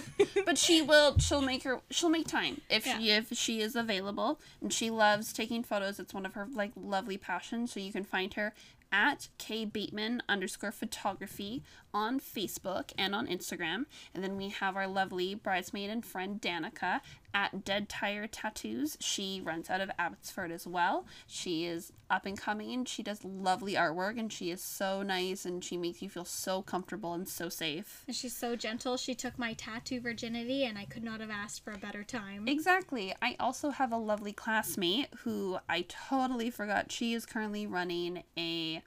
but 0.46 0.56
she 0.58 0.80
will. 0.82 1.18
She'll 1.18 1.42
make 1.42 1.62
her. 1.64 1.80
She'll 1.90 2.08
make 2.10 2.26
time 2.26 2.60
if 2.70 2.86
Yeah. 2.86 2.98
she 2.98 3.10
if 3.10 3.32
she 3.36 3.60
is 3.60 3.76
available, 3.76 4.40
and 4.62 4.72
she 4.72 4.88
loves 4.90 5.32
taking 5.32 5.62
photos. 5.62 5.98
It's 6.00 6.14
one 6.14 6.24
of 6.26 6.32
her 6.34 6.48
like 6.52 6.72
lovely 6.76 7.18
passions. 7.18 7.72
So 7.72 7.80
you 7.80 7.92
can 7.92 8.04
find 8.04 8.32
her 8.34 8.52
at 8.94 9.28
K 9.38 9.64
Bateman 9.64 10.22
underscore 10.28 10.70
photography 10.70 11.64
on 11.92 12.20
Facebook 12.20 12.92
and 12.96 13.12
on 13.12 13.26
Instagram. 13.26 13.86
And 14.14 14.22
then 14.22 14.36
we 14.36 14.50
have 14.50 14.76
our 14.76 14.86
lovely 14.86 15.34
bridesmaid 15.34 15.90
and 15.90 16.06
friend 16.06 16.40
Danica 16.40 17.00
at 17.34 17.64
Dead 17.64 17.88
Tire 17.88 18.26
Tattoos. 18.28 18.96
She 19.00 19.42
runs 19.44 19.68
out 19.68 19.80
of 19.80 19.90
Abbotsford 19.98 20.52
as 20.52 20.66
well. 20.66 21.04
She 21.26 21.66
is 21.66 21.92
up 22.08 22.24
and 22.24 22.38
coming. 22.38 22.84
She 22.84 23.02
does 23.02 23.24
lovely 23.24 23.74
artwork 23.74 24.18
and 24.18 24.32
she 24.32 24.50
is 24.50 24.62
so 24.62 25.02
nice 25.02 25.44
and 25.44 25.62
she 25.64 25.76
makes 25.76 26.00
you 26.00 26.08
feel 26.08 26.24
so 26.24 26.62
comfortable 26.62 27.12
and 27.12 27.28
so 27.28 27.48
safe. 27.48 28.04
And 28.06 28.14
she's 28.14 28.36
so 28.36 28.54
gentle 28.56 28.96
she 28.96 29.14
took 29.14 29.38
my 29.38 29.54
tattoo 29.54 30.00
virginity 30.00 30.64
and 30.64 30.78
i 30.78 30.84
could 30.84 31.02
not 31.02 31.20
have 31.20 31.30
asked 31.30 31.64
for 31.64 31.72
a 31.72 31.78
better 31.78 32.04
time 32.04 32.46
Exactly. 32.46 33.14
I 33.20 33.36
also 33.40 33.70
have 33.70 33.92
a 33.92 33.96
lovely 33.96 34.32
classmate 34.32 35.08
who 35.24 35.58
I 35.68 35.86
totally 35.88 36.50
forgot. 36.50 36.92
She 36.92 37.14
is 37.14 37.26
currently 37.26 37.66
running 37.66 38.22
a 38.38 38.82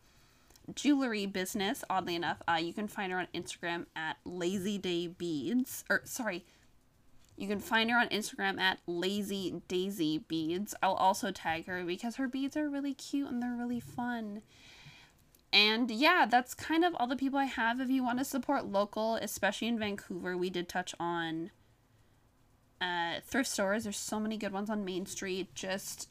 jewelry 0.73 1.25
business. 1.25 1.83
Oddly 1.89 2.15
enough, 2.15 2.41
uh, 2.47 2.59
you 2.61 2.73
can 2.73 2.87
find 2.87 3.11
her 3.11 3.19
on 3.19 3.27
Instagram 3.33 3.85
at 3.95 4.17
Lazy 4.25 4.77
Day 4.77 5.07
Beads. 5.07 5.83
Or 5.89 6.01
sorry, 6.05 6.45
you 7.38 7.47
can 7.47 7.59
find 7.59 7.91
her 7.91 7.97
on 7.97 8.09
Instagram 8.09 8.59
at 8.59 8.79
Lazy 8.88 9.61
Daisy 9.67 10.17
Beads. 10.17 10.73
I'll 10.81 10.95
also 10.95 11.31
tag 11.31 11.67
her 11.67 11.83
because 11.83 12.15
her 12.15 12.27
beads 12.27 12.57
are 12.57 12.67
really 12.67 12.95
cute 12.95 13.29
and 13.29 13.41
they're 13.41 13.55
really 13.55 13.79
fun. 13.79 14.41
And 15.53 15.89
yeah, 15.91 16.25
that's 16.29 16.53
kind 16.53 16.83
of 16.83 16.95
all 16.95 17.07
the 17.07 17.15
people 17.15 17.39
I 17.39 17.45
have. 17.45 17.79
If 17.79 17.89
you 17.89 18.03
want 18.03 18.17
to 18.17 18.25
support 18.25 18.65
local, 18.65 19.15
especially 19.15 19.67
in 19.67 19.79
Vancouver, 19.79 20.35
we 20.35 20.49
did 20.49 20.67
touch 20.67 20.95
on 20.99 21.51
uh, 22.81 23.21
thrift 23.23 23.49
stores. 23.49 23.83
There's 23.83 23.97
so 23.97 24.19
many 24.19 24.38
good 24.38 24.51
ones 24.51 24.69
on 24.69 24.83
Main 24.83 25.05
Street. 25.05 25.53
Just 25.53 26.09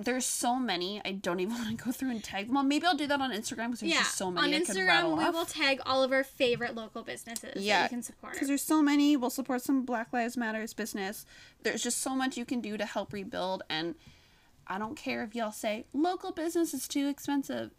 there's 0.00 0.24
so 0.26 0.56
many. 0.56 1.00
I 1.04 1.12
don't 1.12 1.40
even 1.40 1.54
want 1.58 1.78
to 1.78 1.84
go 1.84 1.92
through 1.92 2.10
and 2.10 2.22
tag 2.22 2.48
them 2.48 2.56
all. 2.56 2.62
Maybe 2.62 2.86
I'll 2.86 2.96
do 2.96 3.06
that 3.06 3.20
on 3.20 3.30
Instagram 3.32 3.66
because 3.66 3.80
there's 3.80 3.92
yeah 3.92 3.98
just 3.98 4.16
so 4.16 4.30
many 4.30 4.54
on 4.54 4.62
I 4.62 4.64
could 4.64 4.76
rattle 4.76 5.12
instagram 5.12 5.18
we 5.18 5.24
off. 5.24 5.34
will 5.34 5.44
tag 5.46 5.80
all 5.86 6.02
of 6.02 6.12
our 6.12 6.24
favorite 6.24 6.74
local 6.74 7.02
businesses 7.02 7.54
that 7.54 7.62
Yeah, 7.62 7.84
you 7.84 7.88
can 7.88 8.02
support 8.02 8.32
Because 8.34 8.48
there's 8.48 8.62
so 8.62 8.82
many. 8.82 9.16
We'll 9.16 9.30
support 9.30 9.62
some 9.62 9.84
Black 9.84 10.12
Lives 10.12 10.36
Matters 10.36 10.74
business. 10.74 11.24
There's 11.62 11.82
just 11.82 11.98
so 11.98 12.14
much 12.14 12.36
you 12.36 12.44
can 12.44 12.60
do 12.60 12.76
to 12.76 12.84
help 12.84 13.12
rebuild. 13.12 13.62
And 13.70 13.94
I 14.66 14.78
don't 14.78 14.96
care 14.96 15.22
if 15.22 15.34
y'all 15.34 15.52
say 15.52 15.86
local 15.92 16.32
business 16.32 16.74
is 16.74 16.88
too 16.88 17.08
expensive. 17.08 17.70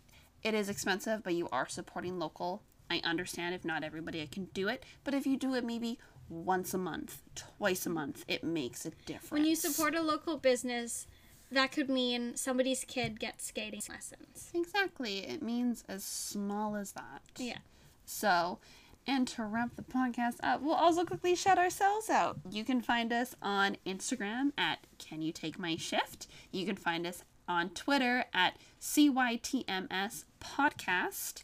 It 0.43 0.53
is 0.53 0.69
expensive, 0.69 1.23
but 1.23 1.33
you 1.33 1.49
are 1.51 1.67
supporting 1.67 2.19
local. 2.19 2.63
I 2.89 3.01
understand 3.03 3.53
if 3.53 3.65
not 3.65 3.83
everybody 3.83 4.25
can 4.27 4.45
do 4.53 4.69
it, 4.69 4.83
but 5.03 5.13
if 5.13 5.25
you 5.27 5.35
do 5.37 5.53
it 5.55 5.65
maybe 5.65 5.99
once 6.29 6.73
a 6.73 6.77
month, 6.77 7.21
twice 7.35 7.85
a 7.85 7.89
month, 7.89 8.23
it 8.27 8.43
makes 8.43 8.85
a 8.85 8.91
difference. 9.05 9.31
when 9.31 9.45
you 9.45 9.55
support 9.55 9.95
a 9.95 10.01
local 10.01 10.37
business 10.37 11.07
that 11.51 11.71
could 11.71 11.89
mean 11.89 12.35
somebody's 12.35 12.83
kid 12.85 13.19
gets 13.19 13.47
skating 13.47 13.81
lessons 13.89 14.51
Exactly. 14.53 15.19
It 15.19 15.41
means 15.41 15.83
as 15.87 16.03
small 16.03 16.75
as 16.75 16.91
that. 16.93 17.21
yeah 17.37 17.59
So, 18.05 18.59
and 19.05 19.27
to 19.29 19.45
wrap 19.45 19.75
the 19.75 19.83
podcast 19.83 20.35
up, 20.43 20.61
we'll 20.61 20.73
also 20.75 21.05
quickly 21.05 21.35
shout 21.35 21.57
ourselves 21.57 22.09
out. 22.09 22.37
You 22.49 22.63
can 22.65 22.81
find 22.81 23.13
us 23.13 23.35
on 23.41 23.77
Instagram 23.85 24.51
at 24.57 24.79
Can 24.97 25.21
You 25.21 25.31
Take 25.31 25.57
My 25.57 25.77
Shift. 25.77 26.27
You 26.51 26.65
can 26.65 26.75
find 26.75 27.07
us 27.07 27.23
on 27.47 27.69
Twitter 27.69 28.25
at 28.33 28.57
CYTMS 28.81 30.25
Podcast. 30.41 31.43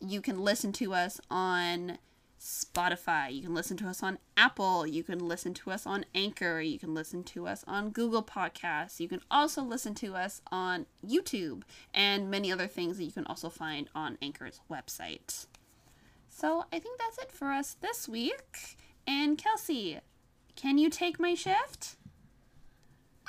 You 0.00 0.20
can 0.20 0.40
listen 0.40 0.72
to 0.74 0.94
us 0.94 1.20
on 1.30 1.98
Spotify. 2.42 3.32
You 3.32 3.42
can 3.42 3.54
listen 3.54 3.76
to 3.76 3.86
us 3.86 4.02
on 4.02 4.18
Apple. 4.36 4.84
You 4.84 5.04
can 5.04 5.20
listen 5.20 5.54
to 5.54 5.70
us 5.70 5.86
on 5.86 6.04
Anchor. 6.12 6.60
You 6.60 6.76
can 6.76 6.92
listen 6.92 7.22
to 7.24 7.46
us 7.46 7.64
on 7.68 7.90
Google 7.90 8.22
Podcasts. 8.22 8.98
You 8.98 9.08
can 9.08 9.20
also 9.30 9.62
listen 9.62 9.94
to 9.96 10.16
us 10.16 10.42
on 10.50 10.86
YouTube 11.06 11.62
and 11.94 12.28
many 12.28 12.50
other 12.50 12.66
things 12.66 12.98
that 12.98 13.04
you 13.04 13.12
can 13.12 13.26
also 13.26 13.48
find 13.48 13.88
on 13.94 14.18
Anchor's 14.20 14.60
website. 14.68 15.46
So 16.28 16.64
I 16.72 16.80
think 16.80 16.98
that's 16.98 17.18
it 17.18 17.30
for 17.30 17.52
us 17.52 17.76
this 17.80 18.08
week. 18.08 18.76
And 19.06 19.38
Kelsey, 19.38 20.00
can 20.56 20.78
you 20.78 20.90
take 20.90 21.20
my 21.20 21.34
shift? 21.34 21.94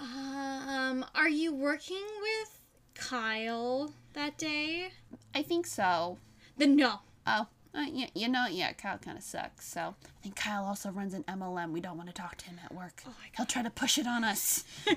Um, 0.01 1.05
are 1.13 1.29
you 1.29 1.53
working 1.53 2.03
with 2.19 2.59
Kyle 2.95 3.93
that 4.13 4.39
day? 4.39 4.89
I 5.35 5.43
think 5.43 5.67
so. 5.67 6.17
Then 6.57 6.75
no. 6.75 7.01
Oh, 7.27 7.45
uh, 7.75 7.85
yeah, 7.91 8.07
you 8.13 8.29
know, 8.29 8.45
yeah, 8.49 8.71
Kyle 8.73 8.97
kind 8.97 9.17
of 9.17 9.23
sucks. 9.23 9.67
So 9.67 9.81
I 9.81 10.21
think 10.21 10.35
Kyle 10.35 10.65
also 10.65 10.91
runs 10.91 11.13
an 11.13 11.23
MLM. 11.23 11.71
We 11.71 11.81
don't 11.81 11.97
want 11.97 12.09
to 12.09 12.13
talk 12.13 12.37
to 12.37 12.45
him 12.45 12.59
at 12.63 12.73
work. 12.73 13.01
Oh 13.07 13.13
He'll 13.35 13.45
try 13.45 13.63
to 13.63 13.69
push 13.69 13.97
it 13.97 14.05
on 14.05 14.23
us. 14.23 14.63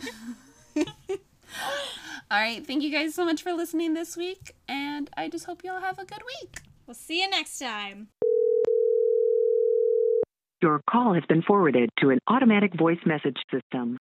all 0.77 0.87
right, 2.31 2.66
thank 2.66 2.83
you 2.83 2.91
guys 2.91 3.14
so 3.14 3.24
much 3.24 3.43
for 3.43 3.53
listening 3.53 3.95
this 3.95 4.16
week, 4.16 4.55
and 4.68 5.09
I 5.16 5.29
just 5.29 5.47
hope 5.47 5.64
you 5.64 5.72
all 5.72 5.81
have 5.81 5.99
a 5.99 6.05
good 6.05 6.22
week. 6.43 6.61
We'll 6.87 6.95
see 6.95 7.22
you 7.22 7.31
next 7.31 7.59
time. 7.59 8.09
Your 10.62 10.81
call 10.89 11.14
has 11.14 11.24
been 11.29 11.43
forwarded 11.43 11.91
to 12.01 12.11
an 12.11 12.18
automatic 12.29 12.77
voice 12.79 12.99
message 13.07 13.37
system. 13.51 13.99